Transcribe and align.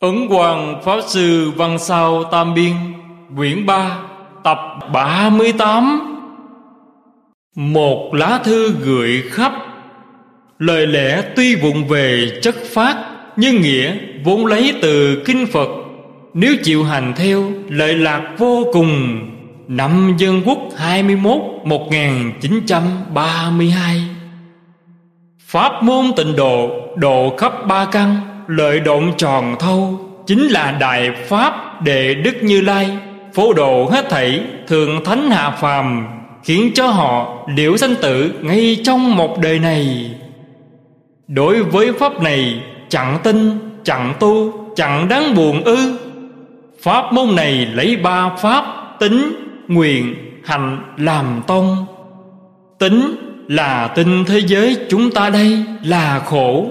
Ấn 0.00 0.28
Hoàng 0.28 0.80
Pháp 0.84 1.00
Sư 1.06 1.52
Văn 1.56 1.78
Sao 1.78 2.24
Tam 2.24 2.54
Biên, 2.54 2.74
Quyển 3.36 3.66
3 3.66 3.98
Tập 4.44 4.58
38 4.92 6.16
Một 7.56 8.14
lá 8.14 8.40
thư 8.44 8.70
gửi 8.70 9.22
khắp. 9.30 9.52
Lời 10.58 10.86
lẽ 10.86 11.22
tuy 11.36 11.54
vụng 11.54 11.88
về 11.88 12.38
chất 12.42 12.54
phát, 12.74 13.04
Nhưng 13.36 13.60
nghĩa 13.60 13.96
vốn 14.24 14.46
lấy 14.46 14.74
từ 14.82 15.22
Kinh 15.26 15.46
Phật. 15.52 15.68
Nếu 16.34 16.56
chịu 16.62 16.84
hành 16.84 17.12
theo, 17.16 17.52
lợi 17.68 17.94
lạc 17.94 18.34
vô 18.38 18.64
cùng. 18.72 19.20
Năm 19.68 20.14
Dân 20.18 20.42
Quốc 20.46 20.58
21 20.76 21.40
1932 21.64 24.02
Pháp 25.38 25.82
môn 25.82 26.04
tịnh 26.16 26.36
độ 26.36 26.70
Độ 26.96 27.36
khắp 27.36 27.66
ba 27.66 27.84
căn. 27.84 28.33
Lợi 28.46 28.80
động 28.80 29.12
tròn 29.16 29.56
thâu 29.58 30.00
Chính 30.26 30.48
là 30.48 30.72
Đại 30.80 31.10
Pháp 31.28 31.82
Đệ 31.82 32.14
Đức 32.14 32.42
Như 32.42 32.60
Lai. 32.60 32.98
Phổ 33.34 33.52
độ 33.52 33.88
hết 33.92 34.10
thảy 34.10 34.42
thượng 34.68 35.04
thánh 35.04 35.30
hạ 35.30 35.50
phàm 35.50 36.06
Khiến 36.44 36.70
cho 36.74 36.86
họ 36.86 37.44
liễu 37.56 37.76
sanh 37.76 37.94
tử 38.02 38.32
Ngay 38.42 38.80
trong 38.84 39.16
một 39.16 39.38
đời 39.40 39.58
này. 39.58 40.10
Đối 41.28 41.62
với 41.62 41.92
Pháp 41.92 42.22
này 42.22 42.62
Chẳng 42.88 43.18
tin, 43.22 43.58
chẳng 43.84 44.14
tu 44.20 44.52
Chẳng 44.76 45.08
đáng 45.08 45.34
buồn 45.34 45.64
ư. 45.64 45.98
Pháp 46.82 47.12
môn 47.12 47.36
này 47.36 47.66
lấy 47.74 47.96
ba 47.96 48.36
Pháp 48.36 48.64
Tính, 49.00 49.32
nguyện, 49.68 50.14
hành 50.44 50.94
làm 50.96 51.42
tông. 51.46 51.86
Tính 52.78 53.16
là 53.48 53.88
tin 53.88 54.24
thế 54.24 54.40
giới 54.46 54.76
chúng 54.90 55.10
ta 55.10 55.30
đây 55.30 55.64
là 55.84 56.18
khổ. 56.18 56.66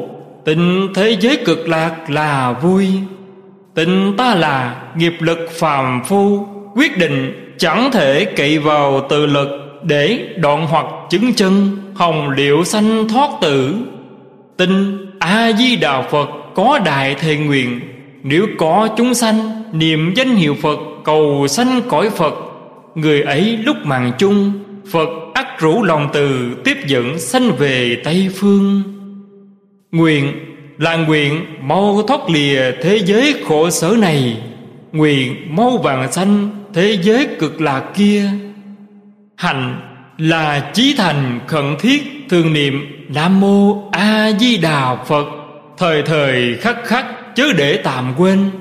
Tình 0.45 0.87
thế 0.95 1.17
giới 1.19 1.37
cực 1.45 1.69
lạc 1.69 2.09
là 2.09 2.53
vui. 2.61 2.87
Tình 3.75 4.13
ta 4.17 4.35
là 4.35 4.83
nghiệp 4.97 5.13
lực 5.19 5.49
phàm 5.51 6.03
phu. 6.03 6.47
Quyết 6.75 6.97
định 6.97 7.33
chẳng 7.57 7.91
thể 7.91 8.25
cậy 8.25 8.59
vào 8.59 9.05
tự 9.09 9.25
lực 9.25 9.47
Để 9.83 10.19
đoạn 10.37 10.67
hoặc 10.67 10.85
chứng 11.09 11.33
chân, 11.33 11.77
Hồng 11.95 12.29
liệu 12.29 12.63
sanh 12.63 13.07
thoát 13.07 13.29
tử. 13.41 13.75
Tin 14.57 14.97
A-di-đà 15.19 16.01
Phật 16.01 16.29
có 16.55 16.79
đại 16.85 17.15
thề 17.15 17.35
nguyện. 17.35 17.79
Nếu 18.23 18.47
có 18.57 18.89
chúng 18.97 19.13
sanh, 19.13 19.63
Niệm 19.73 20.13
danh 20.15 20.35
hiệu 20.35 20.55
Phật, 20.61 20.79
cầu 21.03 21.47
sanh 21.49 21.81
cõi 21.89 22.09
Phật, 22.09 22.33
Người 22.95 23.21
ấy 23.21 23.57
lúc 23.65 23.75
màng 23.83 24.11
chung, 24.17 24.51
Phật 24.91 25.09
ắt 25.33 25.59
rủ 25.59 25.83
lòng 25.83 26.09
từ 26.13 26.55
Tiếp 26.63 26.77
dẫn 26.87 27.19
sanh 27.19 27.51
về 27.51 28.01
Tây 28.03 28.29
Phương. 28.35 28.83
Nguyện 29.93 30.33
là 30.77 30.95
nguyện 30.95 31.45
mau 31.61 32.03
thoát 32.07 32.29
lìa 32.29 32.71
thế 32.81 32.99
giới 33.05 33.35
khổ 33.47 33.69
sở 33.69 33.95
này. 33.99 34.37
Nguyện 34.91 35.55
mau 35.55 35.77
vàng 35.77 36.11
sanh 36.11 36.49
thế 36.73 36.97
giới 37.01 37.27
cực 37.39 37.61
lạc 37.61 37.83
kia. 37.95 38.29
Hạnh 39.35 39.81
là 40.17 40.71
chí 40.73 40.95
thành 40.97 41.39
khẩn 41.47 41.75
thiết 41.79 42.25
thường 42.29 42.53
niệm 42.53 43.05
Nam 43.09 43.39
Mô 43.39 43.89
A 43.91 44.31
Di 44.39 44.57
Đà 44.57 44.95
Phật. 44.95 45.25
Thời 45.77 46.01
thời 46.01 46.55
khắc 46.55 46.85
khắc 46.85 47.05
chớ 47.35 47.53
để 47.57 47.77
tạm 47.83 48.13
quên. 48.17 48.51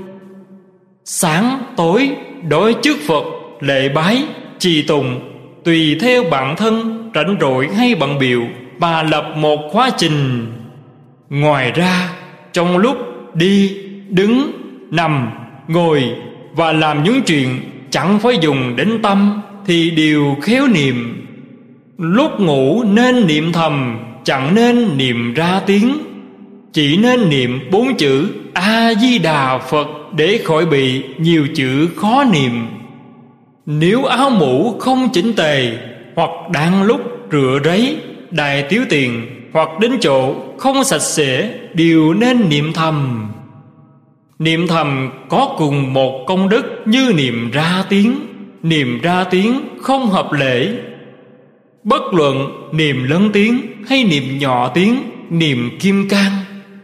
Sáng 1.04 1.62
tối 1.76 2.10
đối 2.48 2.74
trước 2.74 2.96
Phật 3.06 3.24
lệ 3.60 3.88
bái, 3.88 4.24
trì 4.58 4.82
tùng 4.82 5.20
Tùy 5.64 5.96
theo 6.00 6.24
bản 6.30 6.56
thân 6.56 7.10
rảnh 7.14 7.36
rỗi 7.40 7.68
hay 7.76 7.94
bận 7.94 8.18
biểu, 8.18 8.40
Mà 8.78 9.02
lập 9.02 9.32
một 9.36 9.58
khóa 9.70 9.90
trình. 9.96 10.46
Ngoài 11.32 11.72
ra 11.72 12.10
trong 12.52 12.78
lúc 12.78 12.96
đi, 13.34 13.76
đứng, 14.08 14.52
nằm, 14.90 15.30
ngồi 15.68 16.02
Và 16.54 16.72
làm 16.72 17.04
những 17.04 17.22
chuyện 17.22 17.60
chẳng 17.90 18.18
phải 18.18 18.38
dùng 18.40 18.76
đến 18.76 18.98
tâm 19.02 19.42
Thì 19.66 19.90
đều 19.90 20.36
khéo 20.42 20.66
niệm. 20.66 21.26
Lúc 21.98 22.40
ngủ 22.40 22.84
nên 22.84 23.26
niệm 23.26 23.52
thầm 23.52 23.98
Chẳng 24.24 24.54
nên 24.54 24.98
niệm 24.98 25.34
ra 25.34 25.60
tiếng. 25.66 25.98
Chỉ 26.72 26.96
nên 26.96 27.28
niệm 27.30 27.60
bốn 27.70 27.94
chữ 27.96 28.28
A-di-đà 28.54 29.58
Phật 29.58 29.88
Để 30.16 30.40
khỏi 30.44 30.66
bị 30.66 31.02
nhiều 31.18 31.46
chữ 31.54 31.88
khó 31.96 32.24
niệm. 32.32 32.66
Nếu 33.66 34.04
áo 34.04 34.30
mũ 34.30 34.76
không 34.78 35.08
chỉnh 35.12 35.32
tề 35.32 35.72
Hoặc 36.14 36.30
đang 36.52 36.82
lúc 36.82 37.00
rửa 37.32 37.58
ráy 37.64 37.96
Đài 38.30 38.62
tiếu 38.62 38.82
tiền 38.88 39.26
hoặc 39.52 39.68
đến 39.80 39.92
chỗ 40.00 40.34
không 40.62 40.84
sạch 40.84 41.02
sẽ 41.02 41.54
đều 41.74 42.14
nên 42.14 42.48
niệm 42.48 42.72
thầm. 42.72 43.28
Niệm 44.38 44.66
thầm 44.66 45.10
có 45.28 45.54
cùng 45.58 45.92
một 45.92 46.24
công 46.26 46.48
đức 46.48 46.82
như 46.86 47.12
niệm 47.16 47.50
ra 47.50 47.84
tiếng. 47.88 48.14
Niệm 48.62 49.00
ra 49.02 49.24
tiếng 49.24 49.60
không 49.80 50.06
hợp 50.06 50.32
lễ. 50.32 50.68
Bất 51.84 52.02
luận 52.12 52.68
niệm 52.72 53.04
lớn 53.04 53.30
tiếng 53.32 53.60
hay 53.88 54.04
niệm 54.04 54.38
nhỏ 54.38 54.68
tiếng, 54.74 54.96
niệm 55.30 55.78
kim 55.80 56.08
cang, 56.08 56.32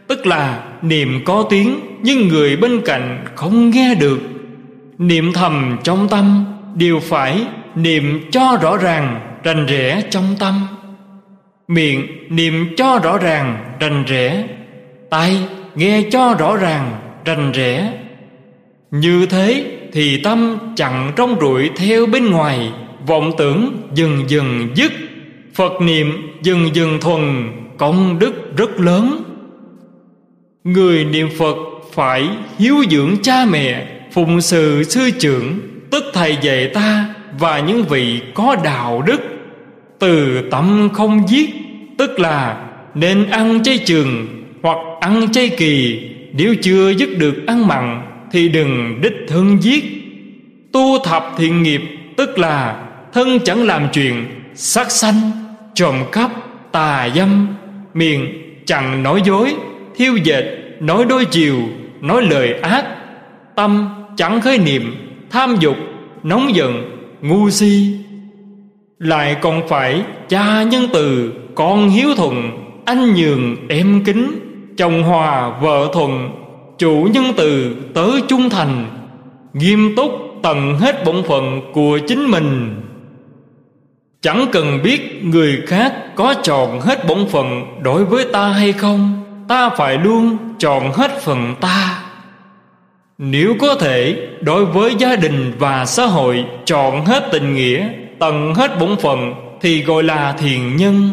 tức 0.07 0.27
là 0.27 0.63
niệm 0.81 1.21
có 1.25 1.45
tiếng 1.49 1.79
nhưng 2.01 2.27
người 2.27 2.57
bên 2.57 2.81
cạnh 2.85 3.25
không 3.35 3.69
nghe 3.69 3.95
được. 3.95 4.19
Niệm 4.97 5.33
thầm 5.33 5.77
trong 5.83 6.07
tâm 6.09 6.45
đều 6.75 6.99
phải 6.99 7.45
niệm 7.75 8.29
cho 8.31 8.57
rõ 8.61 8.77
ràng, 8.77 9.19
rành 9.43 9.65
rẽ 9.65 10.03
trong 10.09 10.35
tâm. 10.39 10.67
Miệng 11.69 12.07
niệm 12.29 12.73
cho 12.77 12.99
rõ 13.03 13.17
ràng, 13.17 13.75
rành 13.79 14.03
rẽ. 14.07 14.47
Tai 15.09 15.37
nghe 15.75 16.03
cho 16.11 16.35
rõ 16.39 16.57
ràng, 16.57 16.91
rành 17.25 17.51
rẽ. 17.51 17.93
Như 18.91 19.25
thế 19.25 19.65
thì 19.93 20.21
tâm 20.23 20.57
chẳng 20.75 21.11
trong 21.15 21.35
rụi 21.41 21.69
theo 21.75 22.05
bên 22.05 22.31
ngoài, 22.31 22.71
Vọng 23.07 23.31
tưởng 23.37 23.89
dần 23.95 24.23
dần 24.27 24.69
dứt. 24.75 24.91
Phật 25.53 25.81
niệm 25.81 26.37
dần 26.41 26.75
dần 26.75 26.99
thuần, 27.01 27.51
Công 27.77 28.19
đức 28.19 28.57
rất 28.57 28.79
lớn. 28.79 29.23
Người 30.63 31.05
niệm 31.05 31.29
Phật 31.37 31.57
phải 31.93 32.29
hiếu 32.59 32.75
dưỡng 32.89 33.15
cha 33.21 33.45
mẹ, 33.45 33.87
Phụng 34.11 34.41
sự 34.41 34.83
sư 34.83 35.11
trưởng, 35.19 35.59
Tức 35.91 36.03
thầy 36.13 36.37
dạy 36.41 36.71
ta 36.73 37.15
Và 37.39 37.59
những 37.59 37.83
vị 37.83 38.21
có 38.33 38.55
đạo 38.63 39.01
đức. 39.01 39.21
Từ 39.99 40.41
tâm 40.51 40.89
không 40.93 41.29
giết 41.29 41.58
tức 41.99 42.19
là 42.19 42.65
nên 42.95 43.29
ăn 43.29 43.63
chay 43.63 43.77
trường 43.77 44.27
hoặc 44.63 44.77
ăn 45.01 45.31
chay 45.31 45.49
kỳ. 45.49 46.01
Nếu 46.33 46.55
chưa 46.61 46.89
dứt 46.89 47.09
được 47.17 47.47
ăn 47.47 47.67
mặn 47.67 48.01
thì 48.31 48.49
đừng 48.49 49.01
đích 49.01 49.13
thân 49.27 49.57
giết. 49.63 49.83
Tu 50.71 50.99
thập 51.03 51.33
thiện 51.37 51.63
nghiệp, 51.63 51.81
tức 52.17 52.39
là 52.39 52.83
thân 53.13 53.39
chẳng 53.45 53.65
làm 53.65 53.87
chuyện, 53.93 54.25
sát 54.55 54.91
sanh, 54.91 55.31
trộm 55.73 55.95
cắp, 56.11 56.31
tà 56.71 57.09
dâm, 57.15 57.47
miệng 57.93 58.27
chẳng 58.65 59.03
nói 59.03 59.21
dối, 59.25 59.55
thiêu 59.95 60.15
dệt, 60.23 60.43
nói 60.79 61.05
đôi 61.09 61.25
chiều, 61.25 61.57
nói 62.01 62.21
lời 62.21 62.53
ác, 62.53 62.85
tâm 63.55 63.89
chẳng 64.17 64.41
khởi 64.41 64.57
niệm, 64.57 64.95
tham 65.29 65.55
dục, 65.59 65.77
nóng 66.23 66.55
giận, 66.55 66.99
ngu 67.21 67.49
si 67.49 67.97
lại 68.99 69.35
còn 69.41 69.67
phải 69.67 70.03
cha 70.29 70.63
nhân 70.63 70.87
từ, 70.93 71.33
Con 71.55 71.89
hiếu 71.89 72.09
thuận, 72.15 72.51
Anh 72.85 73.13
nhường 73.15 73.67
em 73.67 74.03
kính. 74.05 74.31
Chồng 74.77 75.03
hòa 75.03 75.59
vợ 75.61 75.89
thuận, 75.93 76.29
Chủ 76.77 77.07
nhân 77.13 77.25
từ, 77.37 77.75
tớ 77.93 78.07
trung 78.27 78.49
thành. 78.49 78.85
Nghiêm 79.53 79.95
túc 79.95 80.11
tận 80.43 80.75
hết 80.79 81.05
bổn 81.05 81.23
phận 81.23 81.61
của 81.73 81.99
chính 82.07 82.31
mình. 82.31 82.75
Chẳng 84.21 84.45
cần 84.51 84.79
biết 84.83 85.23
người 85.23 85.61
khác 85.67 86.15
có 86.15 86.33
tròn 86.43 86.81
hết 86.81 87.07
bổn 87.07 87.27
phận 87.27 87.65
đối 87.83 88.05
với 88.05 88.25
ta 88.25 88.47
hay 88.47 88.73
không, 88.73 89.15
Ta 89.47 89.69
phải 89.69 89.97
luôn 89.97 90.37
tròn 90.59 90.91
hết 90.91 91.21
phần 91.21 91.55
ta. 91.61 92.03
Nếu 93.17 93.55
có 93.59 93.75
thể, 93.75 94.27
đối 94.41 94.65
với 94.65 94.95
gia 94.97 95.15
đình 95.15 95.53
và 95.59 95.85
xã 95.85 96.05
hội 96.05 96.45
tròn 96.65 97.05
hết 97.05 97.29
tình 97.31 97.55
nghĩa 97.55 97.89
tận 98.19 98.53
hết 98.53 98.79
bổn 98.79 98.97
phận 98.97 99.33
thì 99.61 99.83
gọi 99.83 100.03
là 100.03 100.31
thiền 100.31 100.75
nhân. 100.75 101.09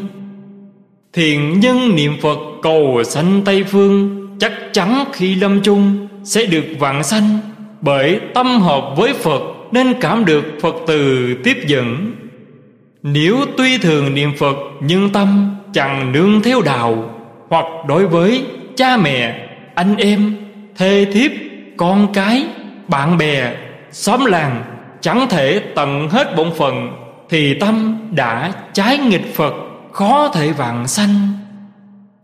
Thiền 1.12 1.60
nhân 1.60 1.96
niệm 1.96 2.16
phật 2.22 2.38
cầu 2.62 3.02
sanh 3.04 3.42
tây 3.44 3.64
phương, 3.64 4.26
chắc 4.40 4.52
chắn 4.72 5.04
khi 5.12 5.34
lâm 5.34 5.60
chung 5.62 6.08
sẽ 6.24 6.46
được 6.46 6.64
vạn 6.78 7.04
sanh. 7.04 7.38
Bởi 7.80 8.20
tâm 8.34 8.60
hợp 8.60 8.94
với 8.96 9.12
phật 9.12 9.42
nên 9.72 9.94
cảm 10.00 10.24
được 10.24 10.44
phật 10.60 10.74
từ 10.86 11.34
tiếp 11.44 11.56
dẫn. 11.66 12.12
Nếu 13.02 13.36
tuy 13.56 13.78
thường 13.78 14.14
niệm 14.14 14.32
phật 14.38 14.56
nhưng 14.80 15.10
tâm 15.10 15.56
chẳng 15.72 16.12
nương 16.12 16.42
theo 16.42 16.62
đạo, 16.62 17.14
hoặc 17.48 17.64
đối 17.88 18.06
với 18.06 18.44
cha 18.76 18.96
mẹ, 18.96 19.48
anh 19.74 19.96
em, 19.96 20.36
thê 20.76 21.06
thiếp, 21.12 21.30
con 21.76 22.12
cái, 22.14 22.46
bạn 22.88 23.18
bè, 23.18 23.52
xóm 23.90 24.24
làng 24.24 24.62
chẳng 25.06 25.26
thể 25.30 25.58
tận 25.74 26.08
hết 26.08 26.36
bổn 26.36 26.50
phận, 26.56 26.92
thì 27.28 27.54
tâm 27.54 27.98
đã 28.10 28.52
trái 28.72 28.98
nghịch 28.98 29.34
Phật, 29.34 29.54
khó 29.92 30.28
thể 30.34 30.52
vạn 30.52 30.88
sanh. 30.88 31.28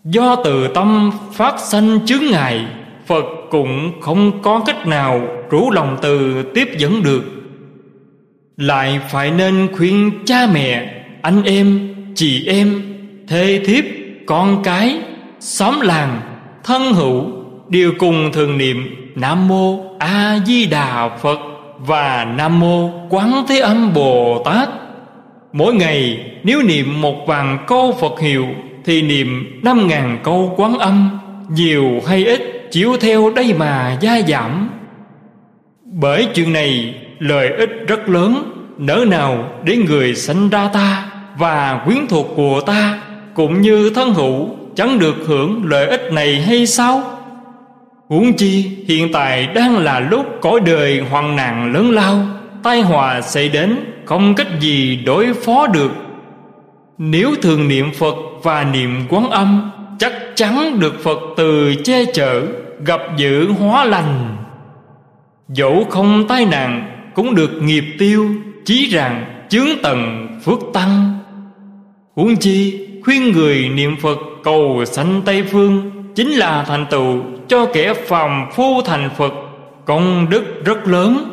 Do 0.04 0.36
từ 0.44 0.68
tâm 0.68 1.10
phát 1.32 1.60
sanh 1.60 2.06
chướng 2.06 2.22
ngài 2.30 2.66
Phật 3.06 3.24
cũng 3.50 4.00
không 4.00 4.42
có 4.42 4.62
cách 4.66 4.86
nào 4.86 5.20
rủ 5.50 5.70
lòng 5.70 5.96
từ 6.02 6.42
tiếp 6.54 6.68
dẫn 6.78 7.02
được. 7.02 7.22
Lại 8.56 9.00
phải 9.10 9.30
nên 9.30 9.68
khuyên 9.76 10.10
cha 10.24 10.46
mẹ, 10.52 11.02
anh 11.22 11.42
em, 11.42 11.94
chị 12.14 12.46
em, 12.46 12.82
thê 13.28 13.60
thiếp, 13.66 13.84
con 14.26 14.62
cái, 14.64 14.98
xóm 15.40 15.80
làng, 15.80 16.20
thân 16.64 16.92
hữu 16.92 17.24
đều 17.68 17.92
cùng 17.98 18.30
thường 18.32 18.58
niệm 18.58 18.96
nam 19.14 19.48
mô 19.48 19.96
a 19.98 20.38
di 20.46 20.66
đà 20.66 21.18
phật 21.22 21.51
và 21.86 22.24
nam 22.36 22.60
mô 22.60 22.90
quán 23.08 23.44
thế 23.48 23.58
âm 23.58 23.94
bồ 23.94 24.42
tát. 24.44 24.68
Mỗi 25.52 25.74
ngày, 25.74 26.30
nếu 26.44 26.62
niệm 26.62 27.00
một 27.00 27.26
vàng 27.26 27.58
câu 27.66 27.96
phật 28.00 28.20
hiệu, 28.20 28.46
thì 28.84 29.02
niệm 29.02 29.60
năm 29.62 29.88
ngàn 29.88 30.18
câu 30.24 30.54
quán 30.56 30.78
âm, 30.78 31.18
nhiều 31.48 32.00
hay 32.06 32.24
ít 32.24 32.68
chiếu 32.70 32.96
theo 33.00 33.32
đây 33.36 33.54
mà 33.58 33.98
gia 34.00 34.20
giảm. 34.28 34.70
Bởi 35.84 36.26
chuyện 36.34 36.52
này, 36.52 36.94
lợi 37.18 37.48
ích 37.58 37.70
rất 37.88 38.08
lớn, 38.08 38.52
nỡ 38.78 39.04
nào 39.08 39.44
để 39.64 39.76
người 39.76 40.14
sanh 40.14 40.48
ra 40.48 40.68
ta 40.72 41.06
và 41.36 41.82
quyến 41.84 42.06
thuộc 42.08 42.26
của 42.36 42.60
ta 42.66 43.00
cũng 43.34 43.60
như 43.60 43.90
thân 43.90 44.14
hữu, 44.14 44.48
chẳng 44.74 44.98
được 44.98 45.16
hưởng 45.26 45.62
lợi 45.64 45.86
ích 45.86 46.12
này 46.12 46.42
hay 46.42 46.66
sao? 46.66 47.11
Huống 48.12 48.32
chi, 48.32 48.70
hiện 48.88 49.12
tại 49.12 49.46
đang 49.46 49.78
là 49.78 50.00
lúc 50.00 50.26
cõi 50.40 50.60
đời 50.60 51.00
hoạn 51.10 51.36
nạn 51.36 51.72
lớn 51.72 51.90
lao, 51.90 52.26
tai 52.62 52.80
họa 52.80 53.20
xảy 53.20 53.48
đến, 53.48 53.76
không 54.04 54.34
cách 54.34 54.60
gì 54.60 54.96
đối 54.96 55.32
phó 55.34 55.66
được. 55.66 55.92
Nếu 56.98 57.34
thường 57.42 57.68
niệm 57.68 57.90
phật 57.98 58.14
và 58.42 58.64
niệm 58.64 59.00
quán 59.08 59.30
âm, 59.30 59.70
chắc 59.98 60.12
chắn 60.34 60.80
được 60.80 61.02
phật 61.02 61.18
từ 61.36 61.74
che 61.84 62.04
chở, 62.14 62.42
gặp 62.84 63.00
dữ 63.16 63.52
hóa 63.52 63.84
lành. 63.84 64.36
Dẫu 65.48 65.86
không 65.90 66.28
tai 66.28 66.44
nạn, 66.44 66.90
cũng 67.14 67.34
được 67.34 67.62
nghiệp 67.62 67.84
tiêu, 67.98 68.28
chí 68.64 68.90
rằng 68.90 69.44
chướng 69.48 69.68
tầng 69.82 70.28
phước 70.44 70.58
tăng. 70.72 71.18
Huống 72.14 72.36
chi, 72.36 72.88
khuyên 73.04 73.32
người 73.32 73.68
niệm 73.68 73.96
phật 74.02 74.18
cầu 74.44 74.84
sanh 74.86 75.22
tây 75.24 75.42
phương 75.42 75.90
chính 76.14 76.30
là 76.30 76.64
thành 76.68 76.86
tựu 76.90 77.22
cho 77.52 77.66
kẻ 77.66 77.94
phàm 77.94 78.50
phu 78.52 78.82
thành 78.82 79.10
phật 79.16 79.32
công 79.84 80.26
đức 80.30 80.64
rất 80.64 80.88
lớn. 80.88 81.24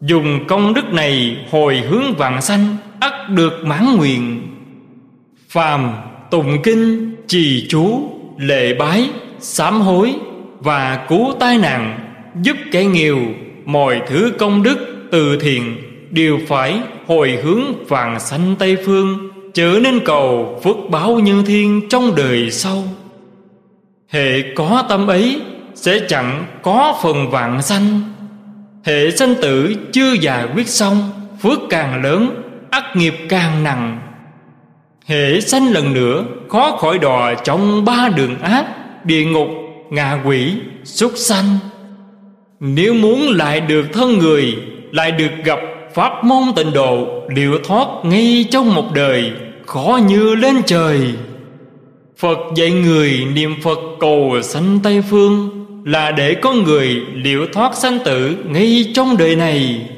Dùng 0.00 0.46
công 0.48 0.74
đức 0.74 0.92
này 0.92 1.36
hồi 1.50 1.76
hướng 1.76 2.14
vạn 2.18 2.42
sanh, 2.42 2.76
ắt 3.00 3.12
được 3.30 3.52
mãn 3.64 3.96
nguyện. 3.96 4.42
Phàm 5.48 5.92
tụng 6.30 6.62
kinh, 6.62 7.14
trì 7.26 7.66
chú, 7.68 8.10
lệ 8.38 8.74
bái, 8.74 9.10
sám 9.38 9.80
hối 9.80 10.14
và 10.60 11.06
cứu 11.08 11.34
tai 11.40 11.58
nạn, 11.58 11.98
giúp 12.42 12.56
kẻ 12.72 12.84
nghèo 12.84 13.16
mọi 13.64 14.00
thứ 14.06 14.32
công 14.38 14.62
đức 14.62 15.08
từ 15.10 15.38
thiện 15.40 15.76
đều 16.10 16.38
phải 16.48 16.80
hồi 17.06 17.38
hướng 17.42 17.84
vàng 17.88 18.20
sanh 18.20 18.56
tây 18.58 18.76
phương, 18.84 19.30
trở 19.54 19.78
nên 19.82 20.00
cầu 20.04 20.60
phước 20.64 20.76
báo 20.90 21.18
như 21.18 21.42
thiên 21.46 21.88
trong 21.88 22.14
đời 22.16 22.50
sau 22.50 22.84
hệ 24.08 24.42
có 24.54 24.84
tâm 24.88 25.06
ấy 25.06 25.40
sẽ 25.74 25.98
chẳng 26.08 26.44
có 26.62 26.98
phần 27.02 27.30
vạn 27.30 27.62
sanh. 27.62 28.00
Hệ 28.84 29.10
sanh 29.10 29.34
tử 29.42 29.74
chưa 29.92 30.12
giải 30.12 30.48
quyết 30.54 30.68
xong, 30.68 31.10
phước 31.42 31.58
càng 31.70 32.02
lớn, 32.02 32.42
ác 32.70 32.84
nghiệp 32.96 33.14
càng 33.28 33.64
nặng. 33.64 34.00
Hệ 35.06 35.40
sanh 35.40 35.72
lần 35.72 35.92
nữa, 35.94 36.24
khó 36.48 36.76
khỏi 36.76 36.98
đò 36.98 37.34
trong 37.34 37.84
ba 37.84 38.08
đường 38.16 38.38
ác, 38.42 38.64
địa 39.04 39.24
ngục, 39.24 39.48
ngạ 39.90 40.18
quỷ, 40.24 40.52
súc 40.84 41.12
sanh. 41.16 41.58
Nếu 42.60 42.94
muốn 42.94 43.30
lại 43.30 43.60
được 43.60 43.86
thân 43.92 44.18
người, 44.18 44.56
lại 44.92 45.10
được 45.10 45.30
gặp 45.44 45.58
pháp 45.94 46.24
môn 46.24 46.42
tịnh 46.56 46.72
độ, 46.72 47.22
liệu 47.28 47.58
thoát 47.64 47.88
ngay 48.02 48.44
trong 48.50 48.74
một 48.74 48.94
đời, 48.94 49.32
khó 49.66 50.00
như 50.08 50.34
lên 50.34 50.62
trời 50.66 51.00
phật 52.18 52.38
dạy 52.54 52.70
người 52.70 53.26
niệm 53.34 53.54
phật 53.62 53.78
cầu 54.00 54.40
sanh 54.42 54.78
tây 54.82 55.02
phương 55.10 55.50
là 55.84 56.10
để 56.10 56.34
có 56.34 56.52
người 56.52 57.02
liệu 57.14 57.46
thoát 57.52 57.76
sanh 57.76 57.98
tử 58.04 58.36
ngay 58.48 58.92
trong 58.94 59.16
đời 59.16 59.36
này. 59.36 59.88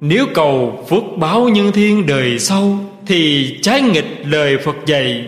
Nếu 0.00 0.26
cầu 0.34 0.84
phước 0.90 1.02
báo 1.16 1.48
nhân 1.48 1.72
thiên 1.72 2.06
đời 2.06 2.38
sau 2.38 2.78
thì 3.06 3.48
trái 3.62 3.82
nghịch 3.82 4.22
lời 4.24 4.58
phật 4.64 4.76
dạy, 4.86 5.24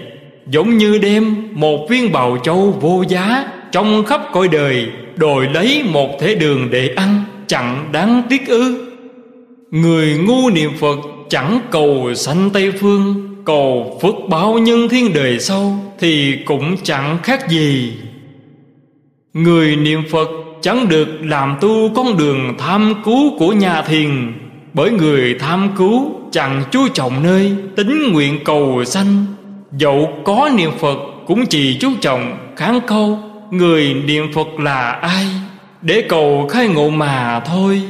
giống 0.47 0.79
như 0.79 0.99
đem 0.99 1.49
một 1.53 1.87
viên 1.91 2.12
bào 2.12 2.38
châu 2.43 2.79
vô 2.81 3.05
giá 3.09 3.49
trong 3.73 4.05
khắp 4.05 4.21
cõi 4.32 4.49
đời 4.49 4.87
đòi 5.17 5.49
lấy 5.55 5.82
một 5.82 6.11
thế 6.21 6.35
đường 6.35 6.69
để 6.71 6.88
ăn, 6.97 7.25
chẳng 7.47 7.88
đáng 7.93 8.23
tiếc 8.31 8.47
ư. 8.47 8.87
Người 9.71 10.19
ngu 10.19 10.50
niệm 10.50 10.71
phật 10.81 10.99
chẳng 11.29 11.61
cầu 11.71 12.15
sanh 12.15 12.50
tây 12.50 12.73
phương 12.81 13.34
cầu 13.44 13.99
phước 14.02 14.14
báo 14.29 14.58
nhân 14.58 14.88
thiên 14.88 15.12
đời 15.14 15.38
sau 15.38 15.79
thì 15.99 16.38
cũng 16.46 16.76
chẳng 16.82 17.19
khác 17.23 17.49
gì. 17.49 17.93
Người 19.35 19.76
niệm 19.76 20.02
phật 20.11 20.29
chẳng 20.61 20.88
được 20.88 21.08
làm 21.23 21.56
tu 21.61 21.91
con 21.94 22.17
đường 22.17 22.55
tham 22.58 22.94
cứu 23.05 23.38
của 23.38 23.52
nhà 23.52 23.82
thiền, 23.82 24.32
bởi 24.73 24.91
người 24.91 25.35
tham 25.38 25.70
cứu 25.76 26.12
chẳng 26.31 26.62
chú 26.70 26.88
trọng 26.88 27.23
nơi 27.23 27.52
tính 27.76 28.12
nguyện 28.12 28.38
cầu 28.44 28.85
sanh. 28.85 29.26
Dẫu 29.79 30.08
có 30.25 30.50
niệm 30.56 30.70
phật 30.79 30.99
cũng 31.26 31.47
chỉ 31.47 31.79
chú 31.81 31.90
trọng 32.00 32.37
kháng 32.56 32.81
câu 32.87 33.19
người 33.50 33.94
niệm 33.94 34.32
phật 34.32 34.61
là 34.61 34.90
ai, 34.90 35.26
để 35.82 36.05
cầu 36.08 36.49
khai 36.50 36.69
ngộ 36.69 36.90
mà 36.90 37.40
thôi. 37.40 37.82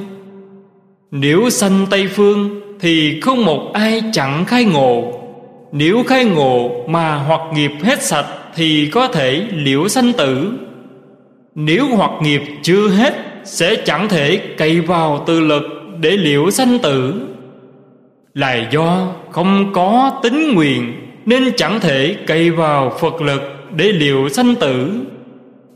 Nếu 1.11 1.51
sanh 1.51 1.87
tây 1.91 2.09
phương 2.09 2.61
thì 2.81 3.21
không 3.21 3.45
một 3.45 3.71
ai 3.73 4.03
chẳng 4.13 4.45
khai 4.45 4.65
ngộ 4.65 5.24
nếu 5.77 6.03
khai 6.07 6.25
ngộ 6.25 6.85
mà 6.89 7.15
hoặc 7.15 7.41
nghiệp 7.55 7.71
hết 7.83 8.03
sạch 8.03 8.27
thì 8.55 8.91
có 8.93 9.09
thể 9.09 9.47
liễu 9.53 9.89
sanh 9.89 10.13
tử. 10.13 10.53
Nếu 11.55 11.87
hoặc 11.97 12.11
nghiệp 12.23 12.43
chưa 12.63 12.89
hết, 12.89 13.15
sẽ 13.45 13.77
chẳng 13.77 14.09
thể 14.09 14.41
cậy 14.57 14.81
vào 14.81 15.25
tự 15.27 15.41
lực 15.41 15.63
để 16.01 16.11
liễu 16.11 16.51
sanh 16.51 16.79
tử. 16.79 17.15
Là 18.35 18.69
do 18.71 19.13
không 19.31 19.73
có 19.73 20.21
tính 20.23 20.55
nguyện, 20.55 20.93
nên 21.27 21.53
chẳng 21.57 21.81
thể 21.81 22.17
cậy 22.27 22.51
vào 22.51 22.93
phật 23.01 23.23
lực 23.23 23.43
để 23.77 23.93
liễu 23.93 24.29
sanh 24.29 24.55
tử. 24.55 24.91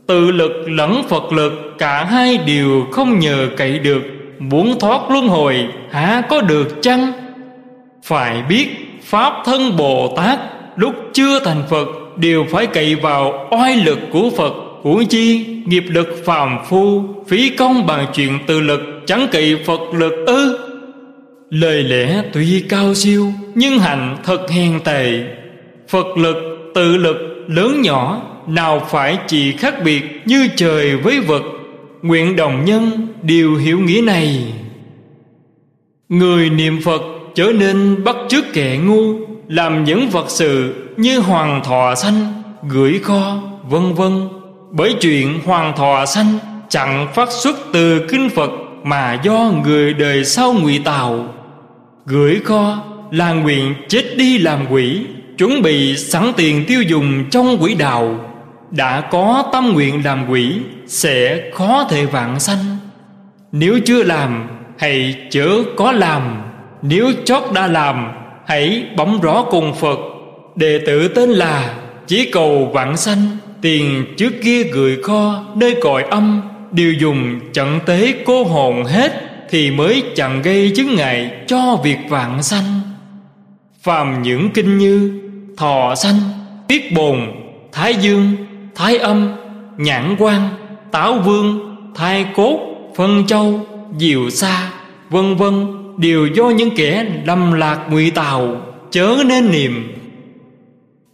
Tự 0.07 0.31
lực 0.31 0.69
lẫn 0.69 1.03
phật 1.09 1.33
lực, 1.33 1.53
cả 1.77 2.03
hai 2.03 2.37
đều 2.37 2.85
không 2.91 3.19
nhờ 3.19 3.47
cậy 3.57 3.79
được. 3.79 4.03
Muốn 4.39 4.79
thoát 4.79 5.01
luân 5.09 5.27
hồi 5.27 5.67
hả 5.91 6.21
có 6.29 6.41
được 6.41 6.81
chăng? 6.81 7.11
Phải 8.03 8.43
biết 8.49 8.88
pháp 9.09 9.33
thân 9.45 9.77
bồ 9.77 10.13
tát, 10.17 10.39
lúc 10.75 10.95
chưa 11.13 11.39
thành 11.39 11.63
phật, 11.69 11.87
đều 12.17 12.45
phải 12.51 12.67
cậy 12.67 12.95
vào 12.95 13.47
oai 13.51 13.75
lực 13.75 13.99
của 14.11 14.29
phật, 14.37 14.53
của 14.83 15.03
chi? 15.09 15.45
Nghiệp 15.65 15.83
lực 15.87 16.21
phàm 16.25 16.57
phu, 16.69 17.03
phí 17.27 17.49
công 17.49 17.85
bằng 17.85 18.05
chuyện 18.13 18.39
tự 18.47 18.61
lực, 18.61 18.81
chẳng 19.05 19.27
cậy 19.31 19.57
phật 19.65 19.79
lực 19.93 20.13
ư? 20.27 20.59
Lời 21.49 21.83
lẽ 21.83 22.23
tuy 22.33 22.65
cao 22.69 22.93
siêu, 22.93 23.31
nhưng 23.55 23.79
hành 23.79 24.17
thật 24.23 24.49
hèn 24.49 24.79
tệ. 24.83 25.23
Phật 25.87 26.17
lực, 26.17 26.35
tự 26.75 26.97
lực 26.97 27.17
lớn 27.47 27.81
nhỏ, 27.81 28.21
nào 28.47 28.87
phải 28.89 29.17
chỉ 29.27 29.51
khác 29.51 29.83
biệt 29.83 30.03
như 30.25 30.47
trời 30.55 30.95
với 30.95 31.19
vật 31.19 31.43
nguyện 32.01 32.35
đồng 32.35 32.65
nhân 32.65 33.07
đều 33.21 33.55
hiểu 33.55 33.79
nghĩa 33.79 34.01
này. 34.01 34.53
Người 36.09 36.49
niệm 36.49 36.81
phật 36.81 37.01
trở 37.35 37.45
nên 37.45 38.03
bắt 38.03 38.15
chước 38.29 38.43
kẻ 38.53 38.77
ngu, 38.77 39.13
làm 39.47 39.83
những 39.83 40.09
vật 40.09 40.25
sự 40.27 40.73
như 40.97 41.19
hoàng 41.19 41.61
thọ 41.63 41.95
sanh, 41.95 42.43
gửi 42.69 42.99
kho, 43.03 43.41
vân 43.69 43.93
vân. 43.93 44.27
Bởi 44.71 44.95
chuyện 45.01 45.39
hoàng 45.45 45.73
thọ 45.77 46.05
sanh 46.05 46.39
chẳng 46.69 47.07
phát 47.13 47.31
xuất 47.31 47.55
từ 47.73 48.07
kinh 48.11 48.29
phật 48.29 48.51
mà 48.83 49.19
do 49.23 49.51
người 49.63 49.93
đời 49.93 50.25
sau 50.25 50.53
ngụy 50.53 50.81
tạo. 50.85 51.33
Gửi 52.05 52.39
kho 52.45 52.83
là 53.11 53.33
nguyện 53.33 53.73
chết 53.87 54.03
đi 54.17 54.37
làm 54.37 54.65
quỷ, 54.69 55.05
chuẩn 55.37 55.61
bị 55.61 55.97
sẵn 55.97 56.31
tiền 56.37 56.65
tiêu 56.67 56.81
dùng 56.81 57.29
trong 57.29 57.57
quỷ 57.61 57.75
đạo. 57.75 58.19
Đã 58.71 59.01
có 59.01 59.43
tâm 59.53 59.73
nguyện 59.73 60.01
làm 60.05 60.29
quỷ, 60.29 60.59
sẽ 60.87 61.49
khó 61.53 61.87
thể 61.89 62.05
vạn 62.05 62.39
sanh. 62.39 62.77
Nếu 63.51 63.79
chưa 63.85 64.03
làm, 64.03 64.47
hãy 64.77 65.15
chớ 65.29 65.49
có 65.77 65.91
làm 65.91 66.41
nếu 66.81 67.11
chót 67.25 67.43
đã 67.53 67.67
làm, 67.67 68.11
hãy 68.45 68.85
bấm 68.97 69.19
rõ 69.21 69.43
cùng 69.51 69.73
phật. 69.73 69.99
Đệ 70.55 70.79
tử 70.85 71.07
tên 71.07 71.29
là 71.29 71.73
chỉ 72.07 72.29
cầu 72.31 72.71
vạn 72.73 72.97
sanh, 72.97 73.37
tiền 73.61 74.05
trước 74.17 74.33
kia 74.43 74.63
gửi 74.63 74.97
kho 75.03 75.43
nơi 75.55 75.75
cõi 75.81 76.03
âm, 76.03 76.41
đều 76.71 76.93
dùng 76.93 77.39
chẳng 77.53 77.79
tế 77.85 78.13
cô 78.25 78.43
hồn 78.43 78.83
hết 78.83 79.11
thì 79.49 79.71
mới 79.71 80.03
chẳng 80.15 80.41
gây 80.41 80.71
chứng 80.75 80.95
ngại 80.95 81.31
cho 81.47 81.77
việc 81.83 81.97
vạn 82.09 82.43
sanh. 82.43 82.81
Phàm 83.81 84.21
những 84.21 84.49
kinh 84.49 84.77
như 84.77 85.21
thọ 85.57 85.95
sanh, 85.95 86.15
tiết 86.67 86.93
bồn, 86.93 87.19
thái 87.71 87.95
dương, 87.95 88.31
thái 88.75 88.97
âm, 88.97 89.35
nhãn 89.77 90.15
quan 90.19 90.49
táo 90.91 91.13
vương, 91.13 91.75
thai 91.95 92.25
cốt, 92.35 92.59
phân 92.95 93.27
châu 93.27 93.65
diều 93.97 94.29
xa 94.29 94.71
vân 95.09 95.35
vân 95.35 95.78
đều 95.99 96.27
do 96.27 96.49
những 96.49 96.71
kẻ 96.75 97.05
lầm 97.25 97.53
lạc 97.53 97.79
ngụy 97.89 98.11
tàu 98.11 98.61
chớ 98.91 99.15
nên 99.25 99.51
niệm. 99.51 99.93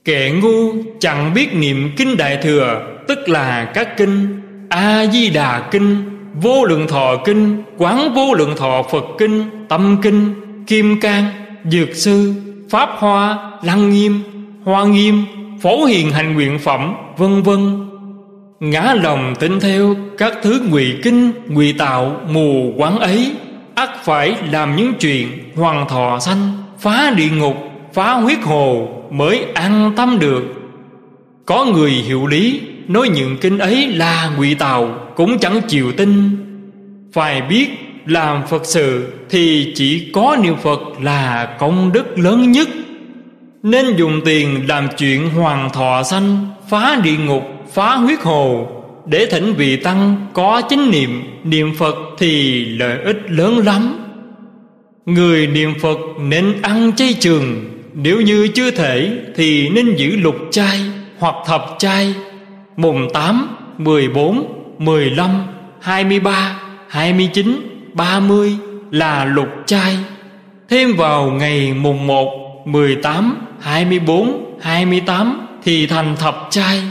Kẻ 0.05 0.31
ngu 0.41 0.73
chẳng 0.99 1.33
biết 1.33 1.55
niệm 1.55 1.91
kinh 1.97 2.17
đại 2.17 2.37
thừa, 2.43 2.81
tức 3.07 3.29
là 3.29 3.65
các 3.65 3.97
kinh 3.97 4.41
a 4.69 5.05
di 5.05 5.29
đà 5.29 5.69
kinh, 5.71 6.03
vô 6.41 6.65
lượng 6.65 6.87
thọ 6.87 7.17
kinh, 7.25 7.63
quán 7.77 8.13
vô 8.13 8.33
lượng 8.33 8.53
thọ 8.57 8.83
phật 8.91 9.05
kinh, 9.17 9.43
tâm 9.69 9.97
kinh, 10.01 10.33
kim 10.67 10.99
cang, 10.99 11.25
dược 11.71 11.95
sư, 11.95 12.33
pháp 12.69 12.89
hoa, 12.97 13.51
lăng 13.63 13.89
nghiêm, 13.89 14.19
hoa 14.63 14.85
nghiêm, 14.85 15.23
phổ 15.61 15.85
hiền 15.85 16.11
hành 16.11 16.33
nguyện 16.33 16.59
phẩm, 16.59 16.93
vân 17.17 17.43
vân. 17.43 17.87
Ngã 18.59 18.93
lòng 19.03 19.33
tin 19.39 19.59
theo 19.59 19.95
các 20.17 20.33
thứ 20.43 20.61
ngụy 20.69 20.93
kinh, 21.03 21.31
ngụy 21.47 21.73
tạo 21.73 22.21
mù 22.29 22.73
quán 22.77 22.99
ấy 22.99 23.31
ắt 23.75 23.89
phải 24.03 24.35
làm 24.51 24.75
những 24.75 24.93
chuyện 24.99 25.27
hoàng 25.55 25.85
thọ 25.89 26.19
sanh, 26.19 26.51
phá 26.79 27.13
địa 27.17 27.29
ngục, 27.29 27.55
phá 27.93 28.13
huyết 28.13 28.39
hồ 28.43 28.87
mới 29.11 29.45
an 29.53 29.93
tâm 29.95 30.19
được. 30.19 30.43
Có 31.45 31.65
người 31.65 31.91
hiểu 31.91 32.27
lý, 32.27 32.61
nói 32.87 33.09
những 33.09 33.37
kinh 33.37 33.59
ấy 33.59 33.87
là 33.87 34.31
ngụy 34.37 34.55
tạo 34.55 34.95
cũng 35.15 35.39
chẳng 35.39 35.61
chịu 35.67 35.91
tin. 35.91 36.37
Phải 37.13 37.41
biết 37.41 37.67
làm 38.05 38.47
phật 38.47 38.65
sự 38.65 39.13
thì 39.29 39.73
chỉ 39.75 40.11
có 40.13 40.37
niệm 40.43 40.55
phật 40.63 40.79
là 41.01 41.55
công 41.59 41.91
đức 41.91 42.19
lớn 42.19 42.51
nhất. 42.51 42.67
Nên 43.63 43.95
dùng 43.97 44.21
tiền 44.25 44.65
làm 44.67 44.87
chuyện 44.97 45.29
hoàng 45.29 45.69
thọ 45.73 46.03
sanh, 46.03 46.47
phá 46.69 46.99
địa 47.03 47.17
ngục, 47.17 47.43
phá 47.73 47.95
huyết 47.95 48.21
hồ 48.21 48.67
để 49.05 49.25
thỉnh 49.25 49.53
vị 49.53 49.75
tăng 49.77 50.27
có 50.33 50.61
chánh 50.69 50.91
niệm 50.91 51.23
niệm 51.43 51.73
phật 51.77 51.95
thì 52.17 52.65
lợi 52.65 52.99
ích 53.03 53.17
lớn 53.27 53.57
lắm. 53.57 53.99
Người 55.05 55.47
niệm 55.47 55.73
phật 55.81 55.97
nên 56.19 56.61
ăn 56.61 56.91
chay 56.95 57.13
trường 57.13 57.65
nếu 57.93 58.21
như 58.21 58.47
chưa 58.47 58.71
thể 58.71 59.11
thì 59.35 59.69
nên 59.69 59.95
giữ 59.95 60.15
lục 60.15 60.35
chay 60.51 60.79
hoặc 61.19 61.35
thập 61.45 61.75
chay 61.79 62.15
mùng 62.77 63.07
8, 63.13 63.57
14, 63.77 64.63
15, 64.77 65.43
23, 65.81 66.59
29, 66.89 67.59
30 67.93 68.57
là 68.91 69.25
lục 69.25 69.47
chay 69.65 69.97
Thêm 70.69 70.95
vào 70.95 71.31
ngày 71.31 71.73
mùng 71.73 72.07
1, 72.07 72.63
18, 72.65 73.37
24, 73.61 74.55
28 74.61 75.47
thì 75.63 75.87
thành 75.87 76.15
thập 76.15 76.47
chay 76.49 76.81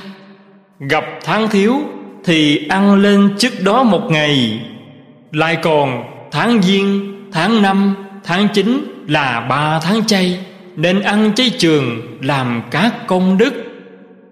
Gặp 0.78 1.04
tháng 1.24 1.48
thiếu 1.48 1.80
thì 2.24 2.66
ăn 2.68 2.94
lên 2.94 3.30
trước 3.38 3.62
đó 3.62 3.82
một 3.82 4.10
ngày. 4.10 4.60
Lại 5.32 5.56
còn 5.62 6.04
tháng 6.30 6.62
giêng, 6.62 7.14
tháng 7.32 7.62
năm, 7.62 7.94
tháng 8.24 8.48
chín 8.54 8.94
là 9.08 9.40
ba 9.40 9.80
tháng 9.80 10.06
chay 10.06 10.38
Nên 10.76 11.00
ăn 11.00 11.32
chay 11.34 11.50
trường 11.58 12.00
làm 12.22 12.62
các 12.70 13.06
công 13.06 13.38
đức. 13.38 13.54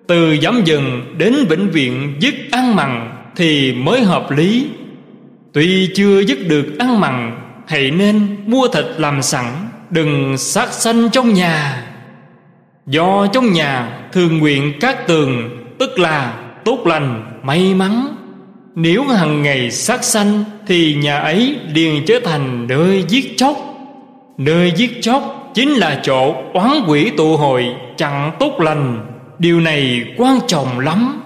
Từ 0.06 0.36
giám 0.42 0.64
dừng 0.64 1.14
đến 1.18 1.34
bệnh 1.48 1.68
viện 1.68 2.14
dứt 2.20 2.34
ăn 2.50 2.76
mặn 2.76 3.12
Thì 3.36 3.72
mới 3.72 4.02
hợp 4.02 4.30
lý. 4.30 4.66
Tuy 5.52 5.90
chưa 5.94 6.20
dứt 6.20 6.38
được 6.48 6.78
ăn 6.78 7.00
mặn 7.00 7.38
Hãy 7.66 7.90
nên 7.90 8.36
mua 8.46 8.68
thịt 8.68 8.84
làm 8.96 9.22
sẵn 9.22 9.44
Đừng 9.90 10.38
sát 10.38 10.72
sanh 10.72 11.10
trong 11.10 11.34
nhà. 11.34 11.82
Do 12.86 13.26
trong 13.32 13.52
nhà 13.52 13.98
thường 14.12 14.38
nguyện 14.38 14.72
các 14.80 15.06
tường 15.06 15.58
Tức 15.78 15.98
là 15.98 16.41
tốt 16.64 16.86
lành, 16.86 17.38
may 17.42 17.74
mắn. 17.74 18.16
Nếu 18.74 19.04
hàng 19.04 19.42
ngày 19.42 19.70
sát 19.70 20.04
sanh 20.04 20.44
Thì 20.66 20.94
nhà 20.94 21.18
ấy 21.18 21.56
liền 21.74 22.04
trở 22.06 22.20
thành 22.24 22.66
nơi 22.68 23.04
giết 23.08 23.36
chóc. 23.36 23.56
Nơi 24.38 24.72
giết 24.76 24.98
chóc 25.02 25.50
chính 25.54 25.70
là 25.70 26.00
chỗ 26.02 26.34
oán 26.54 26.72
quỷ 26.88 27.10
tụ 27.16 27.36
hội 27.36 27.66
chẳng 27.96 28.32
tốt 28.40 28.60
lành. 28.60 29.06
Điều 29.38 29.60
này 29.60 30.04
quan 30.16 30.38
trọng 30.46 30.78
lắm. 30.78 31.22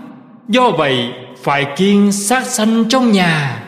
Do 0.48 0.70
vậy 0.70 1.08
phải 1.42 1.66
kiên 1.76 2.12
sát 2.12 2.44
sanh 2.46 2.84
trong 2.88 3.12
nhà. 3.12 3.62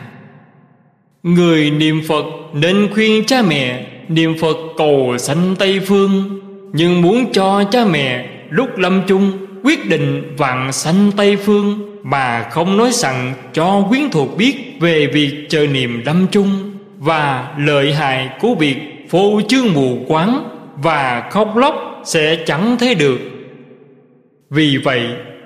Người 1.23 1.71
niệm 1.71 2.01
Phật 2.07 2.25
nên 2.53 2.89
khuyên 2.93 3.25
cha 3.25 3.41
mẹ 3.41 3.85
Niệm 4.09 4.35
Phật 4.41 4.57
cầu 4.77 5.17
sanh 5.17 5.55
Tây 5.59 5.79
Phương 5.79 6.39
Nhưng 6.73 7.01
muốn 7.01 7.31
cho 7.33 7.63
cha 7.71 7.85
mẹ 7.85 8.29
lúc 8.49 8.77
lâm 8.77 9.01
chung 9.07 9.31
Quyết 9.63 9.89
định 9.89 10.35
vạn 10.37 10.71
sanh 10.71 11.11
Tây 11.17 11.35
Phương, 11.35 11.95
Mà 12.03 12.49
không 12.51 12.77
nói 12.77 12.91
rằng 12.91 13.33
cho 13.53 13.85
quyến 13.89 14.09
thuộc 14.11 14.37
biết 14.37 14.55
Về 14.79 15.07
việc 15.07 15.45
chờ 15.49 15.67
niềm 15.67 16.01
đâm 16.05 16.27
chung 16.31 16.71
Và 16.97 17.47
lợi 17.57 17.93
hại 17.93 18.29
của 18.39 18.55
việc 18.55 18.77
phô 19.09 19.41
chương 19.47 19.73
mù 19.73 20.05
quáng 20.07 20.43
Và 20.83 21.29
khóc 21.31 21.55
lóc 21.55 22.01
sẽ 22.05 22.35
chẳng 22.45 22.77
thấy 22.79 22.95
được. 22.95 23.19
Vì 24.49 24.77
vậy, 24.77 25.01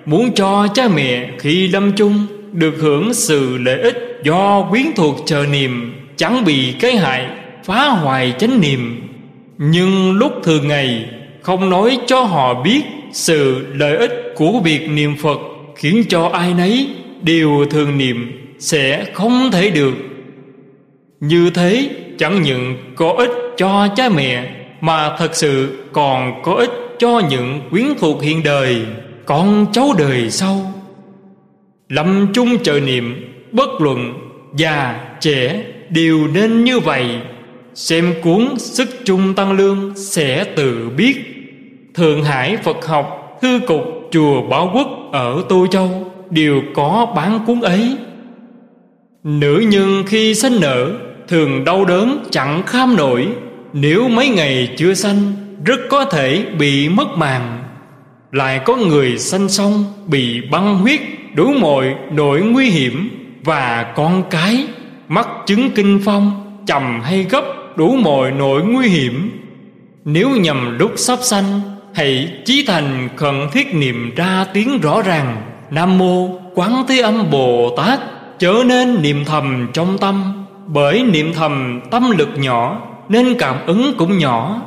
muốn 0.06 0.32
cho 0.34 0.68
cha 0.74 0.88
mẹ 0.96 1.30
khi 1.40 1.68
lâm 1.68 1.92
chung 1.92 2.26
Được 2.52 2.76
hưởng 2.80 3.14
sự 3.14 3.58
lợi 3.58 3.82
ích 3.82 4.20
do 4.24 4.68
quyến 4.70 4.86
thuộc 4.96 5.16
chờ 5.26 5.46
niềm 5.52 5.94
chẳng 6.16 6.46
bị 6.46 6.74
cái 6.80 6.96
hại, 6.96 7.28
phá 7.64 7.90
hoại 7.90 8.34
chánh 8.40 8.62
niệm. 8.62 9.10
Nhưng 9.58 10.12
lúc 10.12 10.34
thường 10.44 10.68
ngày, 10.68 11.06
không 11.42 11.70
nói 11.70 12.00
cho 12.08 12.24
họ 12.24 12.62
biết 12.64 12.82
sự 13.14 13.66
lợi 13.74 13.98
ích 13.98 14.34
của 14.36 14.60
việc 14.64 14.90
niệm 14.90 15.16
phật 15.18 15.40
khiến 15.76 16.04
cho 16.10 16.24
ai 16.28 16.54
nấy 16.54 16.88
đều 17.22 17.66
thường 17.70 17.98
niệm 17.98 18.32
sẽ 18.60 19.06
không 19.14 19.50
thể 19.52 19.70
được. 19.70 19.94
Như 21.20 21.50
thế, 21.50 21.90
chẳng 22.18 22.42
những 22.42 22.78
có 22.96 23.14
ích 23.18 23.32
cho 23.58 23.88
cha 23.96 24.10
mẹ, 24.10 24.56
mà 24.82 25.16
thật 25.18 25.36
sự 25.36 25.78
còn 25.92 26.42
có 26.44 26.54
ích 26.54 26.72
cho 27.00 27.22
những 27.30 27.62
quyến 27.70 27.86
thuộc 28.00 28.24
hiện 28.24 28.44
đời, 28.44 28.82
con 29.26 29.66
cháu 29.74 29.90
đời 29.98 30.30
sau. 30.30 30.74
Lâm 31.90 32.28
chung 32.34 32.64
trợ 32.64 32.80
niệm, 32.80 33.26
bất 33.52 33.70
luận 33.80 34.14
già, 34.56 35.06
trẻ 35.22 35.64
đều 35.90 36.28
nên 36.34 36.64
như 36.64 36.80
vậy. 36.80 37.06
Xem 37.74 38.14
cuốn 38.24 38.48
sức 38.58 38.90
chung 39.06 39.34
tăng 39.34 39.52
lương 39.52 39.94
sẽ 39.96 40.44
tự 40.44 40.90
biết 40.98 41.33
thượng 41.94 42.24
hải 42.24 42.58
phật 42.58 42.86
học, 42.86 43.38
thư 43.42 43.60
cục, 43.68 43.82
chùa 44.12 44.42
bảo 44.42 44.72
quốc 44.74 44.88
ở 45.12 45.44
tô 45.50 45.68
châu 45.72 46.12
đều 46.30 46.62
có 46.76 47.14
bán 47.16 47.40
cuốn 47.48 47.62
ấy. 47.62 47.98
Nữ 49.24 49.66
nhân 49.68 50.04
khi 50.08 50.36
sinh 50.36 50.58
nở, 50.62 50.92
thường 51.28 51.64
đau 51.66 51.86
đớn 51.86 52.24
chẳng 52.32 52.64
kham 52.66 52.96
nổi. 52.96 53.28
Nếu 53.74 54.10
mấy 54.10 54.30
ngày 54.30 54.70
chưa 54.78 54.94
sanh, 54.94 55.34
rất 55.66 55.80
có 55.90 56.06
thể 56.06 56.46
bị 56.60 56.90
mất 56.90 57.18
màng 57.18 57.64
lại 58.32 58.60
có 58.66 58.76
người 58.76 59.18
sanh 59.18 59.50
xong, 59.50 59.84
bị 60.08 60.42
băng 60.52 60.78
huyết, 60.78 61.02
đủ 61.36 61.54
mọi 61.60 61.96
nỗi 62.12 62.42
nguy 62.42 62.70
hiểm 62.70 63.10
và 63.44 63.94
con 63.96 64.24
cái, 64.30 64.68
mắc 65.08 65.28
chứng 65.46 65.72
kinh 65.72 66.00
phong, 66.06 66.56
chầm 66.66 67.02
hay 67.04 67.24
gấp 67.30 67.44
đủ 67.76 67.96
mọi 67.96 68.32
nỗi 68.32 68.64
nguy 68.64 68.88
hiểm. 68.88 69.32
Nếu 70.06 70.30
nhầm 70.30 70.78
lúc 70.80 70.92
sắp 70.96 71.20
sanh 71.22 71.62
hãy 71.94 72.32
chí 72.46 72.64
thành 72.68 73.10
khẩn 73.16 73.48
thiết 73.52 73.74
niệm 73.76 74.16
ra 74.16 74.46
tiếng 74.54 74.82
rõ 74.82 75.02
ràng. 75.02 75.42
Nam 75.72 75.98
mô 75.98 76.40
quán 76.56 76.84
thế 76.88 77.00
âm 77.00 77.32
bồ 77.32 77.74
tát. 77.78 78.00
Trở 78.40 78.54
nên 78.66 79.02
niệm 79.02 79.26
thầm 79.26 79.68
trong 79.74 79.98
tâm, 79.98 80.46
bởi 80.68 81.04
niệm 81.04 81.34
thầm 81.34 81.82
tâm 81.92 82.12
lực 82.18 82.30
nhỏ, 82.36 82.82
nên 83.10 83.36
cảm 83.40 83.66
ứng 83.66 83.94
cũng 83.98 84.18
nhỏ. 84.18 84.62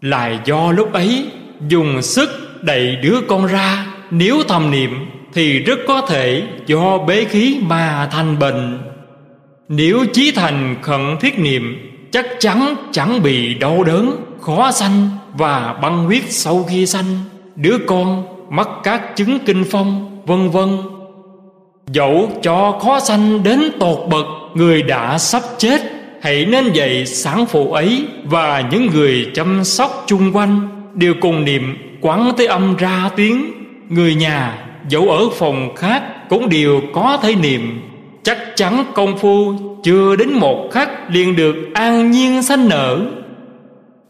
Lại 0.00 0.38
do 0.44 0.72
lúc 0.72 0.92
ấy, 0.92 1.26
dùng 1.68 2.02
sức 2.02 2.30
đẩy 2.62 2.96
đứa 2.96 3.20
con 3.28 3.46
ra, 3.46 3.86
nếu 4.10 4.42
thầm 4.48 4.70
niệm 4.70 5.06
thì 5.34 5.58
rất 5.58 5.78
có 5.88 6.00
thể 6.00 6.42
do 6.66 6.98
bế 6.98 7.24
khí 7.24 7.60
mà 7.62 8.08
thành 8.12 8.38
bệnh. 8.38 8.78
Nếu 9.68 10.04
chí 10.12 10.32
thành 10.36 10.76
khẩn 10.82 11.16
thiết 11.20 11.38
niệm, 11.38 11.90
chắc 12.10 12.26
chắn 12.38 12.74
chẳng 12.92 13.22
bị 13.22 13.54
đau 13.54 13.84
đớn 13.84 14.16
khó 14.46 14.70
sanh 14.70 15.08
và 15.38 15.78
băng 15.82 16.04
huyết 16.04 16.22
sau 16.28 16.64
khi 16.68 16.86
sanh, 16.86 17.04
đứa 17.56 17.78
con 17.86 18.26
mắc 18.50 18.68
các 18.84 19.16
chứng 19.16 19.38
kinh 19.46 19.64
phong, 19.70 20.20
vân 20.26 20.50
vân. 20.50 20.68
Dẫu 21.86 22.30
cho 22.42 22.78
khó 22.82 23.00
sanh 23.00 23.42
đến 23.42 23.60
tột 23.80 23.98
bậc, 24.10 24.26
người 24.54 24.82
đã 24.82 25.18
sắp 25.18 25.42
chết, 25.58 25.80
hãy 26.22 26.46
nên 26.46 26.72
dạy 26.72 27.06
sản 27.06 27.46
phụ 27.46 27.72
ấy 27.72 28.04
và 28.24 28.64
những 28.70 28.86
người 28.86 29.26
chăm 29.34 29.64
sóc 29.64 30.04
chung 30.06 30.32
quanh 30.32 30.68
đều 30.94 31.14
cùng 31.20 31.44
niệm 31.44 31.76
quán 32.00 32.32
thế 32.38 32.46
âm 32.46 32.76
ra 32.76 33.10
tiếng. 33.16 33.52
Người 33.88 34.14
nhà, 34.14 34.66
dẫu 34.88 35.08
ở 35.10 35.28
phòng 35.28 35.74
khác 35.76 36.02
cũng 36.28 36.48
đều 36.48 36.80
có 36.94 37.18
thể 37.22 37.34
niệm. 37.34 37.80
Chắc 38.22 38.38
chắn 38.56 38.84
công 38.94 39.18
phu 39.18 39.54
chưa 39.82 40.16
đến 40.16 40.32
một 40.32 40.68
khắc 40.72 41.10
liền 41.10 41.36
được 41.36 41.56
an 41.74 42.10
nhiên 42.10 42.42
sanh 42.42 42.68
nở 42.68 43.00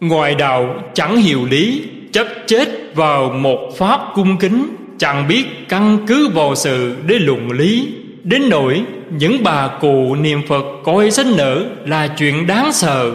ngoài 0.01 0.35
đạo 0.35 0.75
chẳng 0.95 1.17
hiểu 1.17 1.45
lý 1.51 1.83
chấp 2.13 2.27
chết 2.47 2.69
vào 2.95 3.29
một 3.29 3.59
pháp 3.79 4.01
cung 4.15 4.37
kính 4.37 4.77
chẳng 4.99 5.29
biết 5.29 5.69
căn 5.69 5.99
cứ 6.07 6.29
vào 6.29 6.55
sự 6.55 6.97
để 7.07 7.15
luận 7.19 7.51
lý. 7.51 7.95
Đến 8.23 8.49
nỗi 8.49 8.83
những 9.11 9.45
bà 9.45 9.69
cụ 9.81 10.15
niệm 10.15 10.41
Phật 10.49 10.65
coi 10.85 11.11
sinh 11.11 11.37
nở 11.37 11.65
là 11.85 12.09
chuyện 12.19 12.47
đáng 12.47 12.73
sợ. 12.73 13.13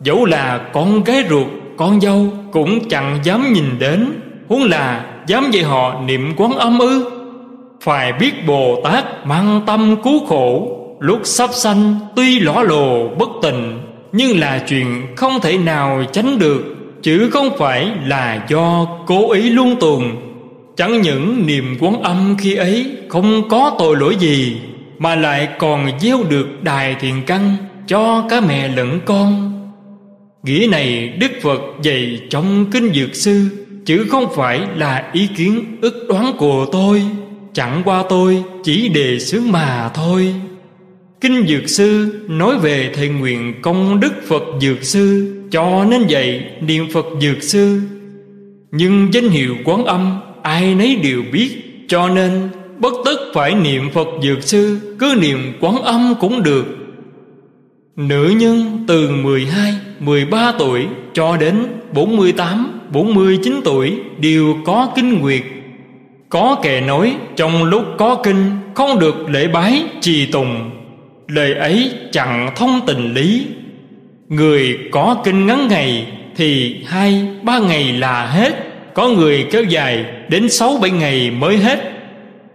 Dẫu 0.00 0.24
là 0.24 0.58
con 0.72 1.04
gái 1.04 1.24
ruột, 1.30 1.46
con 1.76 2.00
dâu 2.00 2.32
cũng 2.52 2.88
chẳng 2.88 3.18
dám 3.22 3.52
nhìn 3.52 3.64
đến 3.78 4.06
Huống 4.48 4.62
là 4.62 5.06
dám 5.26 5.50
dạy 5.50 5.64
họ 5.64 6.00
niệm 6.06 6.32
quán 6.36 6.52
âm 6.52 6.78
ư. 6.78 7.10
Phải 7.80 8.12
biết 8.12 8.46
Bồ 8.46 8.80
Tát 8.84 9.26
mang 9.26 9.60
tâm 9.66 9.96
cứu 10.04 10.26
khổ 10.26 10.80
Lúc 11.00 11.20
sắp 11.24 11.50
sanh 11.52 11.96
tuy 12.16 12.40
lõ 12.40 12.62
lồ 12.62 13.08
bất 13.08 13.28
tình 13.42 13.80
nhưng 14.16 14.38
là 14.38 14.64
chuyện 14.68 15.06
không 15.16 15.40
thể 15.40 15.58
nào 15.58 16.04
tránh 16.12 16.38
được, 16.38 16.64
Chứ 17.02 17.30
không 17.30 17.58
phải 17.58 17.90
là 18.06 18.46
do 18.48 18.86
cố 19.06 19.32
ý 19.32 19.50
luôn 19.50 19.76
tuần 19.80 20.02
Chẳng 20.76 21.00
những 21.02 21.46
niềm 21.46 21.76
quán 21.80 22.02
âm 22.02 22.36
khi 22.38 22.54
ấy 22.54 22.86
không 23.08 23.48
có 23.48 23.76
tội 23.78 23.96
lỗi 23.96 24.16
gì, 24.18 24.56
Mà 24.98 25.14
lại 25.14 25.48
còn 25.58 25.90
gieo 26.00 26.22
được 26.28 26.62
đài 26.62 26.94
thiền 26.94 27.22
căn 27.26 27.56
cho 27.86 28.26
cả 28.30 28.40
mẹ 28.40 28.68
lẫn 28.68 29.00
con. 29.04 29.50
Nghĩa 30.42 30.66
này 30.70 31.08
Đức 31.08 31.30
Phật 31.42 31.60
dạy 31.82 32.20
trong 32.30 32.66
Kinh 32.70 32.92
Dược 32.94 33.14
Sư, 33.14 33.48
Chứ 33.86 34.06
không 34.10 34.26
phải 34.34 34.60
là 34.76 35.10
ý 35.12 35.28
kiến 35.36 35.76
ức 35.80 36.06
đoán 36.08 36.32
của 36.38 36.66
tôi. 36.72 37.02
Chẳng 37.52 37.82
qua 37.84 38.04
tôi 38.08 38.44
chỉ 38.64 38.88
đề 38.88 39.18
xướng 39.18 39.52
mà 39.52 39.90
thôi. 39.94 40.34
Kinh 41.24 41.46
Dược 41.46 41.68
Sư 41.68 42.20
nói 42.28 42.58
về 42.58 42.92
thầy 42.94 43.08
nguyện 43.08 43.54
công 43.62 44.00
đức 44.00 44.12
Phật 44.28 44.42
Dược 44.60 44.82
Sư 44.82 45.34
Cho 45.50 45.84
nên 45.90 46.06
vậy 46.08 46.44
niệm 46.60 46.86
Phật 46.92 47.06
Dược 47.20 47.42
Sư. 47.42 47.80
Nhưng 48.70 49.08
danh 49.12 49.28
hiệu 49.28 49.56
quán 49.64 49.84
âm 49.84 50.20
ai 50.42 50.74
nấy 50.74 50.96
đều 50.96 51.22
biết 51.32 51.50
Cho 51.88 52.08
nên 52.08 52.48
bất 52.78 52.94
tất 53.04 53.16
phải 53.34 53.54
niệm 53.54 53.90
Phật 53.90 54.06
Dược 54.22 54.42
Sư 54.42 54.78
Cứ 54.98 55.14
niệm 55.20 55.52
quán 55.60 55.76
âm 55.82 56.14
cũng 56.20 56.42
được. 56.42 56.64
Nữ 57.96 58.34
nhân 58.36 58.84
từ 58.88 59.10
12, 59.10 59.74
13 60.00 60.52
tuổi 60.58 60.86
cho 61.12 61.36
đến 61.36 61.66
48, 61.92 62.80
49 62.92 63.60
tuổi 63.64 63.92
đều 64.18 64.56
có 64.64 64.92
kinh 64.96 65.20
nguyệt. 65.20 65.42
Có 66.28 66.56
kẻ 66.62 66.80
nói 66.80 67.16
trong 67.36 67.64
lúc 67.64 67.84
có 67.98 68.14
kinh 68.24 68.50
không 68.74 68.98
được 68.98 69.28
lễ 69.28 69.48
bái 69.48 69.82
trì 70.00 70.26
tùng. 70.26 70.70
Lời 71.28 71.54
ấy 71.54 71.90
chẳng 72.12 72.50
thông 72.56 72.80
tình 72.86 73.14
lý. 73.14 73.46
Người 74.28 74.78
có 74.92 75.16
kinh 75.24 75.46
ngắn 75.46 75.68
ngày 75.68 76.06
thì 76.36 76.76
hai, 76.86 77.26
ba 77.42 77.58
ngày 77.58 77.92
là 77.92 78.26
hết. 78.26 78.52
Có 78.94 79.08
người 79.08 79.46
kéo 79.50 79.62
dài 79.64 80.04
đến 80.28 80.48
sáu, 80.48 80.78
bảy 80.82 80.90
ngày 80.90 81.30
mới 81.30 81.56
hết. 81.56 81.78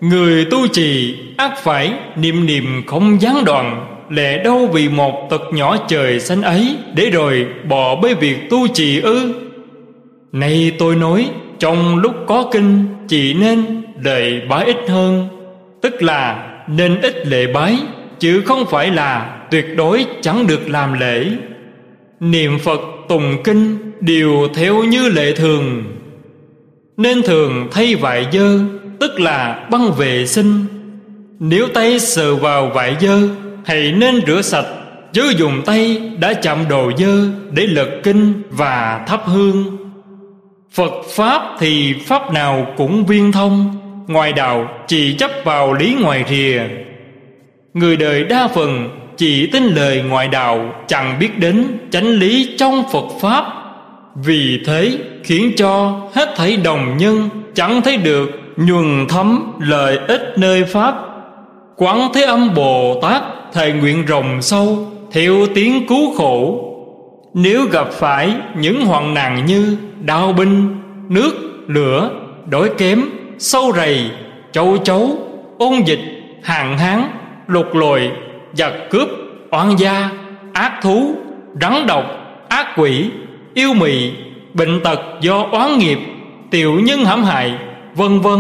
Người 0.02 0.46
tu 0.46 0.68
trì 0.68 1.16
ác 1.38 1.58
phải, 1.64 1.94
niệm 2.16 2.46
niệm 2.46 2.84
không 2.88 3.22
gián 3.22 3.46
đoạn 3.46 3.86
Lẽ 4.10 4.44
đâu 4.44 4.70
vì 4.74 4.90
một 4.90 5.28
tật 5.30 5.42
nhỏ 5.54 5.78
trời 5.88 6.20
xanh 6.20 6.42
ấy, 6.42 6.76
Để 6.96 7.10
rồi 7.10 7.48
bỏ 7.70 7.96
bê 7.96 8.14
việc 8.14 8.50
tu 8.50 8.68
trì 8.68 9.02
ư. 9.02 9.34
Nay 10.32 10.72
tôi 10.80 10.96
nói, 10.96 11.30
Trong 11.60 11.98
lúc 11.98 12.16
có 12.28 12.50
kinh, 12.52 12.86
Chỉ 13.08 13.34
nên 13.34 13.82
lệ 14.04 14.32
bái 14.50 14.66
ít 14.66 14.78
hơn, 14.88 15.28
Tức 15.82 16.04
là 16.04 16.50
nên 16.68 17.02
ít 17.02 17.28
lệ 17.28 17.48
bái. 17.48 17.78
Chứ 18.20 18.42
không 18.46 18.66
phải 18.66 18.92
là 18.92 19.40
tuyệt 19.52 19.66
đối 19.78 20.06
chẳng 20.22 20.48
được 20.48 20.70
làm 20.70 21.00
lễ. 21.00 21.26
Niệm 22.20 22.60
Phật 22.60 22.82
tùng 23.10 23.44
kinh 23.44 23.78
Đều 24.00 24.48
theo 24.56 24.84
như 24.84 25.10
lệ 25.10 25.36
thường. 25.36 25.84
Nên 26.98 27.22
thường 27.22 27.68
thay 27.72 27.96
vải 27.96 28.28
dơ, 28.34 28.60
Tức 29.00 29.20
là 29.20 29.68
băng 29.72 29.92
vệ 29.92 30.26
sinh. 30.26 30.66
Nếu 31.40 31.68
tay 31.74 32.00
sờ 32.00 32.36
vào 32.36 32.70
vải 32.70 32.96
dơ, 33.02 33.20
Hãy 33.66 33.92
nên 33.92 34.22
rửa 34.28 34.42
sạch. 34.42 34.66
Chứ 35.14 35.34
dùng 35.38 35.62
tay 35.66 36.02
đã 36.20 36.34
chạm 36.34 36.68
đồ 36.70 36.92
dơ 36.98 37.28
Để 37.52 37.68
lật 37.68 37.90
kinh 38.04 38.42
và 38.50 39.06
thắp 39.08 39.22
hương. 39.26 39.78
Phật 40.72 40.94
Pháp 41.16 41.42
thì 41.60 41.94
Pháp 42.08 42.34
nào 42.34 42.68
cũng 42.78 43.06
viên 43.06 43.32
thông. 43.32 43.76
Ngoài 44.08 44.34
đạo 44.34 44.70
chỉ 44.88 45.16
chấp 45.18 45.32
vào 45.44 45.74
lý 45.74 45.96
ngoài 46.02 46.26
rìa. 46.30 46.62
Người 47.74 47.98
đời 47.98 48.24
đa 48.24 48.48
phần 48.48 48.90
chỉ 49.18 49.48
tin 49.48 49.64
lời 49.64 50.04
ngoại 50.10 50.28
đạo 50.28 50.74
Chẳng 50.88 51.18
biết 51.20 51.40
đến 51.40 51.78
chánh 51.92 52.08
lý 52.08 52.56
trong 52.58 52.84
Phật 52.92 53.06
Pháp. 53.22 53.46
Vì 54.16 54.60
thế 54.66 54.98
khiến 55.24 55.52
cho 55.58 56.02
hết 56.14 56.34
thảy 56.36 56.58
đồng 56.58 56.98
nhân 56.98 57.30
Chẳng 57.54 57.82
thấy 57.82 57.98
được 57.98 58.30
nhuần 58.58 59.06
thấm 59.10 59.54
lợi 59.60 59.98
ích 60.08 60.34
nơi 60.38 60.64
Pháp. 60.64 60.96
Quán 61.76 62.10
Thế 62.14 62.22
Âm 62.22 62.54
Bồ 62.56 63.00
Tát 63.02 63.22
Thầy 63.54 63.72
nguyện 63.72 64.06
rồng 64.08 64.42
sâu 64.42 64.88
Theo 65.12 65.36
tiếng 65.56 65.88
cứu 65.88 66.16
khổ. 66.18 66.66
Nếu 67.34 67.66
gặp 67.66 67.88
phải 67.92 68.32
những 68.58 68.86
hoạn 68.86 69.14
nạn 69.14 69.46
như 69.46 69.78
Đau 70.02 70.34
binh, 70.34 70.76
nước, 71.10 71.32
lửa, 71.68 72.10
đói 72.50 72.70
kém, 72.78 73.02
sâu 73.40 73.72
rầy, 73.76 74.12
châu 74.52 74.78
chấu, 74.78 75.18
ôn 75.58 75.74
dịch, 75.86 76.00
hạn 76.44 76.78
hán 76.78 77.19
lục 77.50 77.76
lội 77.76 78.12
giặc 78.54 78.74
cướp 78.90 79.10
oan 79.52 79.80
gia, 79.80 80.10
ác 80.54 80.80
thú, 80.82 81.16
rắn 81.62 81.88
độc, 81.88 82.06
ác 82.50 82.68
quỷ, 82.76 83.10
yêu 83.54 83.74
mị, 83.74 84.12
bệnh 84.54 84.82
tật 84.84 85.00
do 85.22 85.48
oán 85.52 85.78
nghiệp, 85.78 86.00
tiểu 86.52 86.80
nhân 86.80 87.06
hãm 87.06 87.24
hại, 87.24 87.54
vân 87.96 88.20
vân, 88.20 88.40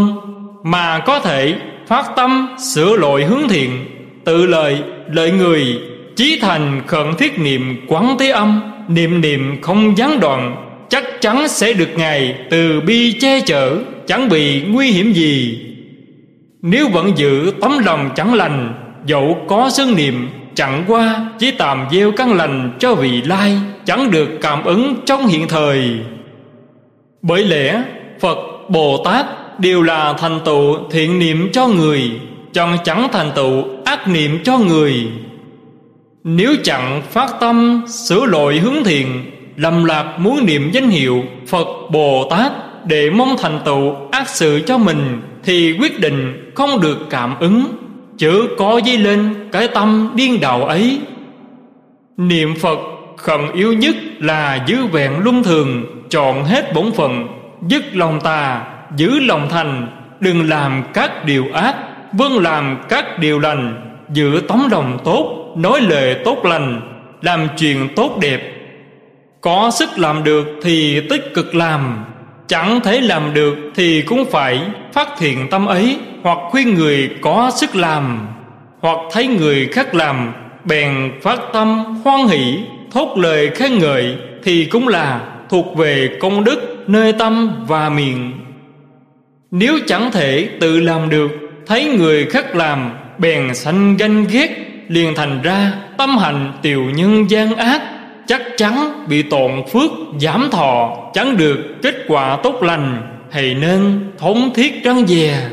mà 0.63 1.00
có 1.00 1.19
thể 1.19 1.56
phát 1.88 2.06
tâm 2.15 2.56
sửa 2.74 2.95
lỗi 2.98 3.24
hướng 3.24 3.48
thiện, 3.50 3.86
tự 4.26 4.45
lợi 4.45 4.82
lợi 5.12 5.32
người, 5.32 5.80
chí 6.15 6.39
thành 6.41 6.82
khẩn 6.88 7.15
thiết 7.17 7.39
niệm 7.39 7.86
quán 7.88 8.15
thế 8.19 8.30
âm, 8.30 8.62
niệm 8.88 9.22
niệm 9.22 9.62
không 9.62 9.98
gián 9.98 10.19
đoạn, 10.19 10.56
chắc 10.89 11.04
chắn 11.22 11.48
sẽ 11.48 11.74
được 11.74 11.89
ngài 11.95 12.36
từ 12.50 12.82
bi 12.82 13.15
che 13.19 13.41
chở, 13.41 13.78
chẳng 14.08 14.30
bị 14.30 14.62
nguy 14.62 14.91
hiểm 14.91 15.13
gì. 15.13 15.60
Nếu 16.62 16.88
vẫn 16.88 17.17
giữ 17.17 17.52
tấm 17.62 17.80
lòng 17.86 18.10
chẳng 18.15 18.34
lành 18.34 18.74
Dẫu 19.05 19.38
có 19.47 19.69
sân 19.69 19.95
niệm 19.95 20.29
Chẳng 20.55 20.83
qua 20.88 21.29
chỉ 21.39 21.51
tạm 21.51 21.88
gieo 21.91 22.12
căn 22.12 22.33
lành 22.33 22.77
cho 22.79 22.95
vị 22.95 23.21
lai 23.21 23.57
Chẳng 23.85 24.12
được 24.12 24.29
cảm 24.41 24.63
ứng 24.63 24.95
trong 25.05 25.27
hiện 25.27 25.47
thời. 25.47 25.99
Bởi 27.21 27.45
lẽ 27.45 27.83
Phật, 28.19 28.38
Bồ 28.69 29.03
Tát 29.05 29.25
Đều 29.59 29.83
là 29.83 30.13
thành 30.13 30.39
tựu 30.45 30.77
thiện 30.91 31.19
niệm 31.19 31.49
cho 31.51 31.67
người 31.67 32.12
Chẳng 32.53 32.77
chẳng 32.83 33.07
thành 33.12 33.31
tựu 33.35 33.63
ác 33.85 34.07
niệm 34.07 34.39
cho 34.43 34.57
người. 34.57 35.07
Nếu 36.23 36.55
chẳng 36.63 37.01
phát 37.09 37.33
tâm 37.39 37.83
sửa 37.88 38.25
lỗi 38.25 38.59
hướng 38.59 38.83
thiện 38.83 39.31
Lầm 39.55 39.85
lạc 39.85 40.17
muốn 40.19 40.45
niệm 40.45 40.71
danh 40.73 40.89
hiệu 40.89 41.23
Phật 41.47 41.67
Bồ 41.91 42.27
Tát 42.29 42.51
Để 42.85 43.09
mong 43.09 43.35
thành 43.39 43.59
tựu 43.65 43.95
ác 44.12 44.29
sự 44.29 44.62
cho 44.65 44.77
mình 44.77 45.21
Thì 45.43 45.77
quyết 45.79 45.99
định 45.99 46.51
không 46.55 46.81
được 46.81 46.97
cảm 47.09 47.39
ứng 47.39 47.78
chớ 48.19 48.34
có 48.58 48.82
dấy 48.86 48.97
lên 48.97 49.49
cái 49.51 49.67
tâm 49.67 50.12
điên 50.15 50.39
đạo 50.39 50.65
ấy. 50.65 51.01
Niệm 52.17 52.55
phật 52.62 52.79
khẩn 53.17 53.51
yếu 53.53 53.73
nhất 53.73 53.95
là 54.19 54.63
giữ 54.67 54.86
vẹn 54.86 55.12
luân 55.19 55.43
thường, 55.43 55.86
chọn 56.10 56.43
hết 56.43 56.73
bổn 56.73 56.91
phận, 56.91 57.27
dứt 57.67 57.84
lòng 57.93 58.19
tà, 58.21 58.62
giữ 58.95 59.19
lòng 59.19 59.47
thành, 59.49 59.88
đừng 60.19 60.49
làm 60.49 60.84
các 60.93 61.25
điều 61.25 61.45
ác 61.53 61.75
vâng 62.13 62.39
làm 62.39 62.77
các 62.89 63.19
điều 63.19 63.39
lành, 63.39 63.86
giữ 64.13 64.41
tấm 64.47 64.67
lòng 64.71 64.97
tốt, 65.03 65.53
nói 65.58 65.82
lời 65.82 66.15
tốt 66.25 66.45
lành, 66.45 66.82
làm 67.21 67.47
chuyện 67.58 67.88
tốt 67.95 68.17
đẹp. 68.21 68.55
Có 69.41 69.71
sức 69.79 69.89
làm 69.97 70.23
được 70.23 70.47
thì 70.63 71.01
tích 71.10 71.32
cực 71.34 71.55
làm 71.55 72.05
chẳng 72.49 72.79
thể 72.83 73.01
làm 73.01 73.33
được 73.33 73.55
thì 73.75 74.01
cũng 74.01 74.25
phải 74.31 74.62
phát 74.93 75.07
thiện 75.17 75.49
tâm 75.49 75.65
ấy, 75.65 75.97
hoặc 76.23 76.38
khuyên 76.49 76.75
người 76.75 77.09
có 77.21 77.51
sức 77.55 77.75
làm, 77.75 78.27
hoặc 78.79 78.97
thấy 79.12 79.27
người 79.27 79.67
khác 79.71 79.95
làm, 79.95 80.33
bèn 80.65 81.12
phát 81.21 81.39
tâm 81.53 81.83
hoan 82.03 82.27
hỷ, 82.27 82.59
thốt 82.91 83.17
lời 83.17 83.49
khen 83.55 83.79
ngợi 83.79 84.15
thì 84.43 84.65
cũng 84.65 84.88
là 84.88 85.21
thuộc 85.49 85.77
về 85.77 86.17
công 86.19 86.43
đức 86.43 86.83
nơi 86.88 87.13
tâm 87.13 87.65
và 87.67 87.89
miệng. 87.89 88.31
Nếu 89.51 89.79
chẳng 89.88 90.12
thể 90.12 90.49
tự 90.59 90.79
làm 90.79 91.09
được, 91.09 91.31
thấy 91.67 91.85
người 91.85 92.25
khác 92.25 92.55
làm, 92.55 92.91
bèn 93.17 93.55
sanh 93.55 93.97
ganh 93.97 94.25
ghét, 94.31 94.49
liền 94.88 95.15
thành 95.15 95.41
ra 95.41 95.73
tâm 95.97 96.17
hành 96.17 96.53
tiểu 96.62 96.83
nhân 96.95 97.29
gian 97.29 97.55
ác 97.55 97.81
chắc 98.29 98.41
chắn 98.57 99.05
bị 99.07 99.21
tổn 99.21 99.51
phước, 99.71 99.91
giảm 100.21 100.49
thọ, 100.51 100.97
chẳng 101.13 101.37
được 101.37 101.57
kết 101.81 101.95
quả 102.07 102.37
tốt 102.43 102.63
lành, 102.63 103.01
hãy 103.31 103.53
nên 103.53 104.11
thống 104.17 104.51
thiết 104.55 104.83
răng 104.83 105.07
dè. 105.07 105.49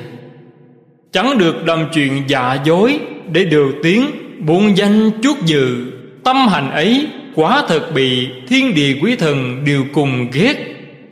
Chẳng 1.12 1.38
được 1.38 1.68
làm 1.68 1.86
chuyện 1.94 2.22
giả 2.28 2.58
dối 2.64 2.98
để 3.32 3.44
điều 3.44 3.72
tiếng 3.82 4.10
buôn 4.46 4.76
danh 4.76 5.10
chuốt 5.22 5.36
dự. 5.44 5.92
Tâm 6.24 6.36
hành 6.48 6.70
ấy 6.70 7.06
quả 7.34 7.62
thật 7.68 7.94
bị 7.94 8.28
thiên 8.48 8.74
địa 8.74 8.96
quý 9.02 9.16
thần 9.16 9.64
đều 9.64 9.84
cùng 9.92 10.26
ghét. 10.32 10.54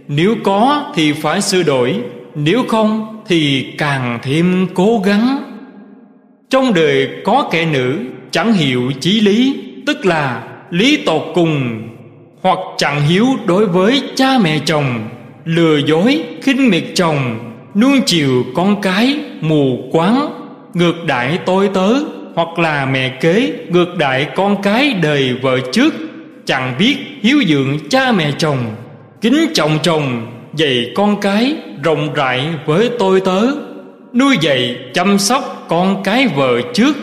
Nếu 0.09 0.35
có 0.45 0.93
thì 0.95 1.13
phải 1.13 1.43
sửa 1.43 1.63
đổi, 1.63 1.95
nếu 2.35 2.65
không 2.69 3.23
thì 3.27 3.67
càng 3.79 4.19
thêm 4.23 4.67
cố 4.75 5.03
gắng. 5.05 5.39
Trong 6.51 6.75
đời 6.75 7.09
có 7.25 7.49
kẻ 7.51 7.67
nữ 7.67 7.99
chẳng 8.31 8.53
hiểu 8.53 8.93
chí 9.01 9.21
lý, 9.21 9.65
Tức 9.87 10.07
là 10.07 10.43
lý 10.75 10.97
tột 10.97 11.23
cùng, 11.35 11.83
Hoặc 12.43 12.59
chẳng 12.77 13.07
hiếu 13.09 13.27
đối 13.47 13.67
với 13.67 14.03
cha 14.15 14.39
mẹ 14.39 14.59
chồng, 14.67 15.09
Lừa 15.45 15.77
dối, 15.77 16.25
khinh 16.43 16.71
miệt 16.71 16.85
chồng, 16.95 17.39
Nuông 17.75 18.01
chiều 18.07 18.45
con 18.55 18.83
cái, 18.83 19.17
mù 19.41 19.79
quáng, 19.93 20.29
Ngược 20.75 21.05
đại 21.07 21.39
tôi 21.47 21.71
tớ, 21.75 21.95
Hoặc 22.35 22.59
là 22.59 22.87
mẹ 22.87 23.09
kế 23.21 23.53
ngược 23.69 23.97
đại 23.99 24.27
con 24.37 24.63
cái 24.63 24.93
đời 25.03 25.35
vợ 25.43 25.59
trước, 25.73 25.95
Chẳng 26.47 26.75
biết 26.79 26.97
hiếu 27.21 27.43
dưỡng 27.49 27.79
cha 27.89 28.13
mẹ 28.13 28.33
chồng, 28.39 28.59
Kính 29.21 29.47
trọng 29.55 29.79
chồng, 29.83 30.27
dạy 30.55 30.93
con 30.95 31.21
cái, 31.21 31.57
rộng 31.83 32.15
rãi 32.15 32.49
với 32.67 32.91
tôi 32.99 33.21
tớ, 33.21 33.41
nuôi 34.15 34.37
dạy 34.41 34.77
chăm 34.95 35.19
sóc 35.19 35.67
con 35.69 36.03
cái 36.03 36.29
vợ 36.29 36.61
trước 36.75 36.97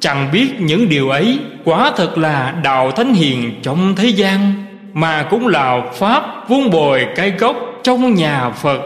chẳng 0.00 0.28
biết 0.32 0.60
những 0.60 0.88
điều 0.88 1.08
ấy 1.08 1.38
quả 1.64 1.92
thật 1.96 2.18
là 2.18 2.54
đạo 2.64 2.90
thánh 2.90 3.14
hiền 3.14 3.52
trong 3.62 3.94
thế 3.96 4.08
gian, 4.08 4.52
mà 4.92 5.26
cũng 5.30 5.46
là 5.46 5.82
pháp 5.94 6.48
vun 6.48 6.70
bồi 6.70 7.06
cái 7.16 7.30
gốc 7.30 7.56
trong 7.82 8.14
nhà 8.14 8.50
phật. 8.50 8.80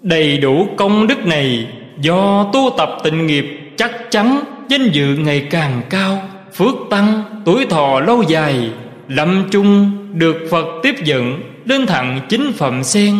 Đầy 0.00 0.38
đủ 0.38 0.68
công 0.76 1.06
đức 1.06 1.26
này, 1.26 1.66
do 2.00 2.46
tu 2.52 2.70
tập 2.78 2.96
tịnh 3.04 3.26
nghiệp 3.26 3.72
chắc 3.76 4.10
chắn 4.10 4.40
danh 4.68 4.90
dự 4.90 5.16
ngày 5.16 5.46
càng 5.50 5.82
cao, 5.90 6.22
phước 6.54 6.74
tăng, 6.90 7.22
tuổi 7.44 7.66
thọ 7.66 8.00
lâu 8.00 8.22
dài, 8.22 8.70
lâm 9.08 9.44
chung 9.50 9.90
được 10.18 10.36
phật 10.50 10.66
tiếp 10.82 10.94
dẫn 11.04 11.40
lên 11.64 11.86
thẳng 11.86 12.20
chính 12.28 12.52
phẩm 12.52 12.84
sen. 12.84 13.14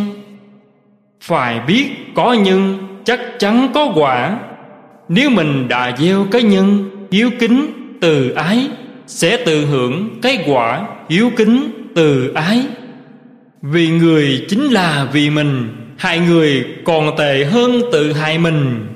Phải 1.21 1.61
biết 1.61 1.87
có 2.15 2.33
nhân, 2.33 2.79
chắc 3.05 3.21
chắn 3.39 3.69
có 3.75 3.93
quả 3.95 4.39
nếu 5.09 5.31
mình 5.31 5.69
đã 5.69 5.97
gieo 5.99 6.27
cái 6.31 6.43
nhân 6.43 6.91
hiếu 7.13 7.31
kính 7.39 7.67
từ 8.01 8.31
ái 8.31 8.69
sẽ 9.07 9.37
tự 9.37 9.67
hưởng 9.67 10.19
cái 10.23 10.45
quả 10.47 10.87
hiếu 11.11 11.31
kính 11.37 11.71
từ 11.95 12.33
ái. 12.35 12.63
Vì 13.63 13.91
người 13.91 14.45
chính 14.49 14.65
là 14.65 15.09
vì 15.13 15.31
mình 15.31 15.69
hại 15.99 16.19
người 16.19 16.65
còn 16.85 17.17
tệ 17.19 17.45
hơn 17.45 17.83
tự 17.93 18.13
hại 18.13 18.39
mình. 18.39 18.87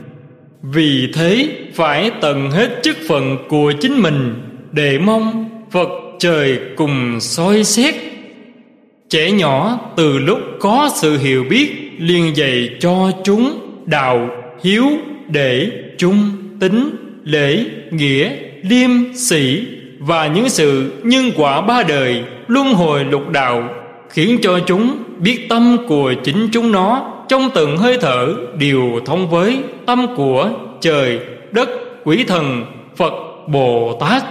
Vì 0.62 1.08
thế 1.14 1.48
phải 1.74 2.10
tận 2.20 2.50
hết 2.50 2.80
chức 2.82 2.96
phận 3.08 3.36
của 3.48 3.72
chính 3.80 4.02
mình 4.02 4.34
để 4.72 4.98
mong 4.98 5.50
phật 5.70 5.88
trời 6.18 6.58
cùng 6.76 7.20
soi 7.20 7.64
xét. 7.64 7.94
Trẻ 9.08 9.30
nhỏ 9.30 9.80
từ 9.96 10.18
lúc 10.18 10.38
có 10.60 10.90
sự 10.94 11.18
hiểu 11.18 11.44
biết 11.50 11.70
liền 11.98 12.36
dạy 12.36 12.68
cho 12.80 13.10
chúng 13.24 13.58
đạo, 13.86 14.28
hiếu, 14.64 14.84
để, 15.28 15.70
trung, 16.02 16.30
tính, 16.60 16.96
lễ, 17.24 17.64
nghĩa, 17.90 18.30
liêm, 18.62 18.90
sĩ 19.14 19.66
và 19.98 20.26
những 20.26 20.48
sự 20.48 20.92
nhân 21.02 21.30
quả 21.36 21.60
ba 21.60 21.82
đời 21.82 22.24
luân 22.46 22.74
hồi 22.74 23.04
lục 23.04 23.30
đạo 23.30 23.68
khiến 24.10 24.38
cho 24.42 24.60
chúng 24.66 25.04
biết 25.18 25.46
tâm 25.48 25.76
của 25.88 26.14
chính 26.24 26.48
chúng 26.52 26.72
nó 26.72 27.12
trong 27.28 27.50
từng 27.54 27.76
hơi 27.76 27.98
thở 28.00 28.34
đều 28.58 29.00
thông 29.06 29.30
với 29.30 29.58
tâm 29.86 30.06
của 30.16 30.50
trời, 30.80 31.18
đất, 31.50 31.68
quỷ 32.04 32.24
thần, 32.24 32.64
Phật, 32.96 33.12
Bồ 33.48 33.98
Tát. 34.00 34.22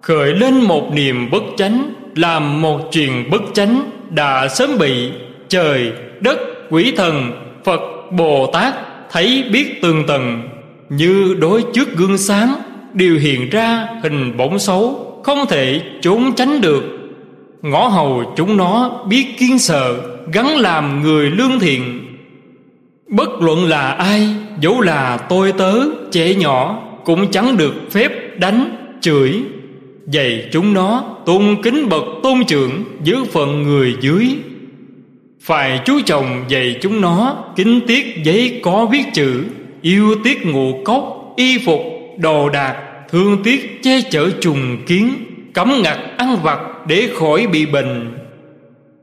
Khởi 0.00 0.34
lên 0.34 0.54
một 0.54 0.90
niềm 0.94 1.30
bất 1.30 1.42
chánh 1.56 1.94
làm 2.14 2.62
một 2.62 2.80
chuyện 2.92 3.30
bất 3.30 3.42
chánh 3.54 3.90
đã 4.10 4.48
sớm 4.48 4.78
bị 4.78 5.10
trời 5.48 5.92
đất 6.20 6.38
quỷ 6.70 6.92
thần 6.96 7.32
phật 7.64 7.80
bồ 8.10 8.50
tát 8.52 8.74
thấy 9.10 9.44
biết 9.52 9.82
tường 9.82 10.04
tầng 10.06 10.48
như 10.88 11.36
đối 11.40 11.64
trước 11.74 11.96
gương 11.96 12.18
sáng 12.18 12.54
đều 12.94 13.18
hiện 13.18 13.50
ra 13.50 13.88
hình 14.02 14.36
bóng 14.36 14.58
xấu, 14.58 15.12
không 15.24 15.46
thể 15.48 15.80
trốn 16.00 16.32
tránh 16.36 16.60
được. 16.60 16.84
Ngõ 17.62 17.88
hầu 17.88 18.34
chúng 18.36 18.56
nó 18.56 19.04
biết 19.08 19.26
kiên 19.38 19.58
sợ 19.58 20.00
gắn 20.32 20.56
làm 20.56 21.02
người 21.02 21.30
lương 21.30 21.58
thiện. 21.60 22.00
Bất 23.08 23.28
luận 23.40 23.64
là 23.64 23.90
ai, 23.90 24.28
dẫu 24.60 24.80
là 24.80 25.16
tôi 25.16 25.52
tớ, 25.52 25.74
trẻ 26.12 26.34
nhỏ, 26.34 26.82
cũng 27.04 27.30
chẳng 27.30 27.56
được 27.56 27.74
phép 27.90 28.38
đánh, 28.38 28.76
chửi. 29.00 29.42
Dạy 30.06 30.48
chúng 30.52 30.74
nó 30.74 31.04
tôn 31.26 31.62
kính 31.62 31.88
bậc 31.88 32.04
tôn 32.22 32.44
trưởng 32.44 32.84
giữ 33.04 33.24
phận 33.24 33.62
người 33.62 33.96
dưới. 34.00 34.28
Phải 35.40 35.80
chú 35.84 36.00
trọng 36.06 36.44
dạy 36.48 36.76
chúng 36.80 37.00
nó 37.00 37.44
kính 37.56 37.80
tiết 37.86 38.24
giấy 38.24 38.60
có 38.62 38.86
viết 38.86 39.04
chữ 39.14 39.44
yêu 39.86 40.16
tiết 40.24 40.46
ngụ 40.46 40.82
cốc, 40.84 41.32
y 41.36 41.58
phục, 41.58 41.80
đồ 42.18 42.48
đạc, 42.48 42.76
thương 43.10 43.42
tiếc 43.42 43.82
che 43.82 44.00
chở 44.10 44.30
trùng 44.40 44.78
kiến, 44.86 45.14
cấm 45.54 45.82
ngặt 45.82 45.98
ăn 46.16 46.36
vặt 46.42 46.58
để 46.86 47.08
khỏi 47.14 47.46
bị 47.46 47.66
bệnh. 47.66 48.18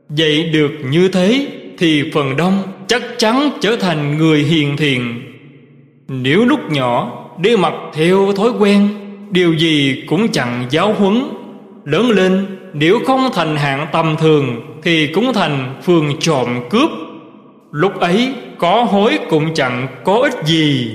Vậy 0.08 0.50
được 0.52 0.70
như 0.90 1.08
thế 1.08 1.46
thì 1.78 2.10
phần 2.14 2.36
đông 2.36 2.62
chắc 2.86 3.02
chắn 3.18 3.50
trở 3.60 3.76
thành 3.76 4.18
người 4.18 4.38
hiền 4.38 4.76
thiện. 4.76 5.22
Nếu 6.08 6.44
lúc 6.44 6.60
nhỏ 6.70 7.24
đi 7.40 7.56
mặc 7.56 7.74
theo 7.92 8.32
thói 8.36 8.50
quen, 8.58 8.88
điều 9.30 9.52
gì 9.52 10.02
cũng 10.06 10.28
chẳng 10.28 10.66
giáo 10.70 10.94
huấn. 10.98 11.22
Lớn 11.84 12.10
lên, 12.10 12.46
nếu 12.72 12.98
không 13.06 13.30
thành 13.34 13.56
hạng 13.56 13.86
tầm 13.92 14.16
thường 14.18 14.60
thì 14.82 15.06
cũng 15.06 15.32
thành 15.32 15.74
phường 15.84 16.16
trộm 16.20 16.48
cướp. 16.70 16.90
Lúc 17.72 18.00
ấy 18.00 18.32
có 18.58 18.84
hối 18.84 19.18
cũng 19.30 19.54
chẳng 19.54 19.86
có 20.04 20.18
ích 20.18 20.44
gì. 20.44 20.90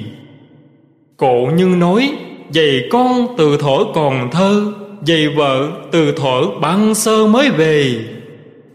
Cổ 1.17 1.49
như 1.55 1.65
nói 1.65 2.11
dạy 2.51 2.81
con 2.91 3.27
từ 3.37 3.57
thổi 3.57 3.85
còn 3.93 4.31
thơ 4.31 4.73
dạy 5.05 5.27
vợ 5.27 5.67
từ 5.91 6.11
thổi 6.11 6.47
băng 6.61 6.95
sơ 6.95 7.27
mới 7.27 7.49
về. 7.49 7.95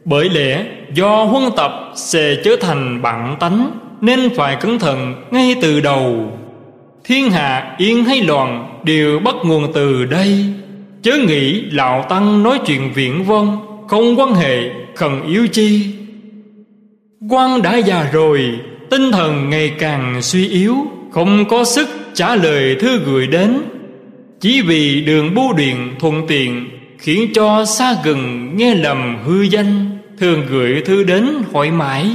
Bởi 0.05 0.29
lẽ, 0.31 0.65
do 0.95 1.25
huân 1.25 1.45
tập 1.57 1.73
sẽ 1.95 2.37
trở 2.45 2.57
thành 2.61 3.03
bản 3.03 3.37
tánh, 3.41 3.79
nên 4.01 4.35
phải 4.37 4.57
cẩn 4.61 4.79
thận 4.79 5.15
ngay 5.31 5.57
từ 5.63 5.81
đầu. 5.81 6.33
Thiên 7.05 7.31
hạ 7.31 7.75
yên 7.79 8.05
hay 8.05 8.21
loạn 8.21 8.81
đều 8.85 9.19
bắt 9.19 9.35
nguồn 9.45 9.73
từ 9.73 10.05
đây. 10.05 10.45
Chớ 11.03 11.13
nghĩ 11.29 11.61
lão 11.61 12.03
tăng 12.09 12.43
nói 12.43 12.59
chuyện 12.67 12.93
viễn 12.95 13.25
vông, 13.25 13.67
không 13.89 14.21
quan 14.21 14.35
hệ 14.35 14.71
khẩn 14.95 15.23
yếu 15.29 15.47
chi. 15.47 15.95
Quan 17.31 17.63
đã 17.63 17.77
già 17.77 18.11
rồi 18.13 18.59
tinh 18.95 19.13
thần 19.13 19.51
ngày 19.51 19.73
càng 19.79 20.23
suy 20.23 20.49
yếu, 20.49 20.77
không 21.11 21.45
có 21.49 21.65
sức 21.65 21.89
trả 22.15 22.37
lời 22.37 22.77
thư 22.81 22.99
gửi 22.99 23.27
đến. 23.27 23.61
Chỉ 24.41 24.63
vì 24.63 25.01
đường 25.01 25.35
bưu 25.35 25.53
điện 25.53 25.95
thuận 26.01 26.27
tiện 26.27 26.69
khiến 26.99 27.31
cho 27.35 27.65
xa 27.65 27.97
gần 28.05 28.51
nghe 28.57 28.75
lầm 28.75 29.17
hư 29.25 29.43
danh, 29.43 29.99
thường 30.19 30.43
gửi 30.51 30.83
thư 30.85 31.05
đến 31.05 31.29
hỏi 31.53 31.71
mãi. 31.71 32.11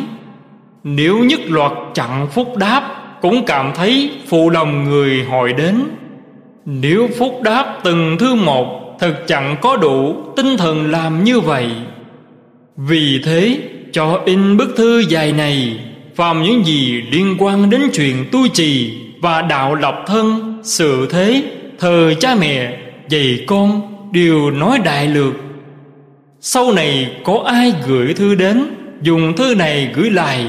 Nếu 0.84 1.18
nhất 1.18 1.40
loạt 1.48 1.72
chặn 1.94 2.28
phúc 2.34 2.58
đáp 2.58 2.82
cũng 3.22 3.46
cảm 3.46 3.72
thấy 3.76 4.12
phụ 4.28 4.50
lòng 4.50 4.84
người 4.84 5.24
hỏi 5.24 5.54
đến. 5.54 5.76
Nếu 6.66 7.10
phúc 7.18 7.40
đáp 7.44 7.80
từng 7.84 8.18
thư 8.20 8.36
một 8.36 8.96
thật 9.00 9.16
chẳng 9.28 9.56
có 9.62 9.78
đủ 9.78 10.16
tinh 10.36 10.58
thần 10.58 10.92
làm 10.92 11.24
như 11.24 11.40
vậy. 11.40 11.68
Vì 12.78 13.22
thế, 13.26 13.60
cho 13.92 14.22
in 14.26 14.58
bức 14.58 14.74
thư 14.78 15.00
dài 15.00 15.32
này 15.32 15.80
phàm 16.20 16.44
những 16.44 16.66
gì 16.66 17.04
liên 17.12 17.36
quan 17.40 17.70
đến 17.70 17.82
chuyện 17.94 18.26
tu 18.32 18.48
trì 18.48 18.94
và 19.22 19.42
đạo 19.42 19.76
lập 19.76 20.04
thân, 20.08 20.58
sự 20.64 21.08
thế, 21.12 21.44
thờ 21.80 22.14
cha 22.20 22.36
mẹ, 22.36 22.78
dạy 23.10 23.44
con 23.48 23.82
đều 24.12 24.52
nói 24.52 24.80
đại 24.86 25.08
lược. 25.08 25.34
Sau 26.42 26.72
này 26.72 27.12
có 27.24 27.44
ai 27.46 27.74
gửi 27.88 28.14
thư 28.14 28.36
đến, 28.36 28.64
dùng 29.02 29.34
thư 29.38 29.56
này 29.56 29.92
gửi 29.96 30.10
lại. 30.10 30.46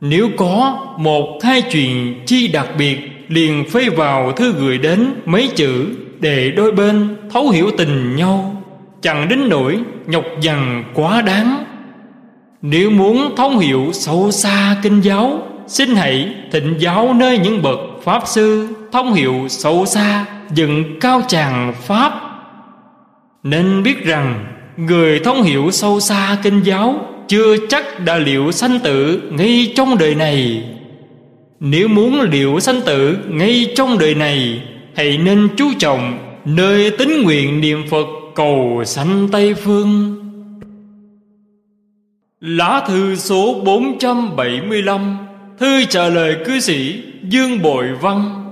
Nếu 0.00 0.28
có 0.36 0.78
một 0.98 1.38
hai 1.42 1.62
chuyện 1.62 2.22
chi 2.26 2.48
đặc 2.48 2.68
biệt, 2.78 2.98
liền 3.28 3.64
phê 3.70 3.88
vào 3.88 4.32
thư 4.32 4.52
gửi 4.52 4.78
đến 4.78 5.06
mấy 5.26 5.48
chữ 5.56 5.86
để 6.20 6.50
đôi 6.50 6.72
bên 6.72 7.16
thấu 7.32 7.48
hiểu 7.48 7.70
tình 7.78 8.16
nhau. 8.16 8.62
Chẳng 9.02 9.28
đến 9.28 9.48
nỗi 9.48 9.78
nhọc 10.06 10.24
dằn 10.40 10.84
quá 10.94 11.22
đáng 11.22 11.69
nếu 12.62 12.90
muốn 12.90 13.36
thấu 13.36 13.58
hiểu 13.58 13.90
sâu 13.92 14.30
xa 14.30 14.76
kinh 14.82 15.00
giáo, 15.00 15.42
xin 15.66 15.94
hãy 15.94 16.34
thịnh 16.52 16.74
giáo 16.78 17.14
nơi 17.14 17.38
những 17.38 17.62
bậc 17.62 17.78
pháp 18.04 18.22
sư 18.26 18.68
thông 18.92 19.12
hiểu 19.12 19.46
sâu 19.48 19.86
xa 19.86 20.24
dựng 20.54 21.00
cao 21.00 21.22
tràng 21.28 21.74
pháp. 21.82 22.12
Nên 23.42 23.82
biết 23.82 24.04
rằng, 24.04 24.46
người 24.76 25.20
thông 25.24 25.42
hiểu 25.42 25.70
sâu 25.70 26.00
xa 26.00 26.36
kinh 26.42 26.60
giáo 26.62 27.06
chưa 27.28 27.56
chắc 27.68 28.00
đã 28.04 28.18
liệu 28.18 28.52
sanh 28.52 28.78
tử 28.78 29.22
ngay 29.30 29.72
trong 29.76 29.98
đời 29.98 30.14
này. 30.14 30.64
Nếu 31.60 31.88
muốn 31.88 32.20
liệu 32.20 32.60
sanh 32.60 32.80
tử 32.86 33.18
ngay 33.28 33.66
trong 33.76 33.98
đời 33.98 34.14
này, 34.14 34.62
hãy 34.94 35.18
nên 35.18 35.48
chú 35.56 35.66
trọng 35.78 36.18
nơi 36.44 36.90
tính 36.90 37.22
nguyện 37.22 37.60
niệm 37.60 37.82
phật 37.90 38.06
cầu 38.34 38.82
sanh 38.86 39.28
tây 39.32 39.54
phương 39.54 40.19
lá 42.40 42.82
thư 42.86 43.16
số 43.16 43.60
475 43.64 45.18
thư 45.58 45.84
trả 45.84 46.08
lời 46.08 46.36
cư 46.44 46.60
sĩ 46.60 47.02
dương 47.22 47.62
bội 47.62 47.88
văn. 48.00 48.50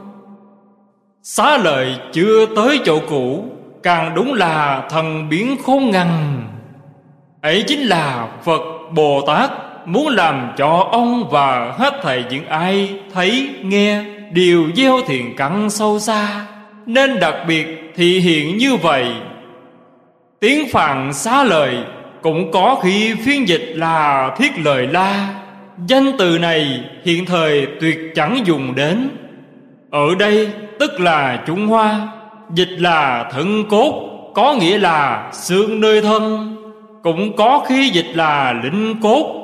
Xá 1.22 1.58
lợi 1.58 1.96
chưa 2.12 2.46
tới 2.56 2.80
chỗ 2.84 3.00
cũ, 3.08 3.44
Càng 3.82 4.14
đúng 4.14 4.34
là 4.34 4.86
thần 4.90 5.28
biến 5.28 5.56
khôn 5.62 5.90
ngăn 5.90 6.42
Ấy 7.42 7.64
chính 7.66 7.80
là 7.80 8.28
Phật 8.44 8.60
Bồ 8.92 9.24
Tát 9.26 9.50
Muốn 9.86 10.08
làm 10.08 10.52
cho 10.56 10.88
ông 10.92 11.28
và 11.30 11.74
hết 11.78 11.94
thầy 12.02 12.24
những 12.30 12.46
ai 12.46 12.94
thấy, 13.14 13.48
nghe 13.62 14.04
Đều 14.32 14.64
gieo 14.76 14.96
thiện 15.06 15.36
căn 15.36 15.70
sâu 15.70 15.98
xa, 15.98 16.46
Nên 16.86 17.20
đặc 17.20 17.34
biệt 17.48 17.92
thị 17.96 18.20
hiện 18.20 18.56
như 18.56 18.76
vậy. 18.76 19.06
Tiếng 20.40 20.68
phạn 20.72 21.12
xá 21.12 21.44
lời 21.44 21.78
cũng 22.22 22.50
có 22.50 22.80
khi 22.82 23.14
phiên 23.14 23.48
dịch 23.48 23.72
là 23.74 24.30
thiết 24.38 24.58
lời 24.58 24.86
la. 24.86 25.28
Danh 25.86 26.12
từ 26.18 26.38
này 26.38 26.80
hiện 27.04 27.26
thời 27.26 27.66
tuyệt 27.80 27.98
chẳng 28.14 28.40
dùng 28.44 28.74
đến. 28.74 29.08
Ở 29.90 30.14
đây 30.18 30.48
tức 30.78 31.00
là 31.00 31.42
Trung 31.46 31.66
Hoa, 31.66 32.08
Dịch 32.54 32.70
là 32.78 33.30
thân 33.32 33.64
cốt, 33.68 34.04
Có 34.34 34.54
nghĩa 34.54 34.78
là 34.78 35.30
xương 35.32 35.80
nơi 35.80 36.00
thân. 36.02 36.56
Cũng 37.02 37.36
có 37.36 37.64
khi 37.68 37.90
dịch 37.90 38.10
là 38.14 38.60
linh 38.62 39.00
cốt. 39.02 39.34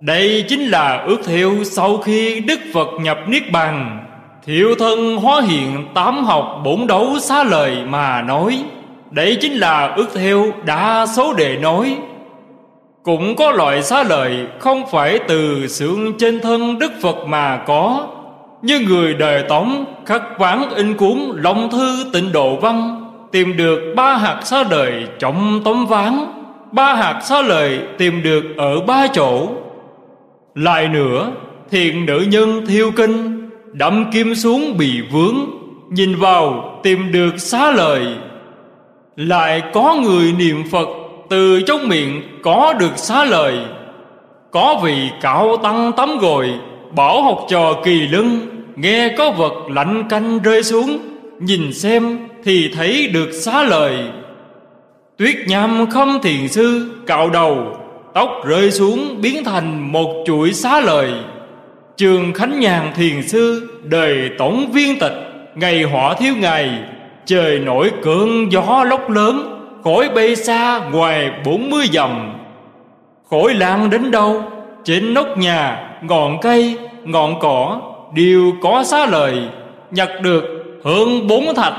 Đây 0.00 0.44
chính 0.48 0.60
là 0.60 1.02
ước 1.06 1.18
thiệu 1.26 1.64
sau 1.64 1.98
khi 1.98 2.40
Đức 2.40 2.60
Phật 2.72 2.88
nhập 3.00 3.18
Niết 3.28 3.52
Bàn. 3.52 4.04
Thiệu 4.46 4.74
thân 4.78 5.16
hóa 5.16 5.40
hiện 5.40 5.84
tám 5.94 6.24
học 6.24 6.60
bổn 6.64 6.86
đấu 6.86 7.18
xá 7.20 7.44
lời 7.44 7.76
mà 7.88 8.22
nói. 8.22 8.64
Đấy 9.10 9.38
chính 9.40 9.52
là 9.52 9.94
ước 9.96 10.06
theo 10.14 10.46
đa 10.64 11.06
số 11.06 11.34
đề 11.34 11.56
nói. 11.56 11.96
Cũng 13.02 13.36
có 13.36 13.50
loại 13.50 13.82
xá 13.82 14.02
lợi 14.02 14.46
không 14.58 14.82
phải 14.90 15.18
từ 15.28 15.66
xương 15.66 16.12
trên 16.18 16.40
thân 16.40 16.78
Đức 16.78 16.92
Phật 17.02 17.16
mà 17.26 17.56
có. 17.66 18.06
Như 18.62 18.80
người 18.80 19.14
đời 19.14 19.42
tống 19.48 19.84
khắc 20.06 20.22
ván 20.38 20.62
in 20.76 20.94
cuốn 20.94 21.18
Long 21.34 21.70
thư 21.70 22.04
tịnh 22.12 22.32
độ 22.32 22.56
văn, 22.56 23.04
Tìm 23.32 23.56
được 23.56 23.80
ba 23.96 24.16
hạt 24.16 24.40
xá 24.44 24.64
lợi 24.70 25.06
trong 25.18 25.60
tấm 25.64 25.86
ván. 25.86 26.18
Ba 26.72 26.94
hạt 26.94 27.20
xá 27.24 27.42
lợi 27.42 27.78
tìm 27.98 28.22
được 28.22 28.44
ở 28.56 28.80
ba 28.80 29.06
chỗ. 29.06 29.48
Lại 30.54 30.88
nữa, 30.88 31.30
thiện 31.70 32.06
nữ 32.06 32.26
nhân 32.28 32.66
thiêu 32.66 32.90
kinh, 32.96 33.34
Đâm 33.72 34.10
kim 34.12 34.34
xuống 34.34 34.76
bị 34.78 35.00
vướng. 35.12 35.36
Nhìn 35.90 36.14
vào, 36.14 36.78
tìm 36.82 37.12
được 37.12 37.38
xá 37.38 37.72
lời 37.72 38.06
lại 39.18 39.62
có 39.72 39.94
người 39.94 40.32
niệm 40.32 40.64
Phật, 40.70 40.88
Từ 41.28 41.60
trong 41.66 41.88
miệng 41.88 42.22
có 42.42 42.74
được 42.78 42.92
xá 42.96 43.24
lời 43.24 43.58
Có 44.50 44.80
vị 44.84 45.10
cạo 45.20 45.56
tăng 45.56 45.92
tắm 45.92 46.18
gội, 46.18 46.50
Bảo 46.96 47.22
học 47.22 47.46
trò 47.48 47.74
kỳ 47.84 48.00
lưng 48.00 48.40
Nghe 48.76 49.14
có 49.18 49.30
vật 49.30 49.52
lạnh 49.70 50.04
canh 50.08 50.38
rơi 50.38 50.62
xuống, 50.62 50.98
Nhìn 51.40 51.72
xem 51.72 52.18
thì 52.44 52.70
thấy 52.74 53.08
được 53.08 53.32
xá 53.32 53.62
lời 53.62 53.96
Tuyết 55.16 55.36
nham 55.46 55.86
không 55.90 56.22
thiền 56.22 56.48
sư 56.48 56.90
cạo 57.06 57.30
đầu, 57.30 57.76
Tóc 58.14 58.28
rơi 58.44 58.70
xuống 58.70 59.20
biến 59.20 59.44
thành 59.44 59.92
một 59.92 60.24
chuỗi 60.26 60.52
xá 60.52 60.80
lời 60.80 61.12
Trường 61.96 62.32
Khánh 62.32 62.60
Nhàn 62.60 62.92
thiền 62.94 63.28
sư 63.28 63.70
Đời 63.84 64.30
tổng 64.38 64.70
viên 64.72 64.98
tịch, 64.98 65.14
Ngày 65.54 65.82
họa 65.82 66.14
thiếu 66.14 66.34
ngày 66.36 66.70
Trời 67.28 67.58
nổi 67.58 67.90
cơn 68.02 68.52
gió 68.52 68.84
lốc 68.84 69.10
lớn 69.10 69.60
khỏi 69.84 70.08
bay 70.14 70.36
xa 70.36 70.80
ngoài 70.92 71.30
bốn 71.44 71.70
mươi 71.70 71.86
dặm. 71.92 72.38
Khỏi 73.30 73.54
lan 73.54 73.90
đến 73.90 74.10
đâu? 74.10 74.42
Trên 74.84 75.14
nóc 75.14 75.38
nhà 75.38 75.90
Ngọn 76.02 76.40
cây 76.40 76.78
Ngọn 77.04 77.38
cỏ 77.40 77.80
Đều 78.14 78.52
có 78.62 78.84
xá 78.84 79.06
lời 79.06 79.42
Nhặt 79.90 80.08
được 80.22 80.44
hơn 80.84 81.26
bốn 81.26 81.54
thạch. 81.54 81.74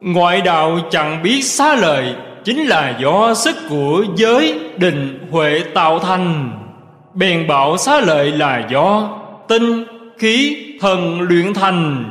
Ngoại 0.00 0.40
đạo 0.40 0.78
chẳng 0.90 1.22
biết 1.22 1.42
xá 1.42 1.74
lời 1.74 2.14
Chính 2.44 2.64
là 2.64 2.96
do 3.00 3.34
sức 3.34 3.56
của 3.68 4.04
giới 4.16 4.60
định 4.76 5.28
huệ 5.30 5.62
tạo 5.74 5.98
thành. 5.98 6.50
Bèn 7.14 7.46
bảo 7.46 7.76
xá 7.76 8.00
lợi 8.00 8.30
là 8.30 8.66
do 8.70 9.08
Tinh, 9.48 9.84
khí, 10.18 10.56
thần 10.80 11.20
luyện 11.20 11.54
thành 11.54 12.04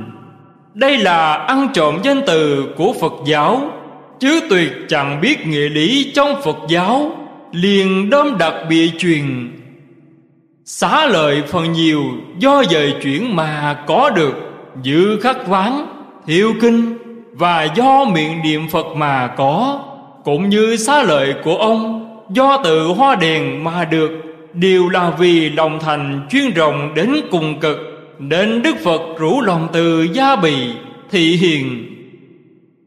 đây 0.73 0.97
là 0.97 1.33
ăn 1.33 1.67
trộm 1.73 1.99
danh 2.03 2.21
từ 2.27 2.65
của 2.77 2.93
Phật 3.01 3.13
giáo 3.25 3.71
Chứ 4.19 4.41
tuyệt 4.49 4.71
chẳng 4.89 5.21
biết 5.21 5.47
nghĩa 5.47 5.69
lý 5.69 6.11
trong 6.15 6.41
Phật 6.41 6.57
giáo 6.69 7.11
Liền 7.51 8.09
đâm 8.09 8.37
đặc 8.37 8.53
bị 8.69 8.91
truyền. 8.97 9.51
Xá 10.65 11.05
lợi 11.05 11.43
phần 11.47 11.71
nhiều 11.71 12.03
do 12.39 12.63
dời 12.69 12.93
chuyển 13.03 13.35
mà 13.35 13.83
có 13.87 14.09
được 14.09 14.33
Dự 14.83 15.19
khắc 15.19 15.47
ván, 15.47 15.85
thiêu 16.27 16.53
kinh 16.61 16.97
Và 17.31 17.63
do 17.63 18.05
miệng 18.05 18.41
niệm 18.43 18.67
Phật 18.69 18.85
mà 18.95 19.27
có 19.27 19.79
Cũng 20.23 20.49
như 20.49 20.77
xá 20.77 21.03
lợi 21.03 21.33
của 21.43 21.55
ông 21.55 21.99
Do 22.29 22.57
tự 22.63 22.87
hoa 22.87 23.15
đèn 23.15 23.63
mà 23.63 23.85
được 23.85 24.11
Đều 24.53 24.89
là 24.89 25.09
vì 25.09 25.49
lòng 25.49 25.79
thành 25.79 26.27
chuyên 26.29 26.53
rộng 26.53 26.93
đến 26.95 27.15
cùng 27.31 27.59
cực 27.59 27.92
nên 28.29 28.61
Đức 28.61 28.75
Phật 28.83 29.01
rủ 29.17 29.41
lòng 29.41 29.67
từ 29.73 30.07
gia 30.13 30.35
bì 30.35 30.55
thị 31.11 31.35
hiền. 31.35 31.85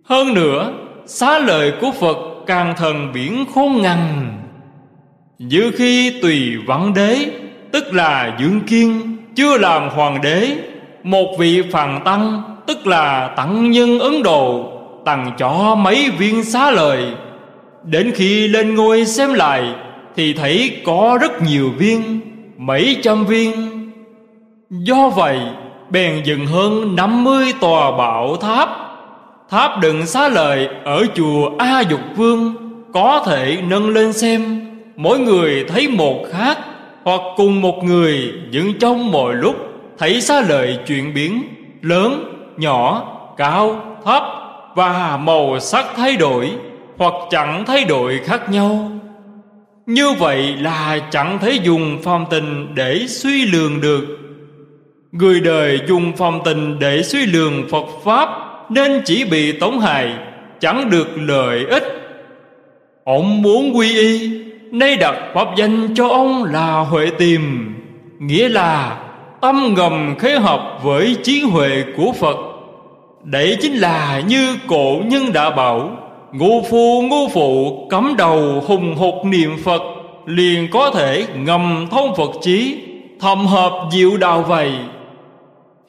Hơn 0.05 0.35
nữa, 0.35 0.73
Xá 1.07 1.39
lời 1.39 1.73
của 1.81 1.91
Phật 2.01 2.17
càng 2.47 2.75
thần 2.77 3.13
biển 3.15 3.45
khôn 3.55 3.83
ngăn 3.83 4.33
Như 5.39 5.71
khi 5.77 6.21
tùy 6.23 6.57
văn 6.67 6.93
đế, 6.95 7.27
Tức 7.73 7.95
là 7.95 8.37
dưỡng 8.41 8.61
Kiên, 8.61 9.17
Chưa 9.35 9.59
làm 9.59 9.89
hoàng 9.89 10.23
đế, 10.23 10.57
Một 11.03 11.37
vị 11.39 11.63
phàn 11.73 12.01
tăng, 12.05 12.43
Tức 12.67 12.87
là 12.87 13.35
tặng 13.37 13.71
nhân 13.71 13.99
Ấn 13.99 14.23
Độ, 14.23 14.73
Tặng 15.05 15.33
cho 15.39 15.75
mấy 15.75 16.11
viên 16.19 16.45
xá 16.45 16.71
lời 16.71 17.05
Đến 17.85 18.13
khi 18.15 18.49
lên 18.49 18.75
ngôi 18.75 19.07
xem 19.07 19.35
lại, 19.35 19.65
Thì 20.17 20.33
thấy 20.33 20.81
có 20.85 21.19
rất 21.21 21.43
nhiều 21.43 21.71
viên, 21.79 22.21
Mấy 22.57 22.97
trăm 23.03 23.27
viên. 23.27 23.76
Do 24.71 25.09
vậy 25.09 25.39
bèn 25.91 26.23
dựng 26.25 26.47
hơn 26.47 26.97
50 26.97 27.53
tòa 27.61 27.91
bảo 27.91 28.37
tháp. 28.37 28.69
Tháp 29.51 29.81
đựng 29.81 30.07
xá 30.07 30.29
lợi 30.29 30.69
ở 30.85 31.07
chùa 31.15 31.51
A 31.59 31.81
Dục 31.81 32.01
Vương 32.17 32.55
Có 32.93 33.23
thể 33.27 33.59
nâng 33.69 33.89
lên 33.89 34.13
xem 34.13 34.61
Mỗi 34.97 35.19
người 35.19 35.65
thấy 35.69 35.89
một 35.89 36.25
khác 36.33 36.59
Hoặc 37.05 37.21
cùng 37.37 37.63
một 37.63 37.85
người 37.85 38.33
dựng 38.51 38.79
trong 38.79 39.11
mọi 39.11 39.35
lúc 39.35 39.57
Thấy 39.99 40.21
xá 40.21 40.41
lợi 40.49 40.79
chuyển 40.87 41.15
biến 41.15 41.43
Lớn, 41.83 42.25
nhỏ, 42.57 43.13
cao, 43.37 43.81
thấp 44.05 44.23
Và 44.75 45.17
màu 45.17 45.61
sắc 45.61 45.87
thay 45.97 46.17
đổi 46.17 46.51
Hoặc 46.99 47.15
chẳng 47.31 47.65
thay 47.67 47.85
đổi 47.85 48.21
khác 48.25 48.51
nhau. 48.51 48.91
Như 49.87 50.13
vậy 50.13 50.57
là 50.57 50.99
chẳng 51.11 51.39
thể 51.39 51.53
dùng 51.53 51.99
phong 52.03 52.27
tình 52.31 52.75
để 52.75 53.05
suy 53.09 53.45
lường 53.45 53.81
được. 53.81 54.26
Người 55.19 55.41
đời 55.41 55.81
dùng 55.89 56.13
phong 56.17 56.41
tình 56.45 56.79
để 56.79 57.03
suy 57.03 57.27
lường 57.27 57.69
Phật 57.71 57.85
Pháp 58.05 58.29
Nên 58.71 59.03
chỉ 59.05 59.25
bị 59.25 59.53
tổn 59.53 59.79
hại, 59.79 60.15
Chẳng 60.61 60.91
được 60.91 61.09
lợi 61.17 61.65
ích. 61.71 61.85
Ông 63.05 63.43
muốn 63.43 63.77
quy 63.77 63.99
y, 63.99 64.31
Nay 64.71 64.97
đặt 64.97 65.15
pháp 65.35 65.49
danh 65.57 65.95
cho 65.95 66.09
ông 66.09 66.45
là 66.45 66.81
Huệ 66.81 67.11
Tìm 67.19 67.75
Nghĩa 68.19 68.49
là 68.49 68.99
tâm 69.41 69.75
ngầm 69.77 70.15
khế 70.19 70.39
hợp 70.39 70.79
với 70.83 71.17
trí 71.23 71.41
huệ 71.41 71.85
của 71.97 72.13
Phật. 72.21 72.37
Đấy 73.23 73.57
chính 73.61 73.75
là 73.75 74.23
như 74.29 74.57
cổ 74.69 75.01
nhân 75.05 75.33
đã 75.33 75.51
bảo, 75.51 75.97
Ngô 76.33 76.63
phu 76.71 77.03
ngô 77.03 77.29
phụ 77.35 77.87
cắm 77.91 78.15
đầu 78.19 78.65
hùng 78.67 78.97
hục 78.97 79.25
niệm 79.25 79.57
Phật, 79.65 79.83
Liền 80.27 80.71
có 80.71 80.91
thể 80.91 81.27
ngầm 81.37 81.87
thông 81.91 82.17
Phật 82.17 82.31
trí 82.43 82.79
Thầm 83.21 83.47
hợp 83.47 83.73
diệu 83.93 84.17
đạo 84.17 84.43
vậy. 84.49 84.73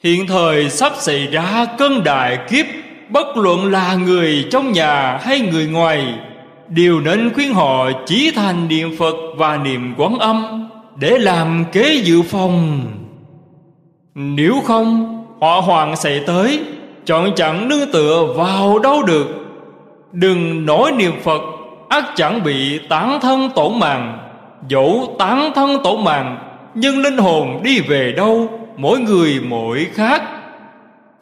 Hiện 0.02 0.26
thời 0.26 0.70
sắp 0.70 0.92
xảy 0.98 1.26
ra 1.26 1.66
cơn 1.78 2.04
đại 2.04 2.38
kiếp, 2.50 2.66
Bất 3.08 3.36
luận 3.36 3.70
là 3.70 3.94
người 3.94 4.44
trong 4.50 4.72
nhà 4.72 5.18
hay 5.22 5.40
người 5.40 5.66
ngoài, 5.66 6.14
Đều 6.68 7.00
nên 7.00 7.34
khuyên 7.34 7.54
họ 7.54 7.90
chí 8.06 8.32
thành 8.34 8.68
niệm 8.68 8.96
Phật 8.98 9.14
và 9.36 9.56
niệm 9.56 9.94
quán 9.96 10.18
âm 10.18 10.68
Để 10.96 11.18
làm 11.18 11.64
kế 11.72 11.94
dự 12.04 12.22
phòng. 12.22 12.80
Nếu 14.14 14.54
không 14.64 15.14
họ 15.40 15.60
hoàng 15.60 15.96
sẽ 15.96 16.20
tới, 16.26 16.60
Chọn 17.06 17.30
chẳng 17.36 17.68
nương 17.68 17.92
tựa 17.92 18.34
vào 18.36 18.78
đâu 18.78 19.02
được. 19.02 19.26
Đừng 20.12 20.66
nói 20.66 20.92
niệm 20.92 21.12
Phật 21.22 21.42
ắt 21.88 22.04
chẳng 22.16 22.42
bị 22.44 22.78
tán 22.88 23.18
thân 23.20 23.50
tổn 23.54 23.78
mạng, 23.78 24.18
Dẫu 24.68 25.16
tán 25.18 25.52
thân 25.54 25.82
tổn 25.84 26.04
mạng, 26.04 26.38
Nhưng 26.74 27.02
linh 27.02 27.18
hồn 27.18 27.60
đi 27.62 27.80
về 27.80 28.12
đâu 28.16 28.57
mỗi 28.78 29.00
người 29.00 29.40
mỗi 29.48 29.86
khác. 29.94 30.22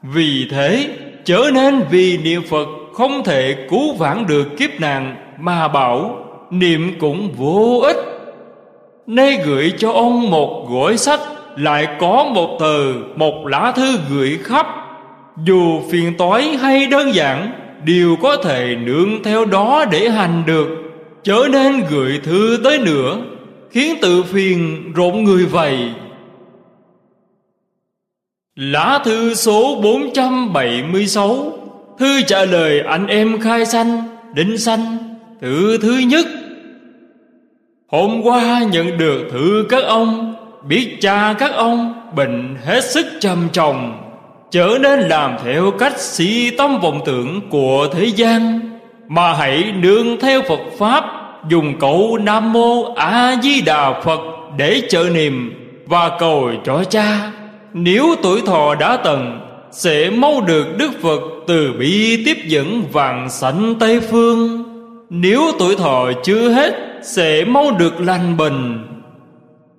Vì 0.03 0.47
thế 0.51 0.89
trở 1.25 1.51
nên 1.55 1.83
vì 1.91 2.19
niệm 2.19 2.43
phật 2.51 2.69
không 2.95 3.25
thể 3.25 3.67
cứu 3.71 3.95
vãn 3.95 4.27
được 4.27 4.57
kiếp 4.59 4.81
nạn 4.81 5.17
mà 5.39 5.69
bảo, 5.69 6.25
niệm 6.51 6.93
cũng 7.01 7.33
vô 7.37 7.81
ích. 7.83 7.97
Nay 9.07 9.39
gửi 9.47 9.73
cho 9.79 9.93
ông 9.93 10.31
một 10.31 10.67
gói 10.71 10.97
sách 10.97 11.21
lại 11.57 11.87
có 12.01 12.25
một 12.35 12.57
tờ, 12.61 12.93
một 13.17 13.47
lá 13.47 13.73
thư 13.77 13.99
gửi 14.11 14.39
khắp. 14.43 14.67
Dù 15.45 15.81
phiền 15.91 16.17
toái 16.19 16.57
hay 16.57 16.87
đơn 16.87 17.15
giản, 17.15 17.53
Đều 17.85 18.17
có 18.23 18.37
thể 18.37 18.77
nương 18.85 19.23
theo 19.23 19.45
đó 19.45 19.85
để 19.91 20.09
hành 20.09 20.43
được. 20.47 20.69
Chớ 21.23 21.49
nên 21.51 21.83
gửi 21.91 22.21
thư 22.23 22.61
tới 22.65 22.79
nữa, 22.79 23.19
Khiến 23.71 23.97
tự 24.03 24.23
phiền 24.23 24.93
rộn 24.95 25.25
người 25.25 25.47
vầy. 25.47 25.79
Lá 28.57 29.01
thư 29.05 29.35
số 29.35 29.81
476 29.83 31.53
Thư 31.99 32.23
trả 32.23 32.45
lời 32.45 32.81
anh 32.81 33.07
em 33.07 33.41
khai 33.41 33.67
sanh, 33.67 34.03
Đinh 34.35 34.59
sanh 34.59 34.99
Thư 35.41 35.79
thứ 35.79 35.93
nhất. 35.93 36.27
Hôm 37.89 38.23
qua 38.23 38.63
nhận 38.71 38.99
được 38.99 39.29
thư 39.33 39.67
các 39.69 39.85
ông, 39.85 40.35
Biết 40.69 40.97
cha 41.01 41.35
các 41.39 41.53
ông 41.53 41.95
bệnh 42.15 42.57
hết 42.65 42.85
sức 42.85 43.07
trầm 43.21 43.49
trọng, 43.53 43.99
Trở 44.51 44.79
nên 44.81 45.01
làm 45.01 45.37
theo 45.45 45.71
cách 45.71 46.01
si 46.01 46.51
tâm 46.59 46.81
vọng 46.81 47.01
tưởng 47.05 47.41
của 47.51 47.89
thế 47.93 48.05
gian. 48.05 48.61
Mà 49.09 49.33
hãy 49.33 49.73
nương 49.83 50.21
theo 50.21 50.43
Phật 50.43 50.61
Pháp, 50.79 51.05
Dùng 51.49 51.79
cầu 51.81 52.19
Nam 52.23 52.53
Mô 52.53 52.95
A 52.95 53.37
Di 53.43 53.61
Đà 53.61 54.01
Phật 54.01 54.21
để 54.57 54.83
trợ 54.89 55.05
niệm 55.15 55.53
Và 55.87 56.11
cầu 56.19 56.51
cho 56.65 56.85
cha. 56.85 57.33
Nếu 57.79 58.15
tuổi 58.23 58.41
thọ 58.47 58.75
đã 58.75 58.97
tận, 58.97 59.41
Sẽ 59.71 60.11
mau 60.11 60.41
được 60.41 60.67
Đức 60.79 60.91
Phật 61.03 61.21
từ 61.47 61.73
bi 61.79 62.23
tiếp 62.25 62.37
dẫn 62.47 62.83
vàng 62.93 63.31
sảnh 63.31 63.75
Tây 63.81 64.01
Phương. 64.01 64.65
Nếu 65.11 65.43
tuổi 65.59 65.77
thọ 65.77 66.13
chưa 66.25 66.51
hết, 66.51 66.75
Sẽ 67.03 67.45
mau 67.45 67.71
được 67.71 68.01
lành 68.01 68.37
bình 68.37 68.79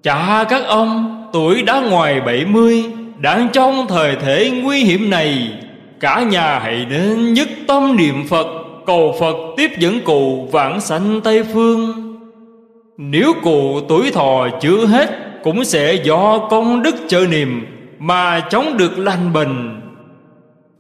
Cha 0.04 0.46
các 0.50 0.64
ông, 0.68 1.24
tuổi 1.34 1.62
đã 1.62 1.82
ngoài 1.82 2.22
bảy 2.22 2.46
mươi, 2.46 2.84
Đang 3.20 3.50
trong 3.54 3.86
thời 3.90 4.16
thể 4.16 4.52
nguy 4.64 4.84
hiểm 4.84 5.10
này. 5.10 5.52
Cả 6.00 6.24
nhà 6.24 6.60
hãy 6.60 6.86
nên 6.90 7.34
nhất 7.34 7.48
tâm 7.68 7.96
niệm 7.98 8.28
Phật, 8.30 8.48
Cầu 8.86 9.16
Phật 9.20 9.36
tiếp 9.58 9.72
dẫn 9.80 10.00
cụ 10.06 10.48
vãng 10.52 10.82
sanh 10.82 11.22
Tây 11.22 11.44
Phương. 11.54 11.94
Nếu 12.98 13.34
cụ 13.44 13.80
tuổi 13.88 14.12
thọ 14.12 14.48
chưa 14.62 14.86
hết, 14.86 15.10
Cũng 15.44 15.66
sẽ 15.66 15.94
do 15.94 16.38
công 16.50 16.84
đức 16.84 16.96
trợ 17.08 17.26
niệm 17.30 17.77
mà 18.00 18.40
chống 18.50 18.78
được 18.78 18.98
lành 19.00 19.34
bình. 19.34 19.82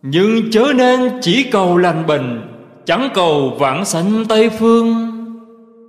Nhưng 0.01 0.51
chớ 0.51 0.73
nên 0.75 1.11
chỉ 1.21 1.43
cầu 1.43 1.77
lành 1.77 2.05
bình, 2.07 2.41
Chẳng 2.85 3.09
cầu 3.13 3.55
vãng 3.59 3.85
sanh 3.85 4.25
Tây 4.29 4.49
Phương. 4.49 5.11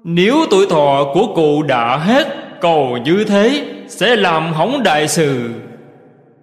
Nếu 0.04 0.36
tuổi 0.50 0.66
thọ 0.70 1.04
của 1.14 1.26
cụ 1.34 1.62
đã 1.62 1.96
hết, 1.96 2.28
Cầu 2.60 2.96
như 3.04 3.24
thế 3.24 3.64
sẽ 3.88 4.16
làm 4.16 4.52
hỏng 4.52 4.82
đại 4.82 5.08
sự. 5.08 5.50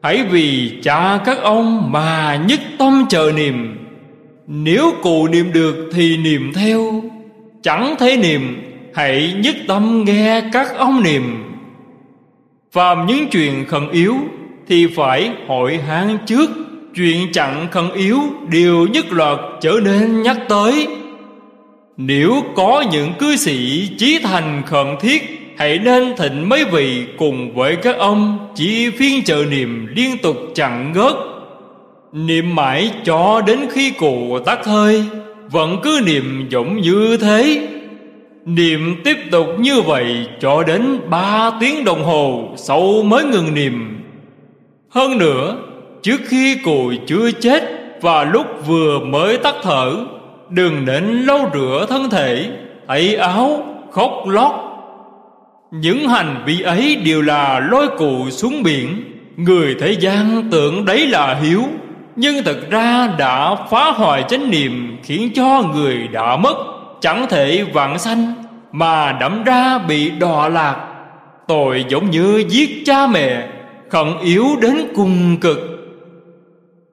Hãy 0.03 0.23
vì 0.23 0.79
cha 0.83 1.19
các 1.25 1.41
ông 1.41 1.91
mà 1.91 2.39
nhất 2.47 2.59
tâm 2.79 3.05
chờ 3.09 3.31
niệm. 3.35 3.77
Nếu 4.47 4.91
cụ 5.03 5.27
niệm 5.27 5.53
được 5.53 5.89
thì 5.93 6.17
niệm 6.17 6.51
theo. 6.55 7.01
Chẳng 7.61 7.95
thấy 7.99 8.17
niệm, 8.17 8.61
Hãy 8.93 9.33
nhất 9.43 9.55
tâm 9.67 10.03
nghe 10.05 10.41
các 10.53 10.77
ông 10.77 11.03
niệm. 11.03 11.43
Phàm 12.71 13.05
những 13.05 13.27
chuyện 13.31 13.65
khẩn 13.67 13.89
yếu 13.91 14.15
thì 14.67 14.87
phải 14.87 15.31
hội 15.47 15.77
hán 15.77 16.17
trước. 16.25 16.49
Chuyện 16.95 17.27
chẳng 17.33 17.67
khẩn 17.71 17.91
yếu 17.91 18.19
Đều 18.51 18.87
nhất 18.87 19.05
loạt 19.11 19.39
trở 19.61 19.71
nên 19.83 20.21
nhắc 20.21 20.37
tới. 20.49 20.87
Nếu 21.97 22.43
có 22.55 22.83
những 22.91 23.13
cư 23.19 23.35
sĩ 23.35 23.89
chí 23.97 24.19
thành 24.23 24.63
khẩn 24.65 24.87
thiết, 24.99 25.41
Hãy 25.57 25.79
nên 25.79 26.15
thịnh 26.17 26.49
mấy 26.49 26.65
vị 26.65 27.05
cùng 27.17 27.53
với 27.53 27.75
các 27.75 27.97
ông, 27.97 28.49
Chỉ 28.55 28.89
phiên 28.89 29.23
trợ 29.23 29.43
niệm 29.49 29.87
liên 29.95 30.17
tục 30.17 30.37
chẳng 30.55 30.93
ngớt. 30.95 31.13
Niệm 32.13 32.55
mãi 32.55 32.91
cho 33.03 33.41
đến 33.47 33.59
khi 33.71 33.91
cụ 33.91 34.39
tắt 34.45 34.65
hơi, 34.65 35.03
Vẫn 35.51 35.79
cứ 35.83 36.01
niệm 36.05 36.47
giống 36.49 36.81
như 36.81 37.17
thế. 37.17 37.67
Niệm 38.45 39.01
tiếp 39.03 39.17
tục 39.31 39.47
như 39.59 39.81
vậy 39.81 40.27
cho 40.39 40.63
đến 40.63 40.99
ba 41.09 41.51
tiếng 41.59 41.83
đồng 41.83 42.03
hồ, 42.03 42.53
Sau 42.55 43.03
mới 43.03 43.23
ngừng 43.23 43.53
niệm. 43.53 43.94
Hơn 44.95 45.17
nữa, 45.17 45.55
Trước 46.01 46.21
khi 46.27 46.57
cùi 46.63 46.99
chưa 47.07 47.31
chết 47.31 47.63
Và 48.01 48.23
lúc 48.23 48.47
vừa 48.67 48.99
mới 48.99 49.37
tắt 49.37 49.55
thở, 49.63 49.95
Đừng 50.49 50.85
đến 50.85 51.03
lâu 51.05 51.49
rửa 51.53 51.85
thân 51.89 52.09
thể, 52.09 52.49
thay 52.87 53.15
áo, 53.15 53.63
khóc 53.91 54.11
lót 54.27 54.51
những 55.71 56.09
hành 56.09 56.43
vi 56.45 56.61
ấy 56.61 56.95
đều 56.95 57.21
là 57.21 57.59
lôi 57.59 57.87
cụ 57.97 58.29
xuống 58.29 58.63
biển. 58.63 59.03
Người 59.37 59.75
thế 59.79 59.91
gian 59.91 60.47
tưởng 60.51 60.85
đấy 60.85 61.07
là 61.07 61.35
hiếu, 61.35 61.61
Nhưng 62.15 62.43
thật 62.43 62.57
ra 62.69 63.07
đã 63.17 63.55
phá 63.69 63.91
hoại 63.91 64.23
chánh 64.27 64.51
niệm 64.51 64.97
Khiến 65.03 65.31
cho 65.35 65.63
người 65.73 66.07
đã 66.07 66.37
mất, 66.37 66.55
Chẳng 67.01 67.25
thể 67.29 67.63
vạn 67.73 67.99
sanh 67.99 68.33
Mà 68.71 69.11
đẫm 69.11 69.43
ra 69.43 69.77
bị 69.77 70.09
đọa 70.09 70.49
lạc. 70.49 70.75
Tội 71.47 71.85
giống 71.87 72.11
như 72.11 72.43
giết 72.49 72.69
cha 72.85 73.07
mẹ 73.07 73.47
Khẩn 73.89 74.07
yếu 74.23 74.45
đến 74.61 74.75
cùng 74.95 75.37
cực 75.41 75.59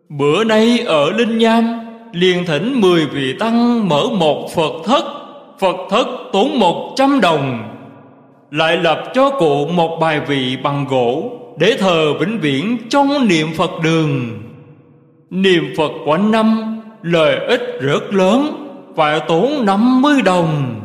Bữa 0.08 0.44
nay 0.44 0.78
ở 0.86 1.10
Linh 1.10 1.38
Nham 1.38 1.64
liền 2.12 2.46
thỉnh 2.46 2.80
mười 2.80 3.06
vị 3.06 3.34
tăng 3.38 3.88
mở 3.88 4.04
một 4.18 4.48
Phật 4.54 4.72
thất 4.84 5.04
Phật 5.62 5.76
thất 5.90 6.06
tốn 6.32 6.58
một 6.58 6.94
trăm 6.96 7.20
đồng, 7.20 7.74
lại 8.50 8.76
lập 8.76 9.04
cho 9.14 9.30
cụ 9.30 9.66
một 9.66 9.98
bài 10.00 10.20
vị 10.20 10.56
bằng 10.62 10.86
gỗ 10.88 11.32
để 11.58 11.76
thờ 11.80 12.12
vĩnh 12.20 12.38
viễn 12.40 12.76
trong 12.88 13.28
niệm 13.28 13.48
Phật 13.56 13.70
đường. 13.82 14.42
Niệm 15.30 15.64
Phật 15.76 15.92
quanh 16.06 16.30
năm, 16.30 16.80
lợi 17.02 17.36
ích 17.46 17.60
rất 17.80 18.14
lớn, 18.14 18.68
phải 18.96 19.20
tốn 19.28 19.66
50 19.66 20.22
đồng. 20.24 20.80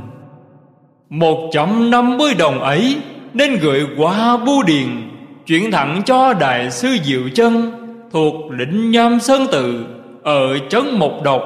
Một 1.09 1.49
trăm 1.53 1.91
năm 1.91 2.17
mươi 2.17 2.33
đồng 2.37 2.59
ấy 2.59 2.95
nên 3.33 3.55
gửi 3.61 3.87
qua 3.97 4.37
bưu 4.37 4.63
điện 4.63 5.09
chuyển 5.47 5.71
thẳng 5.71 6.01
cho 6.05 6.33
đại 6.33 6.71
sư 6.71 6.97
Diệu 7.03 7.21
Chân 7.35 7.71
thuộc 8.11 8.51
lĩnh 8.51 8.91
Nham 8.91 9.19
Sơn 9.19 9.47
Tự 9.51 9.85
ở 10.23 10.59
trấn 10.69 10.83
Mộc 10.99 11.23
Độc. 11.23 11.41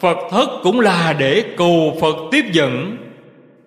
Phật 0.00 0.18
thất 0.30 0.48
cũng 0.62 0.80
là 0.80 1.14
để 1.18 1.44
cầu 1.56 1.96
Phật 2.00 2.16
tiếp 2.30 2.44
dẫn. 2.52 2.96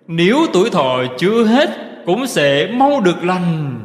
Nếu 0.06 0.46
tuổi 0.52 0.70
thọ 0.70 1.04
chưa 1.18 1.44
hết 1.44 1.70
cũng 2.06 2.26
sẽ 2.26 2.66
mau 2.66 3.00
được 3.00 3.24
lành 3.24 3.78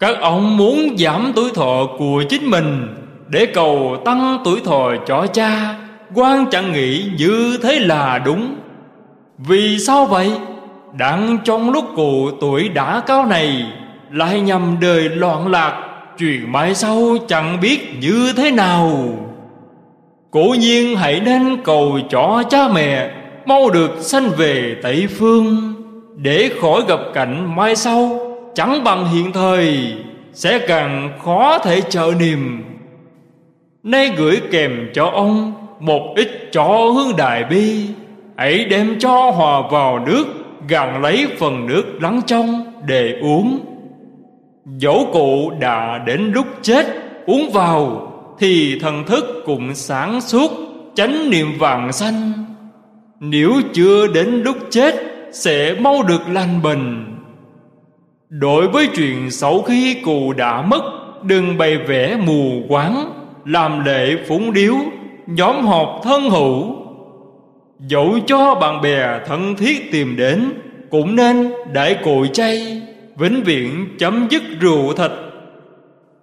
các 0.00 0.20
ông 0.20 0.56
muốn 0.56 0.96
giảm 0.98 1.32
tuổi 1.36 1.50
thọ 1.54 1.86
của 1.98 2.24
chính 2.28 2.50
mình 2.50 2.94
để 3.28 3.46
cầu 3.46 3.96
tăng 4.04 4.38
tuổi 4.44 4.60
thọ 4.64 4.92
cho 5.06 5.26
cha, 5.26 5.74
quan 6.14 6.46
chẳng 6.50 6.72
nghĩ 6.72 7.04
như 7.18 7.58
thế 7.62 7.78
là 7.78 8.18
đúng 8.18 8.56
vì 9.38 9.78
sao 9.78 10.06
vậy 10.06 10.32
đang 10.98 11.38
trong 11.44 11.70
lúc 11.70 11.84
cụ 11.96 12.30
tuổi 12.40 12.68
đã 12.68 13.02
cao 13.06 13.26
này 13.26 13.72
lại 14.10 14.40
nhầm 14.40 14.76
đời 14.80 15.08
loạn 15.08 15.46
lạc 15.46 15.82
chuyện 16.18 16.52
mai 16.52 16.74
sau 16.74 17.16
chẳng 17.28 17.60
biết 17.60 17.98
như 18.00 18.32
thế 18.36 18.50
nào. 18.50 18.92
Cố 20.30 20.54
nhiên 20.58 20.96
hãy 20.96 21.20
nên 21.20 21.56
cầu 21.64 21.98
cho 22.10 22.42
cha 22.50 22.68
mẹ, 22.68 23.10
mau 23.46 23.70
được 23.70 23.90
sanh 24.00 24.30
về 24.36 24.76
tây 24.82 25.06
phương, 25.18 25.74
để 26.16 26.50
khỏi 26.60 26.82
gặp 26.88 27.00
cảnh 27.14 27.56
mai 27.56 27.76
sau, 27.76 28.20
chẳng 28.54 28.84
bằng 28.84 29.08
hiện 29.08 29.32
thời, 29.32 29.94
sẽ 30.32 30.58
càng 30.58 31.18
khó 31.24 31.58
thể 31.58 31.80
trợ 31.80 32.12
niềm. 32.18 32.64
Nay 33.82 34.12
gửi 34.16 34.40
kèm 34.50 34.88
cho 34.94 35.06
ông 35.06 35.52
một 35.80 36.14
ít 36.16 36.48
cho 36.52 36.64
hương 36.64 37.16
đại 37.16 37.44
bi, 37.44 37.86
hãy 38.36 38.64
đem 38.64 38.98
cho 38.98 39.30
hòa 39.30 39.62
vào 39.70 40.04
nước, 40.06 40.24
gặn 40.68 41.02
lấy 41.02 41.26
phần 41.38 41.66
nước 41.66 41.84
lắng 42.02 42.20
trong 42.26 42.72
để 42.86 43.18
uống 43.22 43.75
dẫu 44.66 45.08
cụ 45.12 45.50
đã 45.60 45.98
đến 46.06 46.32
lúc 46.34 46.46
chết, 46.62 46.86
uống 47.26 47.50
vào, 47.52 48.12
thì 48.38 48.78
thần 48.80 49.04
thức 49.06 49.42
cũng 49.44 49.74
sáng 49.74 50.20
suốt 50.20 50.50
tránh 50.94 51.30
niệm 51.30 51.46
vàng 51.58 51.92
sanh. 51.92 52.32
Nếu 53.20 53.52
chưa 53.72 54.06
đến 54.06 54.42
lúc 54.42 54.56
chết, 54.70 54.94
sẽ 55.32 55.74
mau 55.80 56.02
được 56.02 56.28
lành 56.28 56.62
bình 56.62 57.16
đối 58.28 58.68
với 58.68 58.88
chuyện 58.96 59.30
xấu 59.30 59.62
khi 59.62 59.96
cụ 60.04 60.32
đã 60.32 60.62
mất, 60.62 60.82
đừng 61.22 61.58
bày 61.58 61.76
vẽ 61.76 62.16
mù 62.26 62.62
quáng, 62.68 63.12
làm 63.44 63.84
lệ 63.84 64.16
phúng 64.28 64.52
điếu, 64.52 64.74
nhóm 65.26 65.66
họp 65.66 66.00
thân 66.04 66.30
hữu. 66.30 66.76
Dẫu 67.78 68.18
cho 68.26 68.54
bạn 68.54 68.80
bè 68.82 69.20
thân 69.26 69.56
thiết 69.56 69.92
tìm 69.92 70.16
đến, 70.16 70.52
cũng 70.90 71.16
nên 71.16 71.52
đại 71.72 71.96
cội 72.04 72.28
chay 72.32 72.82
vĩnh 73.16 73.42
viễn 73.42 73.96
chấm 73.98 74.26
dứt 74.30 74.42
rượu 74.60 74.92
thịt. 74.92 75.10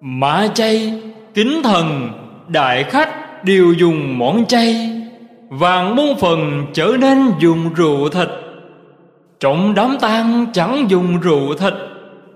Mã 0.02 0.48
chay, 0.54 1.02
kính 1.34 1.62
thần, 1.64 2.10
đại 2.48 2.84
khách 2.84 3.44
đều 3.44 3.74
dùng 3.74 4.18
món 4.18 4.46
chay. 4.46 4.90
Vàng 5.50 5.96
muôn 5.96 6.20
phần 6.20 6.66
trở 6.74 6.98
nên 7.00 7.32
dùng 7.40 7.74
rượu 7.74 8.10
thịt. 8.10 8.30
Trọng 9.40 9.74
đám 9.76 9.98
tang 10.02 10.46
chẳng 10.54 10.86
dùng 10.90 11.20
rượu 11.22 11.54
thịt. 11.54 11.74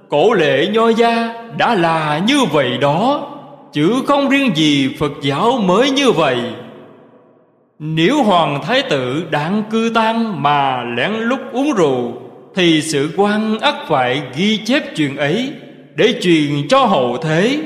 Cổ 0.10 0.34
lệ 0.34 0.68
nho 0.74 0.90
gia 0.90 1.34
đã 1.58 1.76
là 1.76 2.22
như 2.28 2.46
vậy 2.52 2.78
đó, 2.78 3.34
Chứ 3.74 4.04
không 4.08 4.30
riêng 4.30 4.56
gì 4.56 4.96
Phật 5.00 5.12
giáo 5.22 5.52
mới 5.52 5.92
như 5.92 6.12
vậy. 6.12 6.38
Nếu 7.80 8.24
Hoàng 8.24 8.62
Thái 8.64 8.82
tử 8.82 9.26
đang 9.32 9.64
cư 9.72 9.92
tang 9.96 10.44
mà 10.44 10.84
lén 10.98 11.12
lút 11.14 11.40
uống 11.52 11.74
rượu 11.74 12.14
thì 12.58 12.82
sự 12.82 13.14
quan 13.18 13.60
ắt 13.60 13.76
phải 13.88 14.22
ghi 14.36 14.58
chép 14.58 14.96
chuyện 14.96 15.18
ấy 15.18 15.52
Để 15.96 16.14
truyền 16.22 16.68
cho 16.70 16.86
hậu 16.86 17.18
thế. 17.18 17.60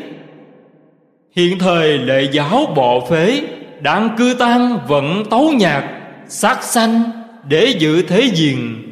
Hiện 1.35 1.59
thời 1.59 1.97
lệ 1.97 2.27
giáo 2.31 2.65
bỏ 2.75 2.99
phế 3.09 3.41
Đang 3.81 4.09
cư 4.17 4.35
tan 4.39 4.77
vẫn 4.87 5.23
tấu 5.29 5.51
nhạc, 5.51 5.89
Sát 6.27 6.63
sanh 6.63 7.01
để 7.47 7.73
giữ 7.79 8.01
thế 8.01 8.21
diện. 8.33 8.83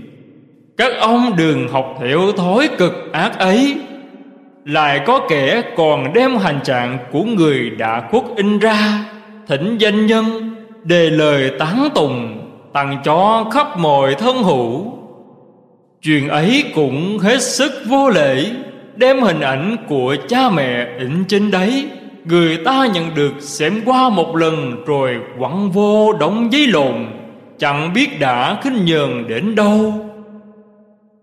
Các 0.78 0.92
ông 1.00 1.36
đừng 1.38 1.68
học 1.68 1.98
theo 2.02 2.32
thói 2.38 2.70
cực 2.78 3.10
ác 3.14 3.38
ấy. 3.38 3.76
Lại 4.66 5.02
có 5.06 5.28
kẻ 5.30 5.62
còn 5.78 6.14
đem 6.14 6.38
hành 6.38 6.60
trạng 6.64 6.98
của 7.12 7.24
người 7.24 7.70
đã 7.70 8.08
khuất 8.12 8.24
in 8.36 8.60
ra, 8.60 9.06
Thỉnh 9.48 9.78
danh 9.78 10.06
nhân, 10.06 10.56
Đề 10.84 11.10
lời 11.10 11.52
tán 11.60 11.90
tùng 11.96 12.42
Tặng 12.74 13.02
cho 13.06 13.46
khắp 13.52 13.78
mọi 13.78 14.16
thân 14.16 14.44
hữu. 14.44 14.99
Chuyện 16.02 16.30
ấy 16.30 16.64
cũng 16.76 17.18
hết 17.18 17.42
sức 17.42 17.72
vô 17.86 18.10
lễ, 18.10 18.46
Đem 18.96 19.22
hình 19.22 19.40
ảnh 19.40 19.76
của 19.88 20.16
cha 20.28 20.50
mẹ 20.50 20.88
ẩn 21.00 21.24
trên 21.28 21.52
đấy. 21.52 21.90
Người 22.26 22.58
ta 22.58 22.88
nhận 22.94 23.16
được 23.16 23.34
xem 23.40 23.82
qua 23.86 24.10
một 24.10 24.36
lần 24.36 24.84
Rồi 24.86 25.16
quăng 25.40 25.72
vô 25.72 26.14
đóng 26.14 26.50
giấy 26.52 26.68
lồn 26.68 27.06
Chẳng 27.58 27.94
biết 27.94 28.20
đã 28.20 28.58
khinh 28.64 28.86
nhờn 28.86 29.28
đến 29.28 29.56
đâu. 29.56 29.94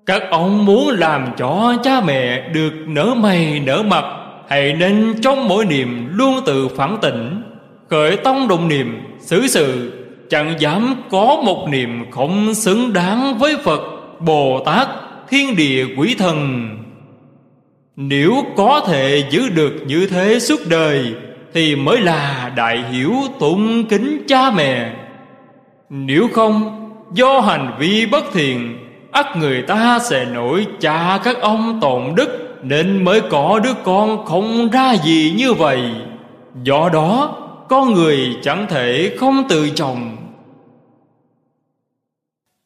Các 0.06 0.22
ông 0.30 0.66
muốn 0.66 0.88
làm 0.88 1.26
cho 1.36 1.74
cha 1.82 2.00
mẹ 2.00 2.48
được 2.48 2.72
nở 2.86 3.14
mày 3.16 3.62
nở 3.66 3.82
mặt, 3.82 4.04
Hãy 4.48 4.72
nên 4.72 5.14
trong 5.22 5.48
mỗi 5.48 5.64
niệm 5.64 6.08
luôn 6.12 6.40
tự 6.46 6.68
phản 6.68 6.96
tỉnh, 7.02 7.42
Khởi 7.90 8.16
tông 8.16 8.48
đồng 8.48 8.68
niệm, 8.68 9.00
xử 9.20 9.46
sự, 9.46 9.92
Chẳng 10.30 10.54
dám 10.58 10.94
có 11.10 11.42
một 11.44 11.68
niệm 11.70 12.10
không 12.10 12.54
xứng 12.54 12.92
đáng 12.92 13.38
với 13.38 13.56
Phật. 13.64 13.95
Bồ 14.20 14.60
Tát 14.60 14.88
thiên 15.28 15.56
địa 15.56 15.86
quỷ 15.96 16.14
thần. 16.18 16.68
Nếu 17.96 18.44
có 18.56 18.80
thể 18.86 19.24
giữ 19.30 19.48
được 19.48 19.74
như 19.86 20.06
thế 20.06 20.38
suốt 20.40 20.60
đời, 20.68 21.14
Thì 21.54 21.76
mới 21.76 22.00
là 22.00 22.52
đại 22.56 22.84
hiểu 22.90 23.14
tụng 23.40 23.84
kính 23.84 24.24
cha 24.28 24.50
mẹ. 24.50 24.92
Nếu 25.90 26.28
không, 26.32 26.88
do 27.12 27.40
hành 27.40 27.76
vi 27.78 28.06
bất 28.06 28.24
thiện 28.32 28.78
ắt 29.12 29.36
người 29.36 29.62
ta 29.62 29.98
sẽ 29.98 30.24
nổi 30.24 30.66
cha 30.80 31.20
các 31.24 31.40
ông 31.40 31.78
tổn 31.80 32.02
đức, 32.14 32.58
nên 32.62 33.04
mới 33.04 33.20
có 33.20 33.60
đứa 33.64 33.74
con 33.84 34.24
không 34.24 34.70
ra 34.70 34.92
gì 35.04 35.34
như 35.36 35.52
vậy. 35.54 35.80
Do 36.62 36.88
đó, 36.92 37.36
con 37.68 37.94
người 37.94 38.36
chẳng 38.42 38.66
thể 38.68 39.16
không 39.18 39.44
tự 39.48 39.70
chồng 39.74 40.15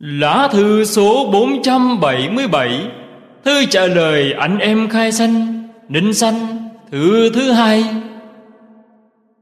Lá 0.03 0.49
thư 0.53 0.85
số 0.85 1.31
477 1.33 2.87
Thư 3.45 3.65
trả 3.65 3.87
lời 3.87 4.33
anh 4.33 4.59
em 4.59 4.89
khai 4.89 5.13
sanh, 5.13 5.65
Ninh 5.89 6.15
sanh, 6.15 6.69
Thư 6.91 7.31
thứ 7.31 7.53
hai. 7.53 7.85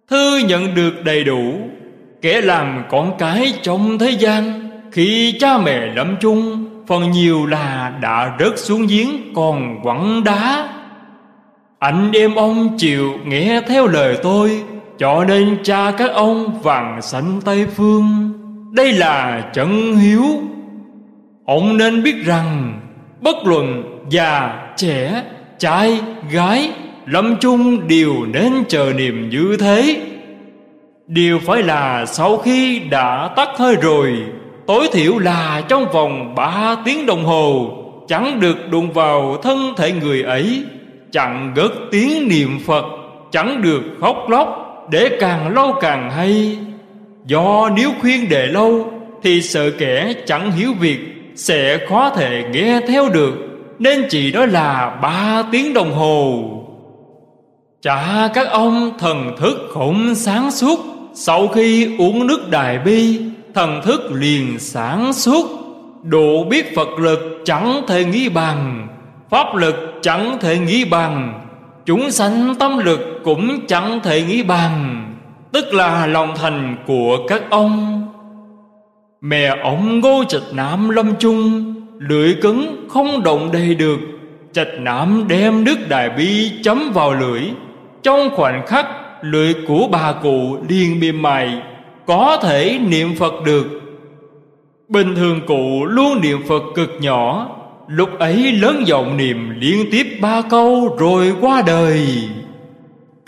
Thư 0.09 0.39
nhận 0.39 0.75
được 0.75 1.05
đầy 1.05 1.25
đủ, 1.25 1.55
Kẻ 2.23 2.41
làm 2.41 2.85
con 2.91 3.13
cái 3.19 3.53
trong 3.63 3.99
thế 3.99 4.11
gian. 4.11 4.71
Khi 4.93 5.35
cha 5.41 5.59
mẹ 5.59 5.95
lâm 5.95 6.17
chung, 6.21 6.69
Phần 6.87 7.11
nhiều 7.11 7.47
là 7.47 7.93
đã 8.03 8.37
rớt 8.39 8.59
xuống 8.59 8.87
giếng 8.87 9.35
còn 9.35 9.83
quẳng 9.83 10.25
đá. 10.25 10.69
Anh 11.79 12.13
em 12.13 12.35
ông 12.35 12.77
chịu 12.79 13.13
nghe 13.25 13.61
theo 13.69 13.87
lời 13.87 14.19
tôi, 14.23 14.63
Cho 14.99 15.25
nên 15.25 15.59
cha 15.63 15.91
các 15.99 16.13
ông 16.13 16.63
vàng 16.63 17.03
sanh 17.03 17.41
Tây 17.45 17.67
Phương. 17.77 18.33
Đây 18.73 18.93
là 18.93 19.45
trận 19.53 19.97
hiếu. 19.97 20.25
Ông 21.45 21.77
nên 21.77 22.03
biết 22.03 22.25
rằng 22.25 22.81
Bất 23.21 23.37
luận 23.45 23.83
già, 24.11 24.63
trẻ, 24.77 25.23
trai, 25.59 26.01
gái 26.31 26.71
Lâm 27.07 27.37
chung 27.41 27.89
đều 27.89 28.15
nên 28.33 28.53
chờ 28.69 28.93
niềm 28.97 29.29
như 29.29 29.57
thế. 29.61 30.01
Điều 31.07 31.39
phải 31.39 31.63
là 31.63 32.07
sau 32.07 32.39
khi 32.39 32.79
đã 32.79 33.31
tắt 33.37 33.49
hơi 33.59 33.77
rồi 33.83 34.17
Tối 34.67 34.89
thiểu 34.93 35.19
là 35.19 35.63
trong 35.69 35.93
vòng 35.93 36.35
ba 36.35 36.77
tiếng 36.85 37.07
đồng 37.07 37.25
hồ 37.25 37.71
Chẳng 38.09 38.41
được 38.41 38.71
đụng 38.71 38.93
vào 38.93 39.37
thân 39.43 39.59
thể 39.77 39.93
người 39.93 40.23
ấy 40.23 40.65
Chẳng 41.11 41.53
gớt 41.55 41.71
tiếng 41.91 42.29
niệm 42.29 42.59
Phật 42.67 42.85
Chẳng 43.31 43.63
được 43.63 43.83
khóc 44.01 44.17
lóc 44.29 44.65
Để 44.91 45.17
càng 45.21 45.55
lâu 45.55 45.75
càng 45.81 46.11
hay. 46.11 46.59
Do 47.29 47.71
nếu 47.77 47.91
khuyên 48.01 48.29
đề 48.29 48.47
lâu, 48.47 48.93
Thì 49.23 49.43
sợ 49.43 49.71
kẻ 49.71 50.13
chẳng 50.27 50.53
hiểu 50.53 50.73
việc, 50.81 50.99
Sẽ 51.35 51.79
khó 51.89 52.11
thể 52.11 52.45
nghe 52.53 52.81
theo 52.89 53.09
được. 53.09 53.35
Nên 53.79 54.07
chỉ 54.11 54.33
đó 54.33 54.47
là 54.47 54.99
ba 55.03 55.43
tiếng 55.53 55.75
đồng 55.75 55.93
hồ. 55.93 56.45
Chả 57.83 58.29
các 58.35 58.49
ông 58.49 58.93
thần 58.99 59.37
thức 59.39 59.69
khổng 59.71 60.15
sáng 60.15 60.51
suốt, 60.51 60.79
Sau 61.15 61.49
khi 61.49 61.97
uống 61.99 62.27
nước 62.27 62.51
đại 62.51 62.79
bi, 62.79 63.21
thần 63.55 63.81
thức 63.85 64.01
liền 64.13 64.59
sáng 64.59 65.13
suốt. 65.13 65.47
Độ 66.03 66.45
biết 66.51 66.77
phật 66.77 66.89
lực 66.99 67.43
chẳng 67.45 67.83
thể 67.89 68.05
nghĩ 68.05 68.29
bằng, 68.29 68.89
pháp 69.31 69.55
lực 69.55 69.75
chẳng 70.03 70.39
thể 70.41 70.59
nghĩ 70.59 70.85
bằng, 70.85 71.41
chúng 71.87 72.11
sanh 72.11 72.55
tâm 72.59 72.79
lực 72.79 73.01
cũng 73.25 73.67
chẳng 73.67 74.01
thể 74.03 74.23
nghĩ 74.23 74.43
bằng 74.43 75.08
tức 75.53 75.75
là 75.75 76.07
lòng 76.07 76.35
thành 76.37 76.77
của 76.87 77.19
các 77.29 77.43
ông. 77.51 78.05
Mẹ 79.21 79.57
ông 79.63 80.01
ngô 80.01 80.25
trạch 80.29 80.43
nam 80.53 80.89
lâm 80.89 81.13
chung, 81.19 81.75
lưỡi 81.99 82.35
cứng 82.43 82.87
không 82.89 83.23
động 83.23 83.51
đầy 83.53 83.75
được 83.75 83.99
trạch 84.53 84.69
nam 84.79 85.25
đem 85.29 85.65
nước 85.65 85.89
đại 85.89 86.11
bi 86.11 86.51
chấm 86.63 86.91
vào 86.95 87.15
lưỡi. 87.15 87.43
Trong 88.03 88.31
khoảnh 88.37 88.67
khắc, 88.67 88.87
lưỡi 89.23 89.55
của 89.69 89.89
bà 89.93 90.13
cụ 90.13 90.57
liền 90.69 91.01
mềm 91.01 91.23
mại, 91.23 91.63
có 92.07 92.39
thể 92.43 92.79
niệm 92.89 93.15
Phật 93.19 93.33
được. 93.45 93.67
Bình 94.89 95.15
thường 95.15 95.41
cụ 95.47 95.85
luôn 95.85 96.21
niệm 96.21 96.39
Phật 96.49 96.63
cực 96.75 96.91
nhỏ, 97.01 97.55
Lúc 97.89 98.19
ấy 98.19 98.53
lớn 98.53 98.83
giọng 98.87 99.17
niệm 99.17 99.51
liên 99.61 99.87
tiếp 99.93 100.07
ba 100.21 100.43
câu 100.51 100.97
rồi 100.99 101.35
qua 101.41 101.63
đời. 101.67 102.09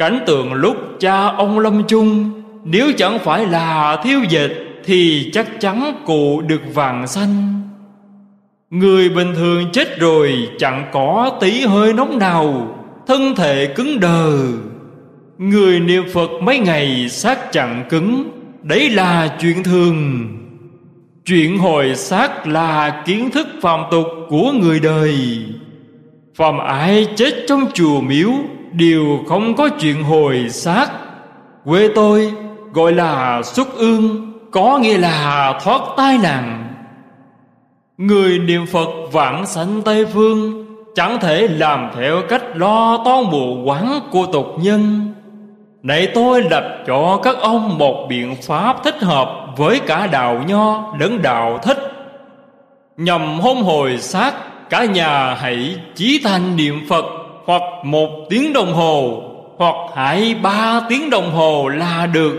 Cảnh 0.01 0.21
tượng 0.27 0.53
lúc 0.53 0.77
cha 1.01 1.27
ông 1.27 1.59
lâm 1.59 1.83
chung, 1.89 2.31
Nếu 2.65 2.93
chẳng 2.97 3.19
phải 3.19 3.47
là 3.47 4.01
thiếu 4.05 4.21
dịch 4.29 4.81
Thì 4.85 5.31
chắc 5.33 5.61
chắn 5.61 6.03
cụ 6.07 6.41
được 6.41 6.61
vàng 6.75 7.07
xanh. 7.07 7.63
Người 8.71 9.09
bình 9.09 9.35
thường 9.35 9.65
chết 9.73 9.99
rồi 9.99 10.49
chẳng 10.59 10.91
có 10.93 11.39
tí 11.41 11.61
hơi 11.61 11.93
nóng 11.93 12.19
nào, 12.19 12.77
Thân 13.07 13.35
thể 13.37 13.67
cứng 13.67 14.01
đờ. 14.01 14.39
Người 15.39 15.81
niệm 15.81 16.05
Phật 16.13 16.31
mấy 16.43 16.59
ngày 16.59 17.09
xác 17.09 17.53
chẳng 17.53 17.85
cứng, 17.91 18.31
Đấy 18.63 18.91
là 18.91 19.37
chuyện 19.41 19.63
thường. 19.63 20.29
Chuyện 21.25 21.59
hồi 21.59 21.95
xác 21.95 22.47
là 22.47 23.03
kiến 23.07 23.31
thức 23.31 23.47
phàm 23.63 23.81
tục 23.91 24.07
của 24.29 24.53
người 24.53 24.81
đời. 24.81 25.15
Phàm 26.35 26.59
ai 26.59 27.07
chết 27.17 27.35
trong 27.49 27.67
chùa 27.75 28.01
miếu 28.01 28.31
Đều 28.73 29.19
không 29.29 29.57
có 29.57 29.69
chuyện 29.69 30.05
hồi 30.05 30.49
xác. 30.51 30.87
Quê 31.65 31.89
tôi 31.95 32.33
gọi 32.73 32.93
là 32.93 33.43
xuất 33.43 33.75
ương, 33.75 34.27
Có 34.51 34.79
nghĩa 34.79 34.99
là 34.99 35.59
thoát 35.65 35.81
tai 35.97 36.19
nạn. 36.19 36.75
Người 37.99 38.39
niệm 38.39 38.67
Phật 38.67 38.89
vãng 39.13 39.47
sanh 39.47 39.83
Tây 39.83 40.07
Phương, 40.07 40.67
Chẳng 40.95 41.21
thể 41.21 41.49
làm 41.49 41.91
theo 41.97 42.23
cách 42.29 42.43
lo 42.55 43.03
toan 43.05 43.31
bộ 43.31 43.63
quán 43.65 44.01
của 44.11 44.27
tục 44.27 44.47
nhân. 44.61 45.13
Này 45.83 46.09
tôi 46.15 46.43
lập 46.43 46.85
cho 46.87 47.21
các 47.23 47.37
ông 47.41 47.79
một 47.79 48.07
biện 48.09 48.37
pháp 48.43 48.85
thích 48.85 49.01
hợp 49.01 49.47
với 49.57 49.81
cả 49.81 50.07
đạo 50.07 50.43
nho 50.47 50.95
lẫn 51.01 51.23
đạo 51.23 51.59
thích. 51.63 51.79
Nhằm 52.97 53.41
hôn 53.41 53.63
hồi 53.63 53.99
xác, 53.99 54.35
cả 54.71 54.85
nhà 54.85 55.35
hãy 55.35 55.77
chí 55.95 56.21
thành 56.25 56.57
niệm 56.57 56.87
Phật 56.89 57.05
hoặc 57.51 57.85
một 57.85 58.27
tiếng 58.29 58.53
đồng 58.53 58.73
hồ, 58.73 59.23
Hoặc 59.57 59.75
hai, 59.95 60.35
ba 60.43 60.81
tiếng 60.89 61.11
đồng 61.11 61.31
hồ 61.31 61.69
là 61.69 62.07
được. 62.07 62.35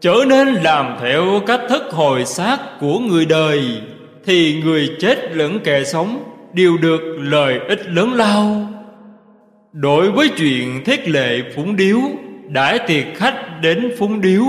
Trở 0.00 0.14
nên 0.28 0.48
làm 0.48 0.96
theo 1.00 1.40
cách 1.46 1.60
thức 1.68 1.82
hồi 1.90 2.24
xác 2.24 2.58
của 2.80 2.98
người 2.98 3.26
đời, 3.26 3.62
Thì 4.24 4.62
người 4.64 4.88
chết 5.00 5.36
lẫn 5.36 5.58
kẻ 5.64 5.84
sống 5.84 6.24
Đều 6.52 6.76
được 6.76 7.00
lợi 7.18 7.58
ích 7.68 7.86
lớn 7.86 8.12
lao. 8.12 8.68
Đối 9.72 10.10
với 10.10 10.28
chuyện 10.28 10.84
thiết 10.84 11.08
lệ 11.08 11.42
phúng 11.56 11.76
điếu, 11.76 11.98
Đãi 12.48 12.78
tiệc 12.78 13.04
khách 13.14 13.60
đến 13.62 13.94
phúng 13.98 14.20
điếu, 14.20 14.44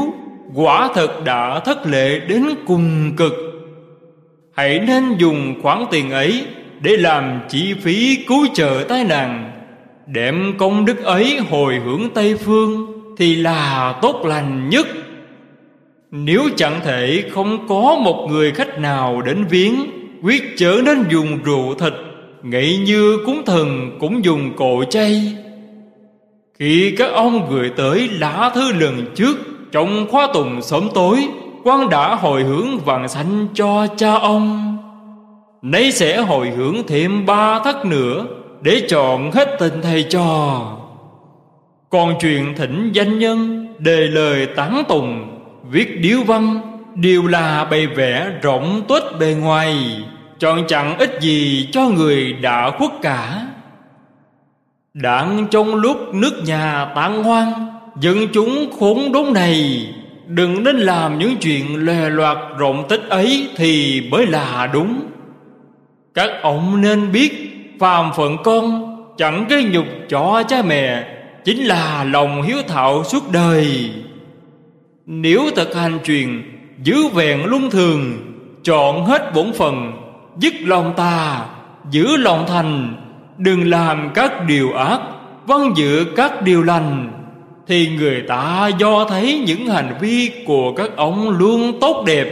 Quả 0.55 0.89
thật 0.95 1.23
đã 1.25 1.59
thất 1.59 1.87
lệ 1.87 2.19
đến 2.19 2.45
cùng 2.65 3.13
cực. 3.17 3.33
Hãy 4.55 4.79
nên 4.79 5.17
dùng 5.17 5.61
khoản 5.61 5.85
tiền 5.91 6.11
ấy 6.11 6.45
Để 6.81 6.97
làm 6.97 7.39
chi 7.49 7.73
phí 7.73 8.15
cứu 8.27 8.47
trợ 8.53 8.85
tai 8.89 9.03
nạn. 9.03 9.53
Đem 10.07 10.53
công 10.57 10.85
đức 10.85 11.03
ấy 11.03 11.39
hồi 11.49 11.81
hưởng 11.85 12.09
Tây 12.13 12.35
Phương 12.35 12.85
Thì 13.17 13.35
là 13.35 13.99
tốt 14.01 14.25
lành 14.25 14.69
nhất. 14.69 14.87
Nếu 16.11 16.41
chẳng 16.55 16.79
thể 16.83 17.23
không 17.31 17.67
có 17.67 17.97
một 18.01 18.27
người 18.29 18.51
khách 18.51 18.79
nào 18.79 19.21
đến 19.21 19.45
viếng, 19.49 19.75
Quyết 20.23 20.43
chớ 20.57 20.81
nên 20.85 21.03
dùng 21.09 21.39
rượu 21.43 21.75
thịt 21.79 21.93
Nghĩ 22.43 22.77
như 22.85 23.17
cúng 23.25 23.41
thần 23.45 23.97
cũng 23.99 24.25
dùng 24.25 24.53
cội 24.55 24.85
chay. 24.89 25.35
Khi 26.59 26.95
các 26.97 27.11
ông 27.13 27.47
gửi 27.49 27.71
tới 27.77 28.09
lá 28.19 28.51
thư 28.55 28.73
lần 28.73 29.05
trước 29.15 29.37
Trong 29.71 30.07
khóa 30.09 30.27
tùng 30.33 30.61
sớm 30.61 30.89
tối 30.93 31.27
quan 31.63 31.89
đã 31.89 32.15
hồi 32.15 32.43
hướng 32.43 32.79
vàng 32.85 33.07
xanh 33.07 33.47
cho 33.53 33.87
cha 33.97 34.13
ông. 34.13 34.77
Nay 35.61 35.91
sẽ 35.91 36.21
hồi 36.21 36.49
hướng 36.49 36.75
thêm 36.87 37.25
ba 37.25 37.59
thất 37.59 37.85
nữa 37.85 38.25
để 38.61 38.81
chọn 38.89 39.31
hết 39.31 39.55
tình 39.59 39.81
thầy 39.81 40.03
trò. 40.03 40.61
Còn 41.89 42.15
chuyện 42.19 42.55
thỉnh 42.55 42.91
danh 42.93 43.19
nhân, 43.19 43.67
Đề 43.79 44.07
lời 44.07 44.45
tán 44.45 44.83
tùng 44.87 45.39
Viết 45.69 46.01
điếu 46.01 46.23
văn 46.23 46.61
Đều 46.95 47.27
là 47.27 47.65
bày 47.65 47.87
vẽ 47.87 48.31
rộng 48.41 48.81
tuếch 48.87 49.03
bề 49.19 49.35
ngoài, 49.41 49.77
Chọn 50.39 50.67
chẳng 50.67 50.97
ít 50.97 51.17
gì 51.21 51.69
cho 51.71 51.89
người 51.89 52.33
đã 52.33 52.71
khuất 52.77 52.91
cả. 53.01 53.47
Đặng 54.93 55.47
trong 55.51 55.75
lúc 55.75 56.13
nước 56.13 56.41
nhà 56.45 56.91
tan 56.95 57.23
hoang, 57.23 57.67
Dân 57.99 58.17
chúng 58.33 58.71
khốn 58.79 59.11
đốn 59.11 59.33
này, 59.33 59.87
Đừng 60.27 60.63
nên 60.63 60.75
làm 60.77 61.19
những 61.19 61.37
chuyện 61.37 61.85
lè 61.85 62.09
loạt 62.09 62.37
rộng 62.57 62.87
tích 62.89 63.09
ấy 63.09 63.49
Thì 63.55 64.01
mới 64.11 64.27
là 64.27 64.69
đúng. 64.73 65.01
Các 66.13 66.29
ông 66.41 66.81
nên 66.81 67.11
biết 67.11 67.46
phàm 67.79 68.11
phận 68.15 68.37
con 68.43 68.93
Chẳng 69.17 69.45
gây 69.49 69.63
nhục 69.63 69.85
cho 70.09 70.43
cha 70.47 70.61
mẹ, 70.61 71.07
Chính 71.45 71.63
là 71.63 72.03
lòng 72.03 72.41
hiếu 72.41 72.57
thảo 72.67 73.03
suốt 73.03 73.31
đời. 73.31 73.91
Nếu 75.05 75.41
thực 75.55 75.75
hành 75.75 75.99
truyền, 76.03 76.43
Giữ 76.83 77.07
vẹn 77.07 77.45
luân 77.45 77.69
thường, 77.69 78.17
Chọn 78.63 79.05
hết 79.05 79.33
bổn 79.35 79.53
phận, 79.53 79.91
Dứt 80.37 80.53
lòng 80.61 80.93
ta 80.97 81.45
Giữ 81.91 82.17
lòng 82.17 82.45
thành, 82.47 82.95
Đừng 83.37 83.69
làm 83.69 84.11
các 84.15 84.45
điều 84.47 84.73
ác 84.73 84.99
Vâng 85.45 85.77
giữ 85.77 86.05
các 86.15 86.41
điều 86.41 86.63
lành, 86.63 87.11
Thì 87.67 87.89
người 87.97 88.23
ta 88.27 88.69
do 88.79 89.05
thấy 89.05 89.43
những 89.47 89.67
hành 89.67 89.97
vi 90.01 90.31
của 90.45 90.73
các 90.73 90.89
ông 90.95 91.29
luôn 91.29 91.79
tốt 91.81 92.03
đẹp. 92.07 92.27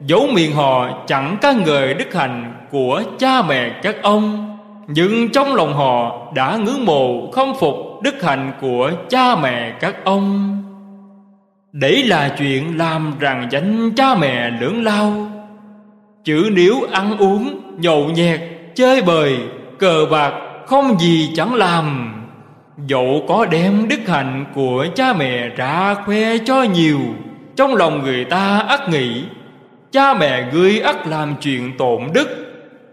Dấu 0.00 0.26
miệng 0.26 0.52
họ 0.52 1.04
chẳng 1.06 1.36
ca 1.40 1.52
ngợi 1.52 1.94
đức 1.94 2.14
hạnh 2.14 2.54
của 2.70 3.02
cha 3.18 3.42
mẹ 3.42 3.80
các 3.82 4.02
ông. 4.02 4.49
Nhưng 4.92 5.28
trong 5.32 5.54
lòng 5.54 5.74
họ 5.74 6.26
đã 6.34 6.56
ngưỡng 6.56 6.84
mộ 6.84 7.30
không 7.32 7.54
phục 7.60 7.76
đức 8.02 8.22
hạnh 8.22 8.52
của 8.60 8.90
cha 9.08 9.36
mẹ 9.36 9.70
các 9.80 10.04
ông. 10.04 10.56
Đấy 11.72 12.04
là 12.04 12.34
chuyện 12.38 12.78
làm 12.78 13.14
rằng 13.18 13.48
danh 13.50 13.90
cha 13.96 14.14
mẹ 14.14 14.50
lưỡng 14.60 14.84
lao. 14.84 15.12
Chữ 16.24 16.50
nếu 16.52 16.74
ăn 16.92 17.18
uống, 17.18 17.60
nhậu 17.78 18.04
nhẹt, 18.04 18.40
chơi 18.74 19.02
bời, 19.02 19.38
cờ 19.78 20.06
bạc 20.10 20.32
Không 20.66 20.98
gì 20.98 21.30
chẳng 21.34 21.54
làm 21.54 22.14
Dẫu 22.86 23.24
có 23.28 23.46
đem 23.46 23.88
đức 23.88 24.00
hạnh 24.06 24.44
của 24.54 24.86
cha 24.94 25.12
mẹ 25.12 25.48
ra 25.48 25.94
khoe 25.94 26.38
cho 26.38 26.62
nhiều 26.62 26.98
Trong 27.56 27.74
lòng 27.74 28.02
người 28.02 28.24
ta 28.24 28.64
ắt 28.68 28.88
nghĩ 28.88 29.24
Cha 29.92 30.14
mẹ 30.14 30.50
ngươi 30.52 30.80
ắt 30.80 31.06
làm 31.06 31.34
chuyện 31.40 31.72
tổn 31.78 32.02
đức. 32.14 32.28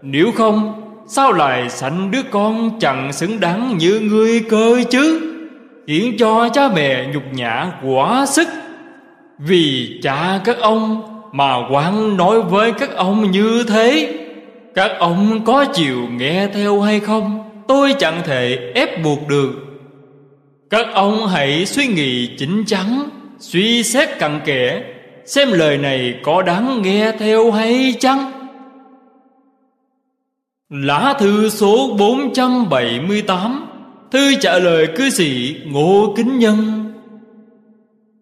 Nếu 0.02 0.32
không 0.34 0.87
Sao 1.10 1.32
lại 1.32 1.70
sanh 1.70 2.10
đứa 2.10 2.22
con 2.30 2.78
chẳng 2.80 3.12
xứng 3.12 3.40
đáng 3.40 3.78
như 3.78 4.00
ngươi 4.00 4.40
cơ 4.40 4.82
chứ? 4.90 5.20
Khiến 5.86 6.16
cho 6.18 6.48
cha 6.48 6.68
mẹ 6.74 7.06
nhục 7.12 7.22
nhã 7.32 7.72
quá 7.82 8.26
sức. 8.26 8.48
Vì 9.38 9.98
cha 10.02 10.40
các 10.44 10.58
ông 10.58 11.02
mà 11.32 11.54
quan 11.70 12.16
nói 12.16 12.42
với 12.42 12.72
các 12.72 12.90
ông 12.96 13.30
như 13.30 13.64
thế, 13.68 14.14
Các 14.74 14.90
ông 14.98 15.44
có 15.44 15.64
chịu 15.64 15.98
nghe 16.10 16.46
theo 16.54 16.80
hay 16.80 17.00
không? 17.00 17.50
Tôi 17.68 17.94
chẳng 17.98 18.22
thể 18.24 18.72
ép 18.74 19.02
buộc 19.04 19.28
được. 19.28 19.52
Các 20.70 20.86
ông 20.94 21.26
hãy 21.26 21.66
suy 21.66 21.86
nghĩ 21.86 22.30
chính 22.38 22.64
chắn, 22.64 23.08
Suy 23.38 23.82
xét 23.82 24.18
cặn 24.18 24.40
kẽ, 24.44 24.82
Xem 25.24 25.52
lời 25.52 25.78
này 25.78 26.14
có 26.22 26.42
đáng 26.42 26.82
nghe 26.82 27.12
theo 27.18 27.50
hay 27.50 27.94
chăng? 28.00 28.37
Lá 30.70 31.14
thư 31.18 31.48
số 31.48 31.96
478 31.98 33.66
Thư 34.10 34.34
trả 34.40 34.58
lời 34.58 34.88
cư 34.96 35.10
sĩ 35.10 35.56
Ngô 35.66 36.14
Kính 36.16 36.38
Nhân. 36.38 36.84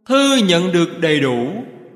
Thư 0.09 0.37
nhận 0.49 0.73
được 0.73 1.01
đầy 1.01 1.21
đủ, 1.21 1.49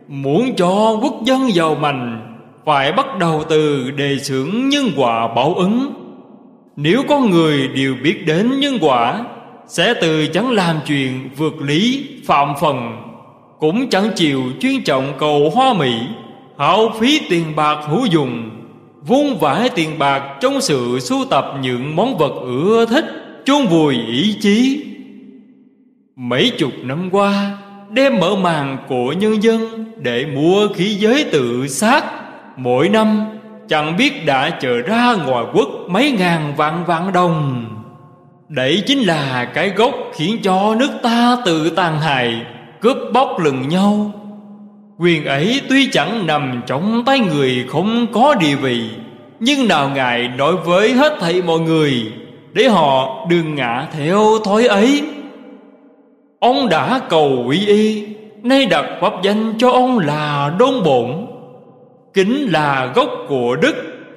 Muốn 0.09 0.57
cho 0.57 0.99
quốc 1.03 1.15
dân 1.25 1.55
giàu 1.55 1.75
mạnh, 1.75 2.37
Phải 2.65 2.93
bắt 2.93 3.07
đầu 3.19 3.45
từ 3.49 3.91
đề 3.91 4.19
xưởng 4.19 4.69
nhân 4.69 4.87
quả 4.97 5.35
báo 5.35 5.55
ứng. 5.55 5.93
Nếu 6.77 7.03
con 7.09 7.31
người 7.31 7.69
đều 7.69 7.95
biết 8.05 8.27
đến 8.27 8.61
nhân 8.61 8.79
quả, 8.81 9.25
Sẽ 9.67 9.95
từ 10.01 10.27
chẳng 10.27 10.51
làm 10.51 10.77
chuyện 10.87 11.31
vượt 11.37 11.63
lý, 11.63 12.09
phạm 12.27 12.55
phần. 12.61 12.77
Cũng 13.61 13.91
chẳng 13.91 14.11
chịu 14.17 14.43
chuyên 14.61 14.85
trọng 14.85 15.13
cầu 15.19 15.51
hoa 15.55 15.73
mỹ, 15.73 15.93
Hao 16.59 16.93
phí 17.01 17.21
tiền 17.29 17.45
bạc 17.57 17.79
hữu 17.89 18.07
dụng. 18.07 18.60
Vung 19.07 19.39
vãi 19.39 19.69
tiền 19.69 19.99
bạc 19.99 20.37
trong 20.41 20.61
sự 20.61 20.99
sưu 21.01 21.25
tập 21.25 21.45
những 21.63 21.97
món 21.97 22.19
vật 22.19 22.33
ưa 22.43 22.87
thích, 22.87 23.05
chôn 23.45 23.67
vùi 23.67 23.95
ý 23.95 24.37
chí. 24.41 24.85
Mấy 26.17 26.53
chục 26.59 26.73
năm 26.83 27.09
qua 27.13 27.59
đem 27.91 28.21
mở 28.21 28.37
màn 28.37 28.79
của 28.89 29.13
nhân 29.13 29.43
dân 29.43 29.85
để 29.97 30.27
mua 30.35 30.69
khí 30.75 30.85
giới 30.85 31.25
tự 31.25 31.67
sát, 31.69 32.05
mỗi 32.57 32.89
năm 32.89 33.25
chẳng 33.69 33.97
biết 33.97 34.27
đã 34.27 34.51
chờ 34.51 34.83
ra 34.83 35.15
ngoài 35.27 35.45
quốc 35.53 35.69
mấy 35.89 36.13
ngàn 36.19 36.55
vạn 36.57 36.85
vạn 36.87 37.13
đồng. 37.13 37.67
Đấy 38.49 38.83
chính 38.87 38.99
là 38.99 39.45
cái 39.55 39.71
gốc 39.71 39.95
khiến 40.15 40.39
cho 40.43 40.77
nước 40.79 40.91
ta 41.03 41.37
tự 41.45 41.71
tàn 41.71 42.01
hại, 42.01 42.43
cướp 42.81 42.97
bóc 43.13 43.41
lừng 43.41 43.69
nhau 43.69 44.13
quyền 45.01 45.25
ấy 45.25 45.61
tuy 45.69 45.89
chẳng 45.93 46.27
nằm 46.27 46.63
trong 46.67 47.03
tay 47.07 47.21
người 47.21 47.65
không 47.69 48.07
có 48.13 48.35
địa 48.35 48.55
vị, 48.55 48.91
nhưng 49.41 49.69
nào 49.69 49.91
ngài 49.95 50.29
nói 50.29 50.57
với 50.57 50.93
hết 50.93 51.17
thảy 51.21 51.43
mọi 51.43 51.61
người, 51.61 51.93
để 52.53 52.69
họ 52.69 53.27
đừng 53.31 53.55
ngã 53.55 53.87
theo 53.93 54.25
thói 54.45 54.67
ấy. 54.67 55.03
Ông 56.39 56.69
đã 56.69 57.01
cầu 57.09 57.45
quy 57.47 57.67
y, 57.67 58.07
Nay 58.43 58.67
đặt 58.67 58.85
pháp 59.01 59.13
danh 59.23 59.55
cho 59.59 59.71
ông 59.71 59.99
là 59.99 60.55
đôn 60.59 60.83
bổn. 60.85 61.27
Kính 62.15 62.49
là 62.53 62.93
gốc 62.95 63.09
của 63.29 63.57
đức, 63.57 63.75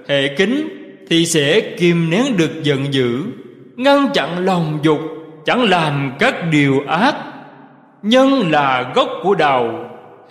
Hệ 0.07 0.27
kính 0.27 0.67
thì 1.09 1.25
sẽ 1.25 1.61
kìm 1.61 2.09
nén 2.09 2.37
được 2.37 2.63
giận 2.63 2.93
dữ, 2.93 3.23
Ngăn 3.75 4.07
chặn 4.13 4.45
lòng 4.45 4.79
dục, 4.81 4.99
Chẳng 5.45 5.63
làm 5.63 6.13
các 6.19 6.35
điều 6.51 6.83
ác. 6.87 7.15
Nhân 8.01 8.51
là 8.51 8.91
gốc 8.95 9.09
của 9.23 9.35
đào 9.35 9.82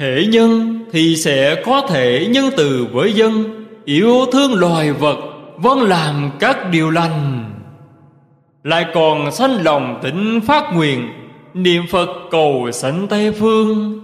Hệ 0.02 0.26
nhân 0.26 0.78
thì 0.92 1.16
sẽ 1.16 1.62
có 1.64 1.86
thể 1.88 2.26
nhân 2.30 2.50
từ 2.56 2.86
với 2.92 3.12
dân 3.12 3.64
Yêu 3.84 4.26
thương 4.32 4.54
loài 4.54 4.92
vật 4.92 5.18
vẫn 5.56 5.82
làm 5.82 6.30
các 6.40 6.70
điều 6.70 6.90
lành. 6.90 7.44
Lại 8.64 8.86
còn 8.94 9.32
sanh 9.32 9.64
lòng 9.64 10.00
tịnh 10.02 10.40
phát 10.46 10.74
nguyện, 10.74 11.08
Niệm 11.54 11.82
Phật 11.90 12.08
cầu 12.30 12.70
sanh 12.72 13.06
Tây 13.08 13.32
Phương. 13.32 14.00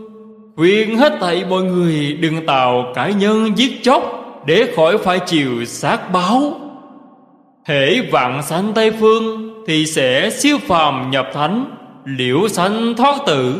Khuyên 0.56 0.96
hết 0.96 1.12
thảy 1.20 1.44
mọi 1.50 1.62
người 1.62 2.12
đừng 2.12 2.46
tạo 2.46 2.92
cải 2.94 3.14
nhân 3.14 3.58
giết 3.58 3.82
chóc 3.82 4.02
Để 4.46 4.72
khỏi 4.76 4.98
phải 4.98 5.18
chịu 5.26 5.64
sát 5.64 6.12
báo. 6.12 6.60
Hễ 7.64 8.00
vạn 8.00 8.42
sanh 8.42 8.72
Tây 8.74 8.90
Phương 9.00 9.54
Thì 9.66 9.86
sẽ 9.86 10.30
siêu 10.30 10.58
phàm 10.66 11.10
nhập 11.10 11.26
thánh, 11.34 11.64
Liễu 12.04 12.48
sanh 12.48 12.94
thoát 12.96 13.18
tử. 13.26 13.54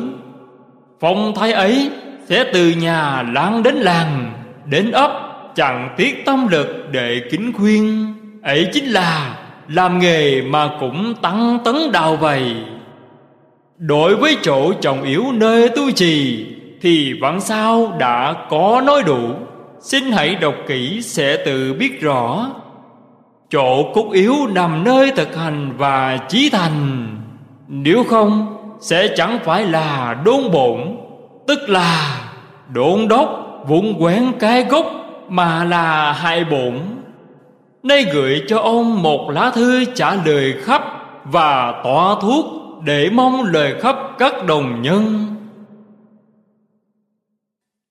Phong 1.00 1.32
thái 1.36 1.52
ấy 1.52 1.90
sẽ 2.28 2.44
từ 2.52 2.70
nhà 2.70 3.22
lan 3.22 3.62
đến 3.62 3.74
làng, 3.74 4.32
Đến 4.66 4.90
ấp, 4.90 5.10
chẳng 5.54 5.94
tiếc 5.96 6.24
tâm 6.26 6.48
lực 6.48 6.88
để 6.90 7.20
kính 7.30 7.52
khuyên. 7.52 8.14
Ấy 8.42 8.68
chính 8.72 8.84
là 8.84 9.36
làm 9.68 9.98
nghề 9.98 10.42
mà 10.42 10.70
cũng 10.80 11.14
tăng 11.22 11.58
tấn 11.64 11.92
đào 11.92 12.16
vầy. 12.16 12.56
Đối 13.78 14.16
với 14.16 14.36
chỗ 14.42 14.72
trọng 14.72 15.02
yếu 15.02 15.24
nơi 15.32 15.68
tu 15.68 15.90
trì, 15.90 16.46
Thì 16.82 17.12
vẫn 17.20 17.40
sao 17.40 17.92
đã 17.98 18.34
có 18.50 18.82
nói 18.86 19.02
đủ. 19.02 19.18
Xin 19.80 20.04
hãy 20.12 20.34
đọc 20.34 20.54
kỹ 20.68 21.02
sẽ 21.02 21.36
tự 21.36 21.74
biết 21.74 22.00
rõ. 22.00 22.50
Chỗ 23.50 23.92
cốt 23.94 24.10
yếu 24.12 24.34
nằm 24.54 24.84
nơi 24.84 25.12
thực 25.16 25.36
hành 25.36 25.72
và 25.76 26.18
chí 26.28 26.50
thành. 26.50 27.08
Nếu 27.68 28.04
không, 28.04 28.56
sẽ 28.80 29.08
chẳng 29.16 29.38
phải 29.44 29.64
là 29.64 30.16
đôn 30.24 30.50
bổn. 30.52 30.97
Tức 31.48 31.68
là 31.68 32.20
đôn 32.74 33.08
đốc 33.08 33.58
vốn 33.66 33.94
quán 33.98 34.32
cái 34.40 34.64
gốc 34.64 34.86
Mà 35.28 35.64
là 35.64 36.12
hại 36.12 36.44
bổn. 36.44 36.74
Nay 37.82 38.06
gửi 38.12 38.42
cho 38.48 38.58
ông 38.58 39.02
một 39.02 39.30
lá 39.30 39.50
thư 39.54 39.84
trả 39.84 40.14
lời 40.14 40.54
khắp 40.62 40.82
Và 41.24 41.80
tỏa 41.84 42.14
thuốc 42.20 42.44
để 42.84 43.10
mong 43.12 43.44
lời 43.44 43.74
khắp 43.80 43.96
các 44.18 44.46
đồng 44.46 44.82
nhân. 44.82 45.26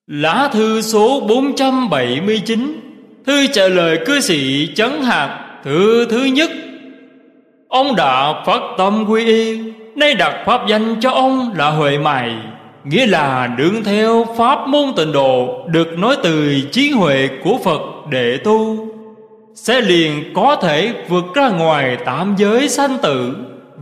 Lá 0.08 0.49
thư 0.53 0.82
số 0.82 1.20
479 1.20 2.80
Thư 3.26 3.47
trả 3.47 3.68
lời 3.68 3.99
cư 4.05 4.20
sĩ 4.20 4.70
Chấn 4.76 4.91
Hạt 5.01 5.60
Thư 5.64 6.05
thứ 6.10 6.24
nhất. 6.24 6.51
Ông 7.68 7.95
đã 7.95 8.43
phát 8.45 8.62
tâm 8.78 9.05
quy 9.10 9.26
y, 9.26 9.60
Nay 9.95 10.14
đặt 10.14 10.43
pháp 10.45 10.68
danh 10.68 10.95
cho 10.99 11.12
ông 11.12 11.53
là 11.55 11.70
Huệ 11.70 11.97
Mày 11.97 12.36
Nghĩa 12.89 13.05
là 13.05 13.55
đương 13.57 13.83
theo 13.83 14.25
pháp 14.38 14.67
môn 14.67 14.93
tịnh 14.95 15.11
độ 15.11 15.65
Được 15.67 15.97
nói 15.97 16.15
từ 16.23 16.61
trí 16.71 16.91
huệ 16.91 17.29
của 17.43 17.57
Phật 17.63 17.81
để 18.09 18.38
tu 18.43 18.88
Sẽ 19.55 19.81
liền 19.81 20.33
có 20.33 20.55
thể 20.55 20.93
vượt 21.07 21.25
ra 21.35 21.49
ngoài 21.49 21.97
tạm 22.05 22.35
giới 22.38 22.69
sanh 22.69 22.97
tử 23.03 23.35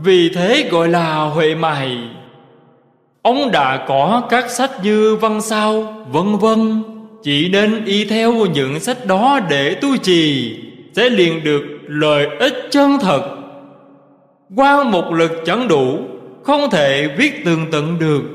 Vì 0.04 0.30
thế 0.30 0.70
gọi 0.72 0.88
là 0.88 1.16
Huệ 1.16 1.56
Mày. 1.56 1.98
Ông 3.22 3.52
đã 3.52 3.86
có 3.88 4.22
các 4.30 4.50
sách 4.50 4.72
như 4.84 5.16
văn 5.16 5.42
sao, 5.42 6.06
vân 6.12 6.38
vân 6.38 6.84
Chỉ 7.24 7.50
nên 7.50 7.86
y 7.86 8.06
theo 8.06 8.34
những 8.34 8.80
sách 8.80 9.06
đó 9.06 9.40
để 9.50 9.76
tu 9.76 9.98
trì 9.98 10.56
Sẽ 10.96 11.10
liền 11.10 11.44
được 11.44 11.64
lợi 11.88 12.28
ích 12.40 12.68
chân 12.72 12.98
thật. 13.02 13.22
Qua 14.56 14.84
một 14.84 15.14
lực 15.14 15.32
chẳng 15.46 15.68
đủ 15.68 16.00
Không 16.44 16.70
thể 16.70 17.08
viết 17.18 17.46
tường 17.46 17.66
tận 17.72 18.00
được. 18.00 18.35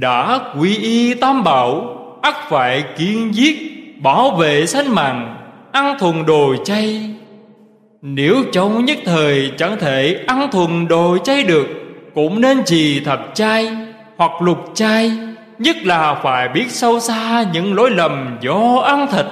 Đã 0.00 0.40
quy 0.58 0.76
y 0.76 1.14
tam 1.14 1.44
bảo, 1.44 1.96
ắt 2.22 2.34
phải 2.48 2.84
kiên 2.98 3.34
giết, 3.34 3.56
Bảo 4.02 4.30
vệ 4.30 4.66
sanh 4.66 4.94
mạng, 4.94 5.36
Ăn 5.72 5.98
thuần 5.98 6.26
đồ 6.26 6.54
chay. 6.64 7.10
Nếu 8.02 8.36
trong 8.52 8.84
nhất 8.84 8.98
thời 9.04 9.52
chẳng 9.58 9.76
thể 9.80 10.24
ăn 10.26 10.50
thuần 10.52 10.88
đồ 10.88 11.18
chay 11.24 11.42
được, 11.42 11.66
Cũng 12.14 12.40
nên 12.40 12.64
trì 12.64 13.00
thập 13.00 13.30
chay 13.34 13.76
hoặc 14.16 14.42
lục 14.42 14.70
chay, 14.74 15.12
Nhất 15.58 15.76
là 15.84 16.14
phải 16.14 16.48
biết 16.48 16.70
sâu 16.70 17.00
xa 17.00 17.44
những 17.52 17.74
lỗi 17.74 17.90
lầm 17.90 18.38
do 18.40 18.82
ăn 18.84 19.06
thịt. 19.12 19.26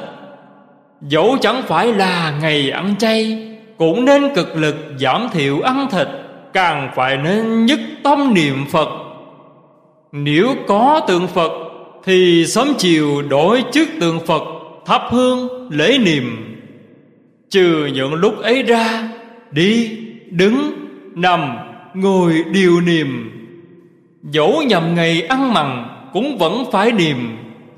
Dẫu 1.01 1.37
chẳng 1.41 1.63
phải 1.67 1.93
là 1.93 2.35
ngày 2.41 2.71
ăn 2.71 2.95
chay, 2.99 3.49
Cũng 3.79 4.05
nên 4.05 4.35
cực 4.35 4.57
lực 4.57 4.77
giảm 4.99 5.29
thiểu 5.33 5.61
ăn 5.61 5.87
thịt, 5.91 6.09
Càng 6.53 6.91
phải 6.95 7.17
nên 7.17 7.67
nhất 7.67 7.81
tâm 8.03 8.35
niệm 8.35 8.65
Phật. 8.71 8.89
Nếu 10.13 10.55
có 10.67 11.01
tượng 11.09 11.27
Phật 11.29 11.53
Thì 12.05 12.47
sớm 12.47 12.69
chiều 12.79 13.23
đổi 13.23 13.65
trước 13.73 13.89
tượng 14.01 14.27
Phật 14.27 14.43
Thắp 14.87 15.03
hương 15.11 15.71
lễ 15.71 15.99
niệm. 15.99 16.57
Trừ 17.51 17.87
những 17.95 18.15
lúc 18.15 18.39
ấy 18.39 18.63
ra 18.63 19.09
Đi, 19.51 19.99
đứng, 20.31 20.73
nằm, 21.15 21.57
ngồi 21.95 22.45
điều 22.53 22.81
niệm. 22.81 23.31
Dẫu 24.23 24.63
nhầm 24.63 24.95
ngày 24.95 25.23
ăn 25.23 25.55
mặn 25.55 25.87
Cũng 26.13 26.39
vẫn 26.39 26.65
phải 26.73 26.93
niệm 26.93 27.37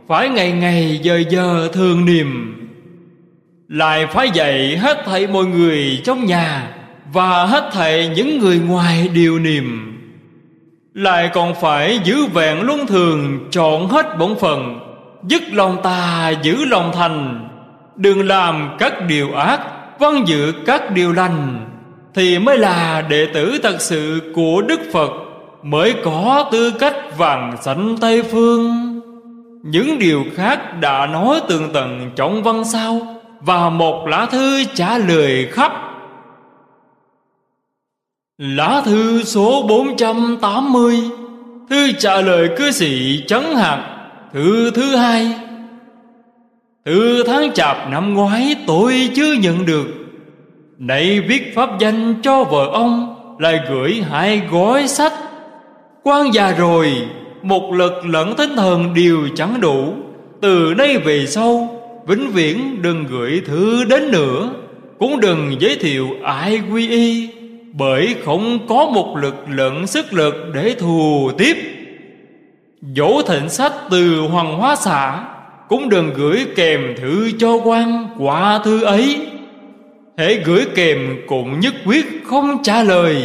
Phải 0.08 0.28
ngày 0.28 0.52
ngày 0.52 1.00
giờ 1.02 1.22
giờ 1.30 1.68
thường 1.72 2.04
niệm. 2.04 2.54
Lại 3.68 4.06
phải 4.06 4.30
dạy 4.34 4.76
hết 4.76 5.02
thảy 5.06 5.26
mọi 5.26 5.44
người 5.44 6.00
trong 6.04 6.24
nhà 6.24 6.74
Và 7.12 7.46
hết 7.46 7.70
thảy 7.72 8.08
những 8.16 8.38
người 8.38 8.58
ngoài 8.58 9.08
đều 9.14 9.38
niệm. 9.38 9.92
Lại 10.94 11.30
còn 11.34 11.54
phải 11.54 12.00
giữ 12.04 12.26
vẹn 12.26 12.62
luân 12.62 12.86
thường, 12.86 13.48
Chọn 13.50 13.88
hết 13.88 14.18
bổn 14.18 14.34
phận 14.40 14.78
Dứt 15.22 15.42
lòng 15.52 15.76
tà 15.82 16.32
giữ 16.42 16.64
lòng 16.64 16.92
thành 16.94 17.48
Đừng 17.96 18.26
làm 18.26 18.76
các 18.78 18.92
điều 19.08 19.34
ác 19.34 19.60
Văn 19.98 20.24
dự 20.26 20.52
các 20.66 20.90
điều 20.90 21.12
lành 21.12 21.66
Thì 22.14 22.38
mới 22.38 22.58
là 22.58 23.02
đệ 23.08 23.26
tử 23.34 23.58
thật 23.62 23.76
sự 23.80 24.32
của 24.34 24.62
Đức 24.62 24.80
Phật, 24.92 25.10
mới 25.62 25.94
có 26.04 26.48
tư 26.52 26.72
cách 26.78 26.96
vàng 27.18 27.56
sảnh 27.62 27.96
Tây 28.00 28.22
Phương. 28.22 28.70
Những 29.62 29.98
điều 29.98 30.24
khác 30.34 30.80
đã 30.80 31.06
nói 31.06 31.40
tường 31.48 31.70
tận 31.72 32.10
trọng 32.16 32.42
văn 32.42 32.64
sao, 32.64 33.00
và 33.40 33.70
một 33.70 34.06
lá 34.08 34.26
thư 34.30 34.64
trả 34.74 34.98
lời 34.98 35.48
khắp. 35.50 35.72
Lá 38.44 38.82
thư 38.84 39.22
số 39.24 39.66
480 39.68 40.96
Thư 41.70 41.92
trả 41.92 42.20
lời 42.20 42.48
cư 42.56 42.70
sĩ 42.70 43.22
Trấn 43.26 43.42
Hạc. 43.54 43.78
Thư 44.32 44.70
thứ 44.70 44.96
hai. 44.96 45.34
Thư 46.84 47.22
tháng 47.26 47.52
chạp 47.52 47.90
năm 47.90 48.14
ngoái 48.14 48.56
tôi 48.66 49.10
chưa 49.14 49.32
nhận 49.32 49.66
được. 49.66 49.86
Nay 50.78 51.20
viết 51.20 51.54
pháp 51.54 51.70
danh 51.78 52.14
cho 52.22 52.44
vợ 52.44 52.68
ông, 52.72 53.14
Lại 53.38 53.60
gửi 53.70 54.02
hai 54.10 54.42
gói 54.50 54.88
sách. 54.88 55.12
Quan 56.02 56.34
già 56.34 56.52
rồi, 56.52 56.92
Một 57.42 57.72
lực 57.72 58.06
lẫn 58.06 58.34
tinh 58.36 58.56
thần 58.56 58.94
đều 58.94 59.28
chẳng 59.36 59.60
đủ. 59.60 59.94
Từ 60.40 60.74
nay 60.78 60.98
về 60.98 61.26
sau, 61.26 61.80
Vĩnh 62.06 62.30
viễn 62.30 62.82
đừng 62.82 63.04
gửi 63.10 63.42
thư 63.46 63.84
đến 63.84 64.10
nữa. 64.10 64.50
Cũng 64.98 65.20
đừng 65.20 65.56
giới 65.60 65.76
thiệu 65.76 66.08
ai 66.24 66.60
quy 66.72 66.88
y. 66.88 67.28
Bởi 67.72 68.16
không 68.24 68.66
có 68.68 68.90
một 68.94 69.16
lực 69.16 69.34
lượng 69.48 69.86
sức 69.86 70.12
lực 70.12 70.34
để 70.54 70.74
thù 70.78 71.30
tiếp. 71.38 71.56
Dỗ 72.96 73.22
thịnh 73.22 73.48
sách 73.48 73.72
từ 73.90 74.20
Hoàng 74.20 74.58
Hóa 74.58 74.76
xã 74.76 75.24
Cũng 75.68 75.88
đừng 75.88 76.10
gửi 76.14 76.46
kèm 76.56 76.94
thư 76.96 77.30
cho 77.38 77.56
quan 77.64 78.08
quả 78.18 78.60
thư 78.64 78.84
ấy. 78.84 79.26
Hãy 80.16 80.40
gửi 80.44 80.66
kèm 80.74 81.16
cũng 81.26 81.60
nhất 81.60 81.74
quyết 81.86 82.06
không 82.24 82.62
trả 82.62 82.82
lời. 82.82 83.22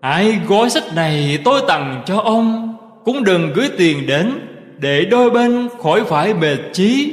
Ai 0.00 0.38
gói 0.48 0.70
sách 0.70 0.94
này 0.94 1.38
tôi 1.44 1.60
tặng 1.68 2.02
cho 2.06 2.18
ông 2.18 2.76
Cũng 3.04 3.24
đừng 3.24 3.52
gửi 3.54 3.68
tiền 3.78 4.06
đến 4.06 4.32
Để 4.78 5.04
đôi 5.04 5.30
bên 5.30 5.68
khỏi 5.82 6.04
phải 6.04 6.34
mệt 6.34 6.58
chí. 6.72 7.12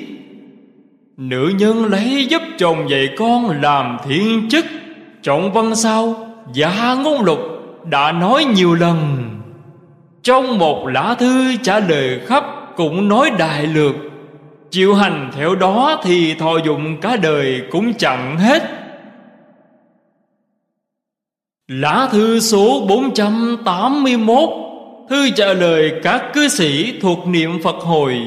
Nữ 1.18 1.52
nhân 1.58 1.86
lấy 1.86 2.28
giúp 2.30 2.42
chồng 2.58 2.90
dạy 2.90 3.10
con 3.18 3.62
làm 3.62 3.98
thiên 4.08 4.50
chức 4.50 4.66
Trọng 5.26 5.54
văn 5.54 5.76
sao? 5.76 6.16
Dạ 6.54 6.96
ngôn 7.04 7.22
lục 7.22 7.40
đã 7.84 8.12
nói 8.12 8.46
nhiều 8.46 8.76
lần. 8.76 9.30
Trong 10.24 10.58
một 10.58 10.88
lá 10.88 11.16
thư 11.20 11.56
trả 11.64 11.80
lời 11.80 12.20
khắp 12.26 12.44
Cũng 12.76 13.08
nói 13.08 13.32
đại 13.40 13.68
lược. 13.68 13.96
Chịu 14.72 14.96
hành 14.96 15.32
theo 15.36 15.56
đó 15.56 16.02
thì 16.04 16.36
thọ 16.36 16.58
dụng 16.66 17.02
cả 17.02 17.16
đời 17.16 17.62
cũng 17.72 17.94
chẳng 17.94 18.38
hết. 18.38 18.64
Lá 21.68 22.08
thư 22.12 22.40
số 22.40 22.86
481 22.90 24.50
Thư 25.10 25.30
trả 25.30 25.54
lời 25.54 25.92
các 26.04 26.24
cư 26.34 26.48
sĩ 26.48 27.00
thuộc 27.02 27.28
niệm 27.28 27.60
Phật 27.64 27.76
hồi. 27.76 28.18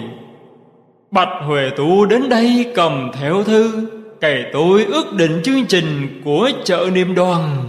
Bạch 1.11 1.43
Huệ 1.47 1.71
Tu 1.77 2.07
đến 2.07 2.29
đây 2.29 2.73
cầm 2.75 3.11
theo 3.21 3.45
thư. 3.45 3.89
Cày 4.21 4.45
tôi 4.53 4.85
ước 4.85 5.15
định 5.15 5.41
chương 5.45 5.67
trình 5.67 6.21
của 6.25 6.51
chợ 6.65 6.91
niệm 6.93 7.15
đoàn. 7.15 7.69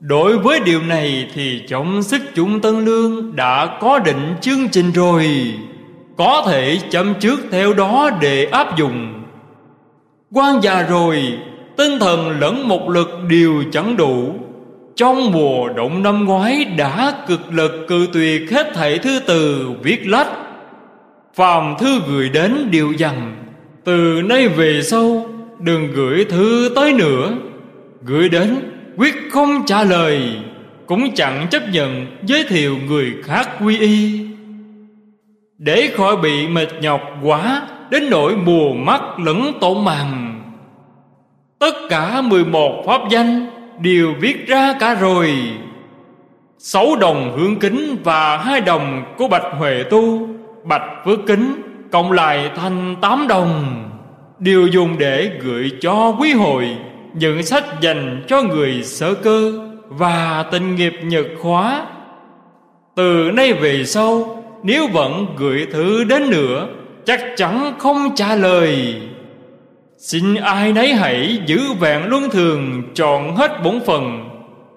Đối 0.00 0.38
với 0.38 0.60
điều 0.60 0.82
này 0.82 1.30
thì 1.34 1.62
trong 1.68 2.02
sức 2.02 2.22
chúng 2.34 2.60
Tân 2.60 2.84
Lương 2.84 3.36
đã 3.36 3.78
có 3.80 3.98
định 3.98 4.34
chương 4.40 4.68
trình 4.68 4.92
rồi. 4.92 5.26
Có 6.16 6.42
thể 6.46 6.78
chấm 6.90 7.14
trước 7.20 7.40
theo 7.50 7.74
đó 7.74 8.10
để 8.20 8.44
áp 8.44 8.78
dụng. 8.78 9.22
Quan 10.32 10.60
già 10.62 10.82
rồi, 10.82 11.22
Tinh 11.76 11.98
thần 12.00 12.40
lẫn 12.40 12.68
một 12.68 12.88
lực 12.88 13.08
đều 13.28 13.64
chẳng 13.72 13.96
đủ. 13.96 14.34
Trong 14.96 15.32
mùa 15.32 15.68
động 15.68 16.02
năm 16.02 16.24
ngoái 16.24 16.64
đã 16.64 17.24
cực 17.28 17.40
lực 17.52 17.72
cự 17.88 18.08
tuyệt 18.12 18.50
hết 18.50 18.74
thảy 18.74 18.98
thư 18.98 19.20
từ 19.26 19.70
viết 19.82 20.06
lách. 20.06 20.28
Phàm 21.34 21.74
thư 21.78 22.00
gửi 22.08 22.28
đến 22.28 22.68
điều 22.70 22.92
rằng 22.98 23.36
Từ 23.84 24.22
nay 24.24 24.48
về 24.48 24.80
sau 24.82 25.26
đừng 25.60 25.92
gửi 25.94 26.24
thư 26.24 26.72
tới 26.74 26.92
nữa. 26.92 27.32
Gửi 28.02 28.28
đến, 28.28 28.56
quyết 28.96 29.14
không 29.30 29.62
trả 29.66 29.84
lời, 29.84 30.36
Cũng 30.86 31.14
chẳng 31.14 31.46
chấp 31.50 31.62
nhận 31.72 32.06
giới 32.22 32.44
thiệu 32.48 32.76
người 32.88 33.14
khác 33.24 33.48
quy 33.64 33.78
y. 33.78 34.26
Để 35.58 35.90
khỏi 35.96 36.16
bị 36.16 36.48
mệt 36.48 36.68
nhọc 36.80 37.00
quá, 37.22 37.62
Đến 37.90 38.10
nỗi 38.10 38.36
mùa 38.36 38.72
mắt 38.72 39.02
lẫn 39.18 39.52
tổn 39.60 39.84
màng. 39.84 40.42
Tất 41.58 41.74
cả 41.90 42.22
11 42.22 42.82
pháp 42.86 43.00
danh 43.10 43.46
đều 43.80 44.14
viết 44.20 44.46
ra 44.46 44.74
cả 44.80 44.94
rồi. 44.94 45.34
Sáu 46.58 46.96
đồng 46.96 47.38
hướng 47.38 47.56
kính 47.56 47.96
và 48.04 48.38
hai 48.38 48.60
đồng 48.60 49.14
của 49.18 49.28
Bạch 49.28 49.52
Huệ 49.58 49.82
Tu, 49.90 50.28
Bạch 50.64 51.04
Phước 51.04 51.18
Kính 51.26 51.62
cộng 51.92 52.12
lại 52.12 52.50
thành 52.56 52.96
tám 53.00 53.28
đồng. 53.28 53.89
Đều 54.40 54.66
dùng 54.66 54.98
để 54.98 55.30
gửi 55.42 55.70
cho 55.80 56.16
quý 56.20 56.32
hội, 56.32 56.76
Những 57.14 57.42
sách 57.42 57.64
dành 57.80 58.22
cho 58.28 58.42
người 58.42 58.82
sở 58.82 59.14
cơ 59.14 59.52
Và 59.88 60.44
tình 60.52 60.74
nghiệp 60.74 60.92
nhật 61.02 61.26
khóa 61.38 61.86
Từ 62.96 63.30
nay 63.34 63.52
về 63.52 63.84
sau, 63.84 64.42
Nếu 64.62 64.86
vẫn 64.86 65.26
gửi 65.36 65.66
thư 65.72 66.04
đến 66.04 66.30
nữa, 66.30 66.68
Chắc 67.04 67.20
chắn 67.36 67.74
không 67.78 68.14
trả 68.14 68.34
lời. 68.34 69.00
Xin 69.98 70.34
ai 70.34 70.72
nấy 70.72 70.94
hãy 70.94 71.38
giữ 71.46 71.60
vẹn 71.80 72.06
luân 72.06 72.30
thường 72.30 72.82
Chọn 72.94 73.36
hết 73.36 73.62
bổn 73.64 73.80
phần 73.86 74.28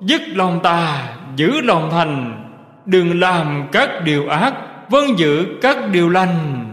Dứt 0.02 0.22
lòng 0.34 0.60
tà, 0.64 1.16
Giữ 1.36 1.62
lòng 1.62 1.90
thành. 1.92 2.44
Đừng 2.86 3.20
làm 3.20 3.68
các 3.72 3.90
điều 4.06 4.28
ác 4.28 4.54
Vâng 4.90 5.20
giữ 5.20 5.46
các 5.62 5.78
điều 5.92 6.10
lành. 6.10 6.66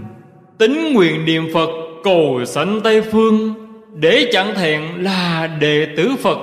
Tính 0.58 0.92
nguyện 0.94 1.24
niệm 1.24 1.48
Phật 1.54 1.70
Cầu 2.04 2.44
sanh 2.44 2.80
Tây 2.84 3.00
Phương, 3.02 3.54
Để 3.94 4.30
chẳng 4.32 4.54
thẹn 4.54 4.82
là 4.98 5.50
đệ 5.60 5.86
tử 5.96 6.10
Phật. 6.22 6.38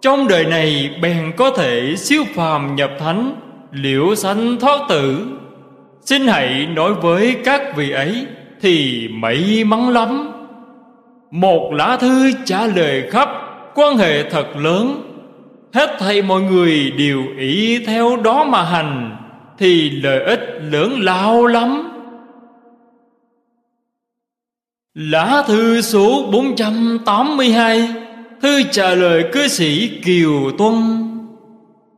Trong 0.00 0.28
đời 0.28 0.44
này 0.44 0.90
bèn 1.02 1.32
có 1.36 1.50
thể 1.50 1.94
siêu 1.96 2.24
phàm 2.34 2.76
nhập 2.76 2.90
thánh, 2.98 3.40
Liễu 3.72 4.14
sanh 4.14 4.56
thoát 4.60 4.80
tử. 4.88 5.26
Xin 6.00 6.26
hãy 6.26 6.66
nói 6.66 6.94
với 6.94 7.36
các 7.44 7.76
vị 7.76 7.90
ấy 7.90 8.26
Thì 8.60 9.08
may 9.12 9.64
mắn 9.64 9.88
lắm. 9.88 10.32
Một 11.30 11.72
lá 11.72 11.96
thư 12.00 12.32
trả 12.44 12.66
lời 12.66 13.04
khắp 13.10 13.28
Quan 13.74 13.96
hệ 13.96 14.30
thật 14.30 14.46
lớn. 14.56 15.02
Hết 15.74 15.96
thầy 15.98 16.22
mọi 16.22 16.40
người 16.40 16.92
đều 16.98 17.22
ý 17.38 17.84
theo 17.86 18.16
đó 18.24 18.44
mà 18.44 18.62
hành, 18.62 19.16
Thì 19.58 19.90
lợi 19.90 20.24
ích 20.24 20.60
lớn 20.70 21.00
lao 21.00 21.46
lắm. 21.46 21.95
Lá 24.98 25.42
thư 25.46 25.80
số 25.80 26.28
482 26.32 27.88
Thư 28.42 28.62
trả 28.62 28.90
lời 28.94 29.24
cư 29.32 29.48
sĩ 29.48 29.90
Kiều 30.04 30.50
Tuân. 30.58 30.74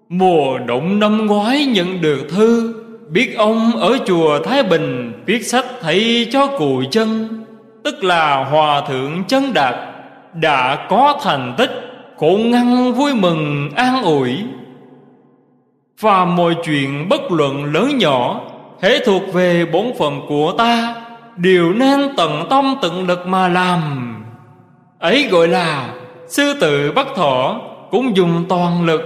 Mùa 0.08 0.58
động 0.58 0.98
năm 0.98 1.26
ngoái 1.26 1.66
nhận 1.66 2.00
được 2.00 2.26
thư, 2.28 2.74
Biết 3.10 3.36
ông 3.36 3.72
ở 3.76 3.98
chùa 4.06 4.38
Thái 4.44 4.62
Bình 4.62 5.12
Viết 5.26 5.46
sách 5.46 5.64
thầy 5.80 6.28
cho 6.30 6.46
cụ 6.46 6.82
chân 6.90 7.28
Tức 7.84 8.04
là 8.04 8.44
Hòa 8.44 8.80
Thượng 8.88 9.24
Chân 9.28 9.54
Đạt, 9.54 9.74
Đã 10.34 10.86
có 10.90 11.20
thành 11.22 11.54
tích 11.58 11.70
Cụ 12.16 12.36
ngăn 12.36 12.92
vui 12.92 13.14
mừng, 13.14 13.70
an 13.76 14.02
ủi. 14.02 14.36
Và 16.00 16.24
mọi 16.24 16.54
chuyện 16.64 17.08
bất 17.08 17.32
luận 17.32 17.64
lớn 17.64 17.98
nhỏ 17.98 18.40
Hễ 18.82 18.98
thuộc 19.04 19.22
về 19.32 19.66
bổn 19.72 19.86
phận 19.98 20.20
của 20.28 20.52
ta. 20.58 20.97
Đều 21.38 21.72
nên 21.72 22.00
tận 22.16 22.46
tâm 22.50 22.74
tận 22.82 23.06
lực 23.06 23.26
mà 23.26 23.48
làm. 23.48 24.14
Ấy 24.98 25.28
gọi 25.30 25.48
là 25.48 25.94
Sư 26.28 26.54
tử 26.60 26.92
bắt 26.92 27.06
thỏ 27.16 27.60
Cũng 27.90 28.16
dùng 28.16 28.44
toàn 28.48 28.84
lực. 28.84 29.00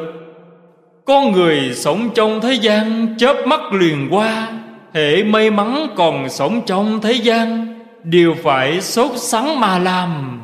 Con 1.04 1.32
người 1.32 1.70
sống 1.74 2.10
trong 2.14 2.40
thế 2.40 2.52
gian 2.52 3.14
Chớp 3.18 3.36
mắt 3.46 3.60
liền 3.72 4.08
qua 4.10 4.48
Hệ 4.94 5.22
may 5.22 5.50
mắn 5.50 5.86
còn 5.96 6.28
sống 6.28 6.60
trong 6.66 7.00
thế 7.00 7.12
gian 7.12 7.66
Đều 8.04 8.34
phải 8.42 8.80
sốt 8.80 9.10
sắng 9.16 9.60
mà 9.60 9.78
làm. 9.78 10.40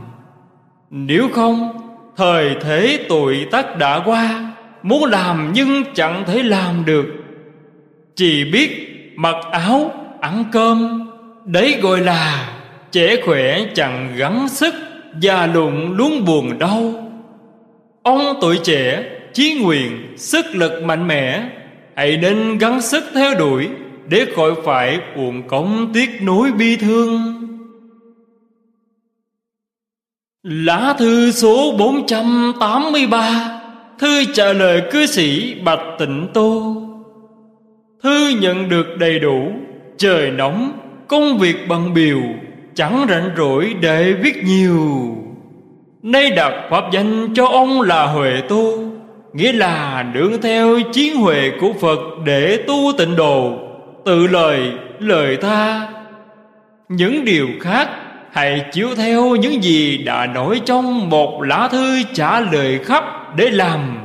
Nếu 0.91 1.29
không 1.35 1.73
Thời 2.17 2.57
thế 2.61 3.07
tuổi 3.09 3.47
tác 3.51 3.79
đã 3.79 4.03
qua 4.05 4.49
Muốn 4.83 5.05
làm 5.05 5.51
nhưng 5.55 5.85
chẳng 5.95 6.23
thể 6.27 6.43
làm 6.43 6.85
được. 6.85 7.07
Chỉ 8.17 8.45
biết 8.53 8.89
mặc 9.17 9.37
áo, 9.51 9.91
ăn 10.21 10.45
cơm 10.53 11.08
Đấy 11.49 11.79
gọi 11.83 12.01
là 12.01 12.55
Trẻ 12.93 13.17
khỏe 13.25 13.65
chẳng 13.75 14.15
gắng 14.17 14.49
sức 14.49 14.75
Già 15.21 15.47
lụng 15.47 15.93
luôn 15.93 16.25
buồn 16.25 16.59
đau. 16.59 17.11
Ông 18.03 18.21
tuổi 18.41 18.59
trẻ 18.65 19.05
Chí 19.33 19.61
nguyện, 19.63 20.15
sức 20.17 20.47
lực 20.53 20.83
mạnh 20.85 21.07
mẽ 21.07 21.49
Hãy 21.97 22.17
nên 22.17 22.59
gắng 22.59 22.81
sức 22.81 23.05
theo 23.15 23.35
đuổi 23.39 23.69
Để 24.09 24.27
khỏi 24.37 24.55
phải 24.65 24.99
uổng 25.17 25.49
công 25.49 25.91
tiếc 25.95 26.23
nối 26.23 26.53
bi 26.53 26.77
thương. 26.77 27.35
Lá 30.43 30.95
thư 30.99 31.31
số 31.31 31.75
483 31.79 33.61
Thư 33.99 34.25
trả 34.35 34.53
lời 34.53 34.83
cư 34.91 35.07
sĩ 35.07 35.55
Bạch 35.65 35.99
Tịnh 35.99 36.27
Tô. 36.35 36.83
Thư 38.03 38.29
nhận 38.41 38.69
được 38.69 38.87
đầy 38.99 39.19
đủ 39.19 39.53
Trời 39.99 40.31
nóng 40.31 40.88
Công 41.09 41.39
việc 41.39 41.69
bằng 41.69 41.95
biểu 41.95 42.19
Chẳng 42.75 43.07
rảnh 43.09 43.31
rỗi 43.37 43.75
để 43.81 44.13
viết 44.13 44.45
nhiều. 44.45 45.17
Nay 46.03 46.31
đặt 46.31 46.69
pháp 46.71 46.85
danh 46.93 47.35
cho 47.35 47.47
ông 47.47 47.81
là 47.81 48.07
Huệ 48.07 48.41
tu 48.49 48.93
Nghĩa 49.33 49.53
là 49.53 50.07
nương 50.15 50.43
theo 50.43 50.81
chiến 50.93 51.17
huệ 51.17 51.51
của 51.61 51.73
Phật 51.81 51.99
Để 52.25 52.65
tu 52.67 52.93
tịnh 52.99 53.17
độ 53.17 53.59
Tự 54.05 54.27
lời, 54.27 54.73
lời 54.99 55.37
tha. 55.41 55.89
Những 56.89 57.25
điều 57.25 57.47
khác 57.61 57.89
Hãy 58.33 58.65
chiếu 58.73 58.89
theo 58.97 59.37
những 59.37 59.63
gì 59.63 59.99
đã 59.99 60.27
nói 60.27 60.61
trong 60.65 61.11
một 61.11 61.43
lá 61.43 61.69
thư 61.73 62.03
trả 62.15 62.41
lời 62.41 62.79
khắp 62.85 63.05
để 63.37 63.51
làm. 63.51 63.99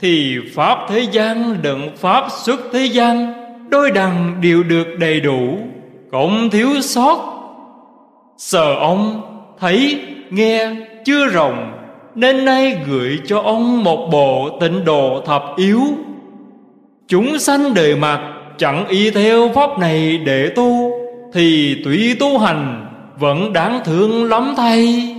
Thì 0.00 0.36
Pháp 0.54 0.78
thế 0.88 1.06
gian 1.12 1.62
đựng 1.62 1.96
Pháp 1.96 2.24
xuất 2.44 2.60
thế 2.72 2.84
gian 2.84 3.32
Đôi 3.70 3.90
đằng 3.90 4.40
đều 4.42 4.62
được 4.62 4.86
đầy 4.98 5.20
đủ. 5.20 5.58
Cũng 6.10 6.50
thiếu 6.50 6.68
sót. 6.80 7.34
Sợ 8.38 8.74
ông 8.74 9.20
thấy 9.58 10.00
nghe 10.30 10.70
chưa 11.04 11.26
rộng, 11.26 11.72
Nên 12.14 12.44
nay 12.44 12.78
gửi 12.88 13.18
cho 13.26 13.40
ông 13.40 13.84
một 13.84 14.08
bộ 14.12 14.58
tịnh 14.60 14.84
độ 14.84 15.22
thập 15.26 15.42
yếu. 15.56 15.80
Chúng 17.08 17.38
sanh 17.38 17.74
đời 17.74 17.96
mặt 17.96 18.20
chẳng 18.58 18.88
y 18.88 19.10
theo 19.10 19.48
pháp 19.54 19.78
này 19.78 20.18
để 20.18 20.52
tu, 20.56 20.92
Thì 21.32 21.76
tùy 21.84 22.16
tu 22.20 22.38
hành, 22.38 22.86
vẫn 23.18 23.52
đáng 23.52 23.80
thương 23.84 24.24
lắm 24.24 24.54
thay. 24.56 25.14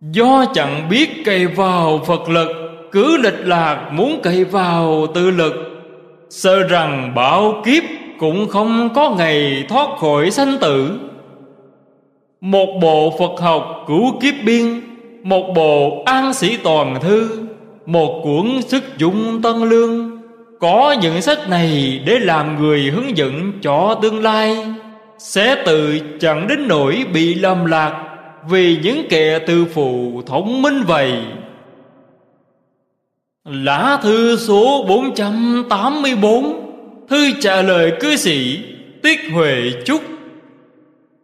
Do 0.00 0.44
chẳng 0.54 0.88
biết 0.90 1.24
cày 1.24 1.46
vào 1.46 2.00
Phật 2.06 2.28
lực, 2.28 2.48
Cứ 2.92 3.16
lịch 3.16 3.46
lạc 3.46 3.90
muốn 3.92 4.20
cày 4.22 4.44
vào 4.44 5.06
tự 5.14 5.30
lực. 5.30 5.54
Sợ 6.30 6.62
rằng 6.68 7.12
bảo 7.14 7.62
kiếp 7.64 7.82
cũng 8.24 8.48
không 8.48 8.88
có 8.94 9.10
ngày 9.10 9.64
thoát 9.68 9.88
khỏi 9.98 10.30
sanh 10.30 10.58
tử. 10.60 10.98
Một 12.40 12.68
bộ 12.82 13.14
Phật 13.18 13.40
học 13.40 13.84
cứu 13.86 14.12
kiếp 14.20 14.34
biên, 14.44 14.80
Một 15.22 15.52
bộ 15.56 16.02
an 16.06 16.34
sĩ 16.34 16.56
toàn 16.56 17.00
thư, 17.00 17.30
Một 17.86 18.20
cuốn 18.24 18.62
sức 18.62 18.98
dụng 18.98 19.42
tân 19.42 19.56
lương. 19.68 20.20
Có 20.60 20.96
những 21.02 21.22
sách 21.22 21.48
này 21.48 22.00
để 22.06 22.18
làm 22.18 22.62
người 22.62 22.80
hướng 22.80 23.16
dẫn 23.16 23.52
cho 23.62 23.98
tương 24.02 24.22
lai. 24.22 24.74
Sẽ 25.18 25.62
tự 25.66 25.98
chẳng 26.20 26.48
đến 26.48 26.68
nỗi 26.68 27.06
bị 27.12 27.34
lầm 27.34 27.64
lạc 27.64 28.04
vì 28.48 28.78
những 28.82 29.06
kẻ 29.10 29.38
tư 29.38 29.66
phụ 29.74 30.22
thông 30.26 30.62
minh 30.62 30.82
vậy. 30.86 31.12
Lá 33.44 33.98
thư 34.02 34.36
số 34.36 34.84
484 34.88 36.63
thư 37.08 37.32
trả 37.40 37.62
lời 37.62 37.92
cư 38.00 38.16
sĩ 38.16 38.58
tiết 39.02 39.20
huệ 39.32 39.72
chúc. 39.84 40.02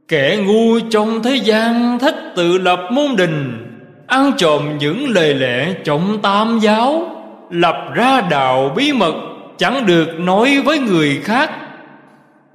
Kẻ 0.08 0.38
ngu 0.46 0.80
trong 0.90 1.22
thế 1.22 1.36
gian 1.36 1.98
thích 1.98 2.16
tự 2.36 2.58
lập 2.58 2.80
môn 2.92 3.16
đình, 3.16 3.66
ăn 4.06 4.32
trộm 4.38 4.78
những 4.78 5.08
lời 5.08 5.34
lẽ 5.34 5.74
trọng 5.84 6.18
tam 6.22 6.58
giáo, 6.62 7.16
lập 7.50 7.90
ra 7.94 8.20
đạo 8.30 8.72
bí 8.76 8.92
mật 8.92 9.14
chẳng 9.58 9.86
được 9.86 10.20
nói 10.20 10.60
với 10.64 10.78
người 10.78 11.20
khác. 11.24 11.50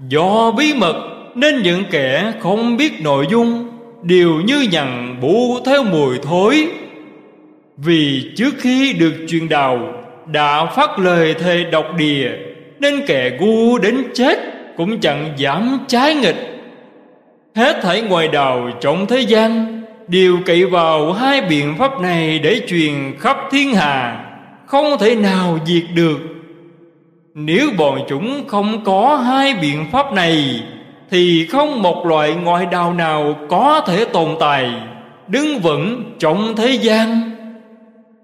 Do 0.10 0.52
bí 0.52 0.74
mật 0.74 0.96
nên 1.36 1.64
những 1.64 1.84
kẻ 1.92 2.34
không 2.40 2.78
biết 2.78 3.02
nội 3.02 3.28
dung 3.32 3.70
đều 4.04 4.30
như 4.46 4.68
nhằn 4.72 5.18
bụ 5.22 5.60
theo 5.66 5.84
mùi 5.84 6.18
thối. 6.18 6.68
Vì 7.78 8.32
trước 8.36 8.54
khi 8.58 8.94
được 8.94 9.14
truyền 9.28 9.50
đạo, 9.50 9.94
đã 10.26 10.66
phát 10.66 11.00
lời 11.00 11.34
thề 11.34 11.64
độc 11.64 11.86
địa 11.98 12.30
nên 12.86 13.06
kẻ 13.08 13.32
ngu 13.40 13.78
đến 13.78 14.04
chết 14.14 14.40
cũng 14.78 15.00
chẳng 15.00 15.34
dám 15.38 15.80
trái 15.88 16.16
nghịch. 16.16 16.36
Hết 17.56 17.80
thảy 17.82 18.02
ngoài 18.02 18.28
đạo 18.28 18.70
trong 18.82 19.06
thế 19.06 19.20
gian, 19.20 19.82
đều 20.08 20.38
cậy 20.46 20.66
vào 20.66 21.14
hai 21.14 21.42
biện 21.42 21.76
pháp 21.78 22.02
này 22.02 22.40
để 22.40 22.62
truyền 22.68 22.94
khắp 23.20 23.38
thiên 23.52 23.76
hà 23.76 24.26
không 24.66 24.98
thể 25.00 25.16
nào 25.16 25.60
diệt 25.66 25.84
được. 25.96 26.18
Nếu 27.34 27.70
bọn 27.78 28.00
chúng 28.10 28.48
không 28.48 28.84
có 28.84 29.16
hai 29.16 29.54
biện 29.54 29.86
pháp 29.92 30.14
này, 30.14 30.64
thì 31.12 31.48
không 31.52 31.82
một 31.82 32.06
loại 32.06 32.34
ngoại 32.34 32.66
đạo 32.66 32.94
nào 32.94 33.36
có 33.50 33.82
thể 33.88 34.06
tồn 34.06 34.30
tại, 34.40 34.72
đứng 35.28 35.60
vững 35.60 36.16
trong 36.20 36.56
thế 36.56 36.72
gian. 36.72 37.32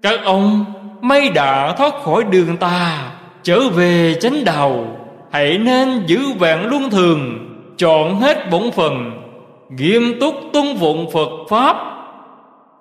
Các 0.02 0.20
ông, 0.24 0.64
may 1.00 1.28
đã 1.28 1.74
thoát 1.78 1.94
khỏi 2.04 2.24
đường 2.30 2.56
tà 2.56 3.10
trở 3.42 3.68
về 3.68 4.14
chánh 4.20 4.44
đạo, 4.44 4.86
hãy 5.30 5.58
nên 5.58 6.02
giữ 6.06 6.18
vẹn 6.38 6.66
luân 6.66 6.90
thường, 6.90 7.38
chọn 7.76 8.20
hết 8.20 8.50
bổn 8.50 8.70
phần 8.70 9.22
nghiêm 9.70 10.20
túc 10.20 10.34
tuân 10.52 10.76
vụng 10.76 11.10
phật 11.12 11.30
pháp. 11.50 11.76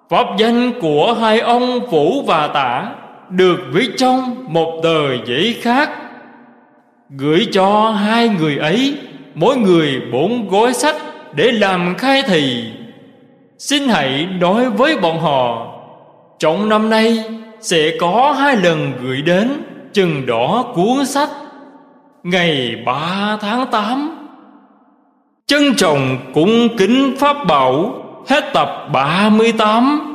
Pháp 0.09 0.27
danh 0.37 0.81
của 0.81 1.13
hai 1.13 1.39
ông 1.39 1.79
vũ 1.85 2.23
và 2.25 2.47
tả 2.47 2.91
được 3.29 3.59
viết 3.71 3.89
trong 3.97 4.45
một 4.49 4.79
tờ 4.83 5.25
giấy 5.25 5.55
khác. 5.61 5.89
Gửi 7.09 7.47
cho 7.51 7.91
hai 7.91 8.29
người 8.29 8.57
ấy 8.57 8.97
mỗi 9.35 9.57
người 9.57 10.01
bốn 10.11 10.47
gói 10.49 10.73
sách 10.73 10.95
để 11.35 11.51
làm 11.51 11.95
khai 11.97 12.23
thị. 12.27 12.63
Xin 13.57 13.87
hãy 13.87 14.27
nói 14.39 14.69
với 14.69 14.97
bọn 14.97 15.19
họ, 15.19 15.67
trong 16.39 16.69
năm 16.69 16.89
nay 16.89 17.23
sẽ 17.61 17.91
có 17.99 18.35
hai 18.39 18.55
lần 18.55 18.91
gửi 19.01 19.21
đến 19.21 19.49
chừng 19.93 20.25
đỏ 20.25 20.65
cuốn 20.75 21.05
sách. 21.05 21.29
Ngày 22.23 22.83
3 22.85 23.37
tháng 23.41 23.65
8 23.71 24.27
Trân 25.47 25.75
trọng 25.77 26.17
cũng 26.33 26.77
kính 26.77 27.15
Pháp 27.19 27.47
Bảo, 27.47 27.93
Hết 28.27 28.51
tập 28.53 28.87
38 28.93 30.10